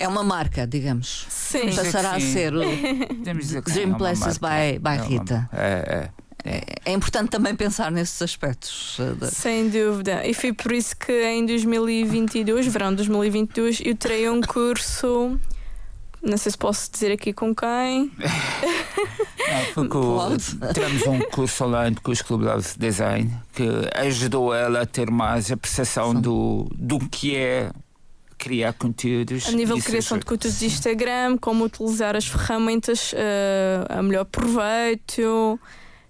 É 0.01 0.07
uma 0.07 0.23
marca, 0.23 0.65
digamos. 0.65 1.25
Sim. 1.27 1.75
Passará 1.75 2.11
a 2.15 2.19
sim. 2.21 2.31
ser. 2.31 2.53
o- 2.55 2.59
Dream 2.61 3.93
é 3.93 3.97
Places 3.97 4.37
by- 4.37 4.79
by 4.81 4.91
É 4.91 5.01
Rita. 5.01 5.49
É. 5.51 5.59
É, 5.59 6.09
é 6.85 6.91
importante 6.93 7.29
também 7.29 7.55
pensar 7.55 7.91
nesses 7.91 8.21
aspectos. 8.21 8.97
eh, 8.99 9.25
Sem 9.27 9.69
dúvida. 9.69 10.25
E 10.25 10.33
foi 10.33 10.53
por 10.53 10.71
isso 10.71 10.95
que 10.95 11.11
em 11.11 11.45
2022, 11.45 12.67
verão 12.67 12.89
de 12.91 12.97
2022, 12.97 13.81
eu 13.83 13.95
terei 13.95 14.29
um 14.29 14.41
curso. 14.41 15.39
Não 16.21 16.37
sei 16.37 16.51
se 16.51 16.57
posso 16.57 16.91
dizer 16.91 17.11
aqui 17.13 17.31
com 17.31 17.53
quem. 17.55 18.11
Não, 19.75 20.73
tivemos 20.73 21.07
um 21.07 21.19
curso 21.31 21.63
online 21.65 21.95
com 21.97 22.11
os 22.11 22.21
Clube 22.21 22.43
Love 22.45 22.67
Design 22.77 23.31
que 23.53 23.63
ajudou 23.95 24.53
ela 24.53 24.81
a 24.81 24.85
ter 24.85 25.09
mais 25.09 25.51
a 25.51 25.57
percepção 25.57 26.13
do, 26.13 26.69
do 26.75 26.99
que 26.99 27.35
é 27.35 27.71
criar 28.37 28.73
conteúdos. 28.73 29.47
A 29.47 29.51
nível 29.51 29.77
de 29.77 29.83
criação 29.83 30.17
de 30.17 30.23
ajuda. 30.23 30.29
conteúdos 30.29 30.59
de 30.59 30.65
Instagram, 30.65 31.37
como 31.37 31.63
utilizar 31.65 32.15
as 32.15 32.27
ferramentas 32.27 33.13
eh, 33.15 33.85
a 33.89 34.01
melhor 34.03 34.25
proveito, 34.25 35.59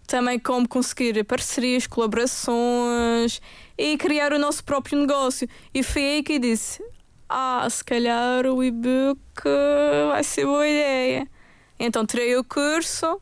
também 0.10 0.40
como 0.40 0.68
conseguir 0.68 1.24
parcerias, 1.24 1.86
colaborações 1.86 3.40
e 3.78 3.96
criar 3.96 4.34
o 4.34 4.40
nosso 4.40 4.64
próprio 4.64 5.00
negócio. 5.00 5.48
E 5.72 5.84
foi 5.84 6.04
aí 6.04 6.24
que 6.24 6.40
disse: 6.40 6.84
Ah, 7.30 7.66
se 7.70 7.84
calhar 7.84 8.46
o 8.48 8.64
e-book 8.64 9.16
vai 10.10 10.24
ser 10.24 10.46
boa 10.46 10.68
ideia. 10.68 11.28
Então 11.80 12.06
tirei 12.06 12.36
o 12.36 12.44
curso. 12.44 13.22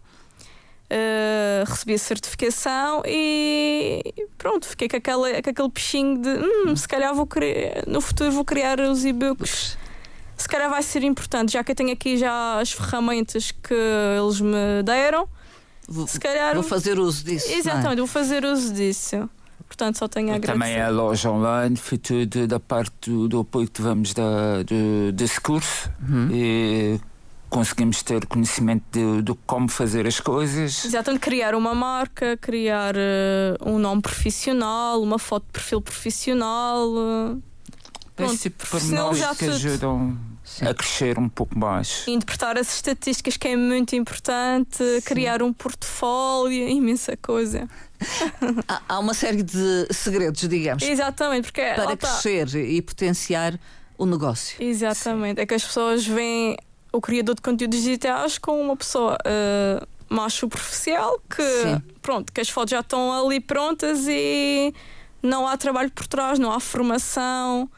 Uh, 0.89 1.69
recebi 1.69 1.95
a 1.95 1.97
certificação 1.97 3.03
e 3.05 4.01
pronto, 4.37 4.65
fiquei 4.65 4.87
com, 4.87 4.95
aquela, 4.95 5.29
com 5.41 5.49
aquele 5.49 5.69
peixinho 5.69 6.17
de 6.17 6.29
hum, 6.29 6.73
se 6.77 6.87
calhar 6.87 7.13
vou 7.13 7.27
criar, 7.27 7.85
no 7.85 7.99
futuro 7.99 8.31
vou 8.31 8.45
criar 8.45 8.79
os 8.79 9.03
e-books. 9.03 9.77
Se 10.37 10.47
calhar 10.47 10.69
vai 10.69 10.81
ser 10.81 11.03
importante, 11.03 11.51
já 11.51 11.61
que 11.61 11.73
eu 11.73 11.75
tenho 11.75 11.91
aqui 11.91 12.15
já 12.15 12.61
as 12.61 12.71
ferramentas 12.71 13.51
que 13.51 13.73
eles 13.73 14.39
me 14.39 14.81
deram. 14.85 15.27
Vou, 15.87 16.07
se 16.07 16.19
calhar 16.19 16.53
vou 16.53 16.63
fazer 16.63 16.99
uso 16.99 17.23
disso. 17.23 17.49
É? 17.49 17.53
Exatamente, 17.53 17.93
é? 17.93 17.97
vou 17.97 18.07
fazer 18.07 18.43
uso 18.43 18.73
disso. 18.73 19.29
Portanto, 19.67 19.97
só 19.97 20.07
tenho 20.07 20.31
a 20.31 20.35
agradecer. 20.35 20.53
Também 20.53 20.81
a 20.81 20.89
loja 20.89 21.29
online 21.29 21.75
foi 21.75 21.97
tudo 21.97 22.47
da 22.47 22.59
parte 22.59 23.09
do, 23.09 23.27
do 23.27 23.39
apoio 23.41 23.67
que 23.67 23.73
tivemos 23.73 24.13
da, 24.13 24.63
do, 24.63 25.11
desse 25.11 25.39
curso. 25.39 25.89
Uhum. 26.07 26.29
E 26.31 26.99
conseguimos 27.49 28.01
ter 28.03 28.25
conhecimento 28.25 28.83
de, 28.91 29.21
de, 29.21 29.33
como 29.45 29.69
fazer 29.69 30.07
as 30.07 30.19
coisas. 30.19 30.85
Exatamente, 30.85 31.21
criar 31.21 31.55
uma 31.55 31.73
marca, 31.73 32.37
criar 32.37 32.95
uh, 32.95 33.69
um 33.69 33.77
nome 33.77 34.01
profissional, 34.01 35.01
uma 35.01 35.19
foto 35.19 35.45
de 35.45 35.51
perfil 35.51 35.81
profissional. 35.81 36.87
Uh, 36.89 37.41
Esse 38.17 38.49
tipo 38.49 38.63
de 38.63 38.69
pormenores 38.69 39.25
que 39.37 39.45
tudo. 39.45 39.51
ajudam 39.51 40.17
Sim. 40.47 40.65
a 40.65 40.73
crescer 40.73 41.19
um 41.19 41.27
pouco 41.27 41.59
mais. 41.59 42.05
Interpretar 42.07 42.57
as 42.57 42.73
estatísticas, 42.73 43.35
que 43.35 43.49
é 43.49 43.57
muito 43.57 43.97
importante, 43.97 44.77
Sim. 44.77 45.01
criar 45.01 45.43
um 45.43 45.51
portfólio, 45.51 46.69
imensa 46.69 47.17
coisa. 47.17 47.67
há, 48.65 48.81
há, 48.87 48.99
uma 48.99 49.13
série 49.13 49.43
de 49.43 49.87
segredos, 49.91 50.47
digamos. 50.47 50.83
Exatamente, 50.83 51.51
porque 51.51 51.61
para 51.61 51.97
crescer 51.97 52.49
tá. 52.49 52.57
e 52.59 52.81
potenciar 52.81 53.59
o 53.97 54.05
negócio. 54.05 54.55
Exatamente, 54.63 55.35
Sim. 55.35 55.41
é 55.41 55.45
que 55.45 55.53
as 55.53 55.65
pessoas 55.65 56.07
veem 56.07 56.55
o 56.93 57.01
criador 57.01 57.35
de 57.35 57.41
conteúdos 57.41 57.79
digitais 57.79 58.37
com 58.37 58.61
uma 58.61 58.77
pessoa 58.77 59.17
uh, 59.17 59.85
mais 60.09 60.33
superficial 60.33 61.19
que 61.29 61.43
Sim. 61.43 61.81
pronto, 62.01 62.31
que 62.31 62.39
as 62.39 62.49
fotos 62.49 62.71
já 62.71 62.79
estão 62.79 63.11
ali 63.11 63.41
prontas 63.41 64.07
e 64.07 64.73
não 65.21 65.45
há 65.45 65.57
trabalho 65.57 65.91
por 65.91 66.07
trás, 66.07 66.39
não 66.39 66.53
há 66.53 66.59
formação. 66.61 67.69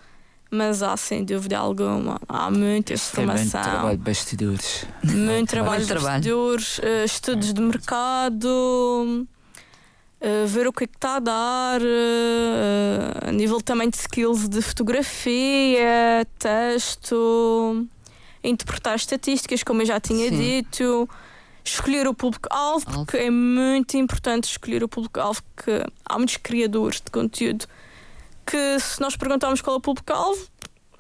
Mas 0.52 0.82
há 0.82 0.98
sem 0.98 1.24
dúvida 1.24 1.60
alguma, 1.60 2.20
há 2.28 2.50
muita 2.50 2.98
formação. 2.98 3.62
Muito 3.62 3.70
trabalho 3.70 3.98
de 3.98 4.04
bastidores. 4.04 4.86
Muito 5.04 5.50
trabalho 5.50 5.86
de 5.86 5.94
bastidores, 5.94 6.80
uh, 6.80 7.06
estudos 7.06 7.54
de 7.54 7.62
mercado, 7.62 8.48
uh, 8.48 9.28
ver 10.48 10.68
o 10.68 10.74
que 10.74 10.86
é 10.86 10.88
que 10.88 10.96
está 10.96 11.18
a 11.18 11.20
dar, 11.20 11.82
uh, 11.82 13.28
a 13.28 13.32
nível 13.32 13.62
também 13.62 13.90
de 13.90 13.98
skills 13.98 14.50
de 14.50 14.62
fotografia, 14.62 16.26
texto 16.40 17.88
interpretar 18.44 18.96
estatísticas, 18.96 19.64
como 19.64 19.82
eu 19.82 19.86
já 19.86 20.00
tinha 20.00 20.30
Sim. 20.30 20.38
dito, 20.38 21.10
escolher 21.64 22.08
o 22.08 22.14
público-alvo, 22.14 22.86
porque 22.86 23.18
é 23.18 23.30
muito 23.30 23.98
importante 23.98 24.46
escolher 24.46 24.84
o 24.84 24.88
público-alvo, 24.88 25.42
porque 25.56 25.84
há 26.06 26.18
muitos 26.18 26.38
criadores 26.38 27.02
de 27.02 27.12
conteúdo 27.12 27.66
que, 28.50 28.80
se 28.80 29.00
nós 29.00 29.16
perguntarmos 29.16 29.62
qual 29.62 29.76
é 29.76 29.78
o 29.78 29.82
público-alvo, 29.82 30.48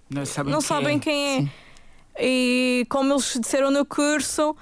não 0.09 0.25
sabem, 0.25 0.51
não 0.51 0.59
quem, 0.59 0.67
sabem 0.67 0.97
é. 0.97 0.99
quem 0.99 1.27
é. 1.27 1.39
Sim. 1.41 1.51
E 2.19 2.85
como 2.89 3.13
eles 3.13 3.37
disseram 3.39 3.71
no 3.71 3.85
curso, 3.85 4.55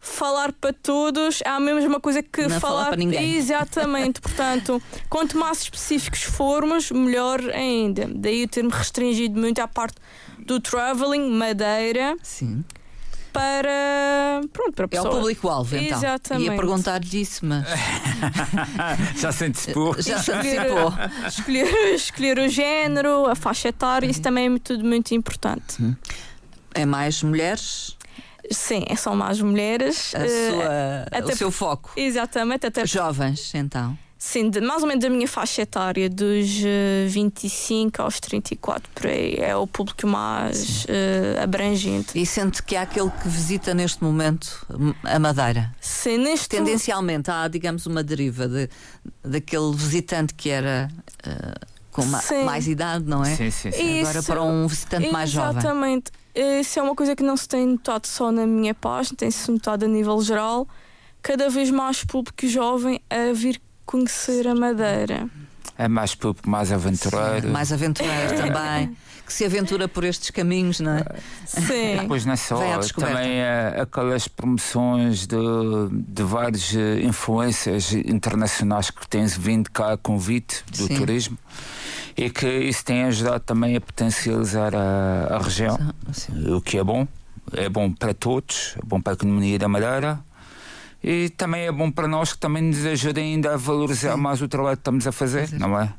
falar 0.00 0.52
para 0.52 0.72
todos 0.72 1.40
é 1.44 1.48
a 1.48 1.60
mesma 1.60 2.00
coisa 2.00 2.22
que 2.22 2.46
não 2.46 2.60
falar 2.60 2.86
para 2.86 2.96
ninguém. 2.96 3.34
Exatamente, 3.34 4.20
portanto, 4.20 4.80
quanto 5.08 5.36
mais 5.36 5.62
específicos 5.62 6.22
formos, 6.22 6.90
melhor 6.90 7.40
ainda. 7.50 8.08
Daí 8.14 8.44
o 8.44 8.48
termo 8.48 8.70
restringido 8.70 9.38
muito 9.38 9.58
à 9.60 9.68
parte 9.68 9.96
do 10.38 10.60
traveling 10.60 11.28
Madeira. 11.30 12.16
Sim. 12.22 12.64
Para, 13.34 14.42
pronto, 14.52 14.72
para 14.74 14.86
pessoas. 14.86 15.06
É 15.06 15.08
o 15.08 15.20
público-alvo, 15.20 15.76
então. 15.76 15.98
Exatamente. 15.98 16.50
Ia 16.50 16.56
perguntar-lhe 16.56 17.20
isso, 17.20 17.44
mas. 17.44 17.66
Já 19.20 19.32
se 19.32 19.44
antecipou. 19.46 20.00
Já 20.00 20.22
se 20.22 20.30
antecipou. 20.30 20.92
escolher, 21.26 21.94
escolher 21.94 22.38
o 22.38 22.48
género, 22.48 23.26
a 23.26 23.34
faixa 23.34 23.68
etária, 23.68 24.06
isso 24.06 24.22
também 24.22 24.54
é 24.54 24.58
tudo 24.60 24.84
muito 24.84 25.12
importante. 25.16 25.82
Hum. 25.82 25.96
É 26.72 26.86
mais 26.86 27.24
mulheres? 27.24 27.96
Sim, 28.52 28.84
são 28.96 29.16
mais 29.16 29.40
mulheres. 29.40 30.14
A 30.14 30.20
sua, 30.20 31.24
uh, 31.24 31.32
o 31.32 31.36
seu 31.36 31.50
foco. 31.50 31.90
Exatamente. 31.96 32.66
Até 32.66 32.86
Jovens, 32.86 33.52
então. 33.54 33.98
Sim, 34.26 34.48
de, 34.48 34.58
mais 34.58 34.82
ou 34.82 34.88
menos 34.88 35.04
a 35.04 35.10
minha 35.10 35.28
faixa 35.28 35.60
etária, 35.60 36.08
dos 36.08 36.48
uh, 36.62 37.08
25 37.08 38.00
aos 38.00 38.18
34, 38.18 38.90
por 38.94 39.06
aí. 39.06 39.36
É 39.36 39.54
o 39.54 39.66
público 39.66 40.06
mais 40.06 40.86
uh, 40.86 41.42
abrangente. 41.42 42.18
E 42.18 42.24
sente 42.24 42.62
que 42.62 42.74
há 42.74 42.82
aquele 42.82 43.10
que 43.10 43.28
visita 43.28 43.74
neste 43.74 44.02
momento 44.02 44.66
a 45.04 45.18
Madeira? 45.18 45.70
Sim, 45.78 46.16
neste 46.18 46.48
Tendencialmente 46.48 47.30
há, 47.30 47.46
digamos, 47.48 47.84
uma 47.84 48.02
deriva 48.02 48.48
de, 48.48 48.70
daquele 49.22 49.72
visitante 49.74 50.32
que 50.32 50.48
era. 50.48 50.88
Uh, 51.24 51.74
com 51.92 52.06
ma 52.06 52.20
mais 52.46 52.66
idade, 52.66 53.04
não 53.04 53.22
é? 53.22 53.36
Sim, 53.36 53.50
sim, 53.50 53.70
sim. 53.70 54.00
Agora 54.00 54.22
para 54.22 54.42
um 54.42 54.66
visitante 54.66 55.12
mais 55.12 55.28
jovem. 55.28 55.58
Exatamente. 55.58 56.10
Isso 56.34 56.78
é 56.78 56.82
uma 56.82 56.94
coisa 56.94 57.14
que 57.14 57.22
não 57.22 57.36
se 57.36 57.46
tem 57.46 57.66
notado 57.66 58.06
só 58.06 58.32
na 58.32 58.46
minha 58.46 58.74
página, 58.74 59.18
tem-se 59.18 59.50
notado 59.50 59.84
a 59.84 59.88
nível 59.88 60.20
geral. 60.22 60.66
Cada 61.20 61.50
vez 61.50 61.70
mais 61.70 62.02
público 62.02 62.48
jovem 62.48 63.00
a 63.10 63.32
vir 63.34 63.60
conhecer 63.84 64.46
a 64.48 64.54
Madeira. 64.54 65.28
É 65.76 65.88
mais 65.88 66.14
público, 66.14 66.48
mais 66.48 66.70
aventureiro. 66.72 67.46
Sim, 67.46 67.52
mais 67.52 67.72
aventureiro 67.72 68.36
também. 68.36 68.96
Que 69.26 69.32
se 69.32 69.44
aventura 69.44 69.88
por 69.88 70.04
estes 70.04 70.30
caminhos, 70.30 70.80
não 70.80 70.92
é? 70.92 71.04
Sim. 71.46 72.06
Pois 72.06 72.26
não 72.26 72.34
é 72.34 72.36
só, 72.36 72.58
também 72.94 73.40
é 73.40 73.80
aquelas 73.80 74.28
promoções 74.28 75.26
de, 75.26 75.36
de 75.90 76.22
vários 76.22 76.76
eh, 76.76 77.00
influências 77.00 77.94
internacionais 77.94 78.90
que 78.90 79.08
têm 79.08 79.24
vindo 79.24 79.70
cá 79.70 79.94
a 79.94 79.96
convite 79.96 80.62
do 80.70 80.86
Sim. 80.88 80.96
turismo 80.96 81.38
e 82.16 82.28
que 82.28 82.46
isso 82.46 82.84
tem 82.84 83.04
ajudado 83.04 83.40
também 83.40 83.76
a 83.76 83.80
potencializar 83.80 84.74
a, 84.74 85.36
a 85.36 85.38
região, 85.38 85.78
Sim. 86.12 86.52
o 86.52 86.60
que 86.60 86.76
é 86.78 86.84
bom. 86.84 87.08
É 87.52 87.68
bom 87.68 87.90
para 87.90 88.14
todos, 88.14 88.74
é 88.76 88.84
bom 88.84 89.00
para 89.00 89.12
a 89.12 89.14
economia 89.14 89.58
da 89.58 89.68
Madeira, 89.68 90.18
e 91.06 91.28
também 91.28 91.66
é 91.66 91.70
bom 91.70 91.90
para 91.90 92.08
nós 92.08 92.32
que 92.32 92.38
também 92.38 92.62
nos 92.62 92.86
ajude 92.86 93.20
ainda 93.20 93.52
a 93.52 93.56
valorizar 93.58 94.14
Sim. 94.14 94.20
mais 94.22 94.40
o 94.40 94.48
trabalho 94.48 94.74
que 94.74 94.80
estamos 94.80 95.06
a 95.06 95.12
fazer, 95.12 95.48
Sim. 95.48 95.58
não 95.58 95.78
é? 95.78 95.92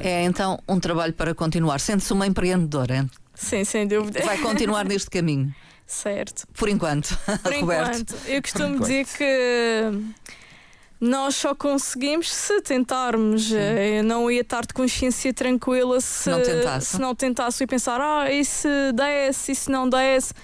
É 0.00 0.24
então 0.24 0.58
um 0.68 0.80
trabalho 0.80 1.12
para 1.12 1.32
continuar. 1.32 1.78
Sente-se 1.78 2.12
uma 2.12 2.26
empreendedora. 2.26 3.08
Sim, 3.32 3.62
sem 3.62 3.86
dúvida. 3.86 4.20
Vai 4.24 4.38
continuar 4.38 4.84
neste 4.84 5.08
caminho. 5.08 5.54
Certo. 5.86 6.48
Por 6.54 6.68
enquanto, 6.68 7.16
Por 7.44 7.52
enquanto. 7.52 8.16
Eu 8.26 8.42
costumo 8.42 8.80
dizer 8.80 9.06
que 9.06 9.92
nós 11.00 11.36
só 11.36 11.54
conseguimos 11.54 12.34
se 12.34 12.60
tentarmos. 12.62 13.50
Sim. 13.50 13.54
Eu 13.98 14.02
não 14.02 14.28
ia 14.28 14.40
estar 14.40 14.66
de 14.66 14.74
consciência 14.74 15.32
tranquila 15.32 16.00
se, 16.00 16.24
se 16.24 16.30
não 16.30 16.42
tentasse. 16.42 16.86
Se 16.86 17.00
não 17.00 17.14
tentasse 17.14 17.62
e 17.62 17.66
pensar, 17.68 18.00
ah, 18.00 18.32
e 18.32 18.44
se 18.44 18.68
desse, 18.92 19.52
e 19.52 19.54
se 19.54 19.70
não 19.70 19.88
desse 19.88 20.34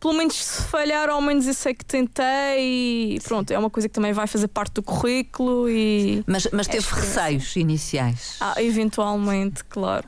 pelo 0.00 0.14
menos 0.14 0.34
se 0.34 0.62
falhar, 0.62 1.08
ao 1.08 1.20
menos 1.20 1.46
eu 1.46 1.54
sei 1.54 1.74
que 1.74 1.84
tentei 1.84 3.16
e 3.16 3.20
pronto, 3.20 3.50
é 3.50 3.58
uma 3.58 3.70
coisa 3.70 3.88
que 3.88 3.94
também 3.94 4.12
vai 4.12 4.26
fazer 4.26 4.48
parte 4.48 4.74
do 4.74 4.82
currículo 4.82 5.68
e. 5.68 6.22
Mas, 6.26 6.48
mas 6.52 6.66
teve 6.66 6.86
receios 6.90 7.56
iniciais? 7.56 8.36
Ah, 8.40 8.54
eventualmente, 8.62 9.64
claro. 9.64 10.06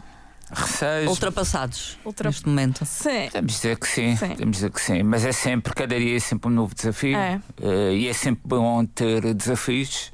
Receios. 0.50 1.10
Ultrapassados 1.10 1.98
Ultra... 2.04 2.30
neste 2.30 2.46
momento. 2.46 2.84
Sim. 2.86 3.28
Temos 3.30 3.52
dizer 3.52 3.78
que 3.78 3.86
sim, 3.86 4.16
sim. 4.16 4.34
Temos 4.34 4.56
dizer 4.56 4.70
que 4.70 4.80
sim. 4.80 5.02
Mas 5.02 5.24
é 5.24 5.32
sempre, 5.32 5.74
cada 5.74 5.98
dia 5.98 6.16
é 6.16 6.20
sempre 6.20 6.48
um 6.50 6.54
novo 6.54 6.74
desafio. 6.74 7.16
É. 7.16 7.40
Uh, 7.60 7.92
e 7.92 8.08
é 8.08 8.12
sempre 8.14 8.42
bom 8.46 8.84
ter 8.86 9.34
desafios 9.34 10.10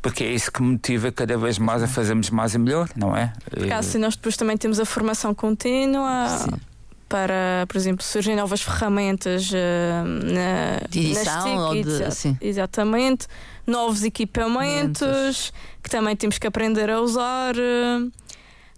porque 0.00 0.24
é 0.24 0.32
isso 0.32 0.50
que 0.50 0.62
motiva 0.62 1.10
cada 1.10 1.36
vez 1.36 1.58
mais 1.58 1.82
a 1.82 1.88
fazermos 1.88 2.30
mais 2.30 2.54
e 2.54 2.58
melhor, 2.58 2.88
não 2.94 3.16
é? 3.16 3.32
Porque 3.50 3.72
assim 3.72 3.98
nós 3.98 4.14
depois 4.14 4.36
também 4.36 4.56
temos 4.56 4.78
a 4.78 4.84
formação 4.84 5.34
contínua, 5.34 6.28
Sim 6.28 6.67
para, 7.08 7.64
por 7.66 7.76
exemplo, 7.76 8.04
surgem 8.04 8.36
novas 8.36 8.60
ferramentas 8.60 9.50
uh, 9.50 9.54
na, 10.04 10.86
de 10.88 11.00
edição 11.00 11.56
ou 11.68 11.82
de, 11.82 12.04
assim. 12.04 12.36
exatamente, 12.40 13.26
novos 13.66 14.04
equipamentos 14.04 15.52
que 15.82 15.88
também 15.88 16.14
temos 16.14 16.38
que 16.38 16.46
aprender 16.46 16.90
a 16.90 17.00
usar, 17.00 17.54
uh, 17.56 18.12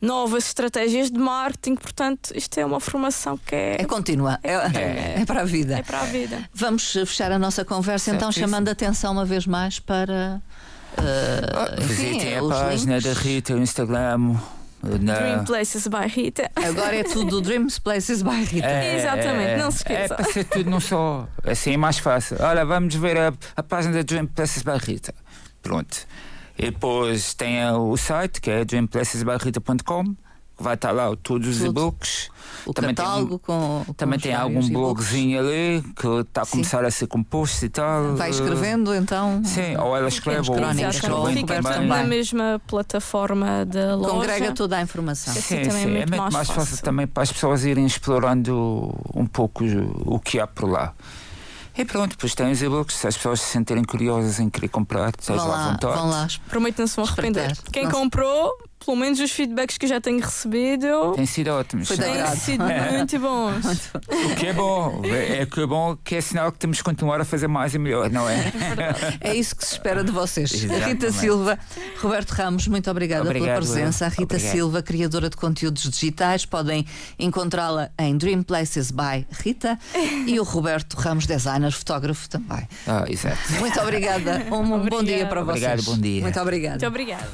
novas 0.01 0.47
estratégias 0.47 1.11
de 1.11 1.19
marketing, 1.19 1.75
portanto, 1.75 2.31
isto 2.35 2.59
é 2.59 2.65
uma 2.65 2.81
formação 2.81 3.37
que 3.37 3.55
é. 3.55 3.77
É 3.81 3.85
contínua, 3.85 4.39
é, 4.43 4.53
é, 4.53 5.21
é 5.21 5.25
para 5.27 5.43
a 5.43 5.45
vida. 5.45 5.79
É 5.79 5.83
para 5.83 6.01
a 6.01 6.05
vida. 6.05 6.49
Vamos 6.55 6.93
fechar 6.93 7.33
a 7.33 7.39
nossa 7.39 7.65
conversa 7.65 8.11
então, 8.13 8.31
chamando 8.31 8.69
a 8.69 8.73
atenção 8.73 9.13
uma 9.13 9.25
vez 9.25 9.47
mais 9.47 9.79
para. 9.79 10.41
Uh, 10.93 11.83
Visitem 11.83 12.39
a 12.39 12.43
página 12.43 12.99
links. 12.99 13.15
da 13.15 13.21
Rita, 13.21 13.55
o 13.55 13.59
Instagram. 13.59 14.37
Na... 14.83 15.15
Dream 15.15 15.45
Places 15.45 15.87
by 15.87 16.07
Rita. 16.09 16.51
Agora 16.57 16.97
é 16.97 17.05
tudo 17.05 17.41
Dreams 17.41 17.79
Places 17.79 18.23
by 18.23 18.45
Rita. 18.45 18.67
É, 18.67 18.97
Exatamente, 18.97 19.51
é, 19.51 19.57
não 19.59 19.71
se 19.71 19.79
esqueça. 19.79 20.15
É 20.15 20.17
para 20.17 20.25
ser 20.25 20.45
tudo 20.45 20.71
não 20.71 20.81
só. 20.81 21.29
Assim 21.45 21.75
é 21.75 21.77
mais 21.77 21.99
fácil. 21.99 22.37
Olha, 22.41 22.65
vamos 22.65 22.95
ver 22.95 23.17
a, 23.19 23.33
a 23.57 23.63
página 23.63 23.95
da 23.95 24.03
Dream 24.03 24.27
Places 24.27 24.63
by 24.63 24.79
Rita. 24.79 25.15
Pronto. 25.63 26.07
E 26.59 26.71
depois 26.71 27.35
tem 27.35 27.65
o 27.71 27.97
site 27.97 28.41
que 28.41 28.51
é 28.51 28.65
dreamplacesbyrita.com 28.65 30.15
vai 30.61 30.75
estar 30.75 30.93
lá 30.93 31.15
todos 31.23 31.49
os 31.49 31.57
Tudo. 31.59 31.71
e-books. 31.71 32.29
O 32.67 32.75
Também 32.75 32.95
tem 32.95 33.05
catálogo 33.05 33.35
um- 33.37 33.39
com. 33.39 33.83
com 33.87 33.93
Também 33.95 34.17
os 34.19 34.23
tem 34.23 34.35
algum 34.35 34.69
blogzinho 34.69 35.41
ali 35.41 35.83
que 35.97 36.07
está 36.21 36.43
a 36.43 36.45
Sim. 36.45 36.51
começar 36.53 36.85
a 36.85 36.91
ser 36.91 37.07
composto 37.07 37.65
e 37.65 37.69
tal. 37.71 38.15
Vai 38.17 38.31
escrevendo 38.31 38.95
então. 38.95 39.43
Sim, 39.45 39.77
ou 39.79 39.97
ela 39.97 40.09
escreve, 40.09 40.51
ou 40.51 40.57
crónicas, 40.57 40.97
escreve 40.97 41.33
Fica 41.35 41.63
também. 41.63 41.89
na 41.89 42.05
mesma 42.05 42.61
plataforma 42.67 43.65
da 43.65 43.95
loja. 43.97 44.11
Congrega 44.11 44.53
toda 44.53 44.77
a 44.77 44.83
informação. 44.83 45.33
Sim. 45.33 45.41
Sim, 45.41 45.63
também 45.63 45.69
é 45.69 45.71
sim, 45.71 45.87
muito 45.87 45.97
é 45.97 46.07
muito 46.07 46.17
mais 46.19 46.35
mais 46.35 46.49
fácil. 46.49 46.63
fácil. 46.67 46.85
também 46.85 47.07
para 47.07 47.23
as 47.23 47.33
pessoas 47.33 47.65
irem 47.65 47.87
explorando 47.87 48.95
um 49.15 49.25
pouco 49.27 49.65
o 50.05 50.19
que 50.21 50.39
há 50.39 50.47
por 50.47 50.69
lá. 50.69 50.93
E 51.79 51.85
pronto, 51.85 52.11
depois 52.11 52.35
tem 52.35 52.51
os 52.51 52.61
e-books, 52.61 52.97
se 52.97 53.07
as 53.07 53.17
pessoas 53.17 53.41
se 53.41 53.47
sentirem 53.53 53.83
curiosas 53.85 54.39
em 54.39 54.51
querer 54.51 54.69
comprar, 54.69 55.13
estás 55.19 55.41
Vão 55.41 55.49
lá 55.49 55.65
à 55.69 55.71
vontade. 55.71 55.95
vão 55.95 56.11
lá. 56.11 56.29
Prometo 56.49 56.75
que 56.75 56.81
não 56.83 56.87
se 56.89 56.97
vão 56.97 57.05
arrepender. 57.07 57.57
Quem 57.73 57.85
Não 57.85 57.91
comprou, 57.93 58.51
pelo 58.85 58.97
menos 58.97 59.21
os 59.21 59.31
feedbacks 59.31 59.77
que 59.79 59.85
eu 59.85 59.89
já 59.91 60.01
tenho 60.01 60.21
recebido, 60.21 61.13
Tem 61.15 61.27
sido 61.27 61.49
ótimo. 61.49 61.85
Foi 61.85 61.97
têm 61.97 62.27
sido 62.37 62.65
muito 62.65 63.19
bons. 63.19 63.91
O 64.31 64.35
que 64.37 64.47
é 64.47 64.53
bom, 64.53 65.03
é 65.05 65.47
que 65.47 65.61
é 65.61 65.67
bom 65.67 65.97
que 65.97 66.15
é 66.17 66.21
sinal 66.21 66.51
que 66.53 66.59
temos 66.59 66.79
que 66.79 66.85
continuar 66.85 67.21
a 67.21 67.25
fazer 67.25 67.47
mais 67.47 67.75
e 67.75 67.79
melhor, 67.79 68.11
não 68.11 68.29
é? 68.29 68.53
É 69.21 69.35
isso 69.35 69.55
que 69.55 69.65
se 69.65 69.73
espera 69.75 70.03
de 70.03 70.11
vocês. 70.11 70.53
Exatamente. 70.53 70.87
Rita 70.89 71.13
Silva, 71.13 71.59
Roberto 72.01 72.31
Ramos, 72.31 72.67
muito 72.69 72.91
obrigada 72.91 73.23
pela 73.23 73.37
Obrigado, 73.37 73.57
presença. 73.59 74.07
A. 74.07 74.09
Rita 74.09 74.23
Obrigado. 74.23 74.53
Silva, 74.53 74.83
criadora 74.83 75.31
de 75.31 75.37
conteúdos 75.37 75.83
digitais, 75.89 76.45
podem 76.47 76.87
encontrá-la 77.19 77.91
em 77.99 78.17
Dream 78.17 78.43
Places 78.43 78.91
by 78.91 79.27
Rita 79.31 79.79
e 80.27 80.39
o 80.41 80.43
Roberto 80.43 80.95
Ramos, 80.95 81.27
designer, 81.27 81.73
fotógrafo 81.73 82.29
também. 82.29 82.67
Ah, 82.87 83.05
exato. 83.09 83.39
Muito 83.59 83.79
obrigada. 83.81 84.47
Um 84.51 84.63
bom 84.69 84.77
Obrigada. 84.77 85.05
dia 85.05 85.27
para 85.27 85.43
vocês. 85.43 85.65
Obrigado, 85.65 85.83
bom 85.85 85.99
dia. 85.99 86.23
Muito 86.23 86.41
obrigada. 86.41 86.71
Muito 86.75 86.87
obrigada. 86.87 87.29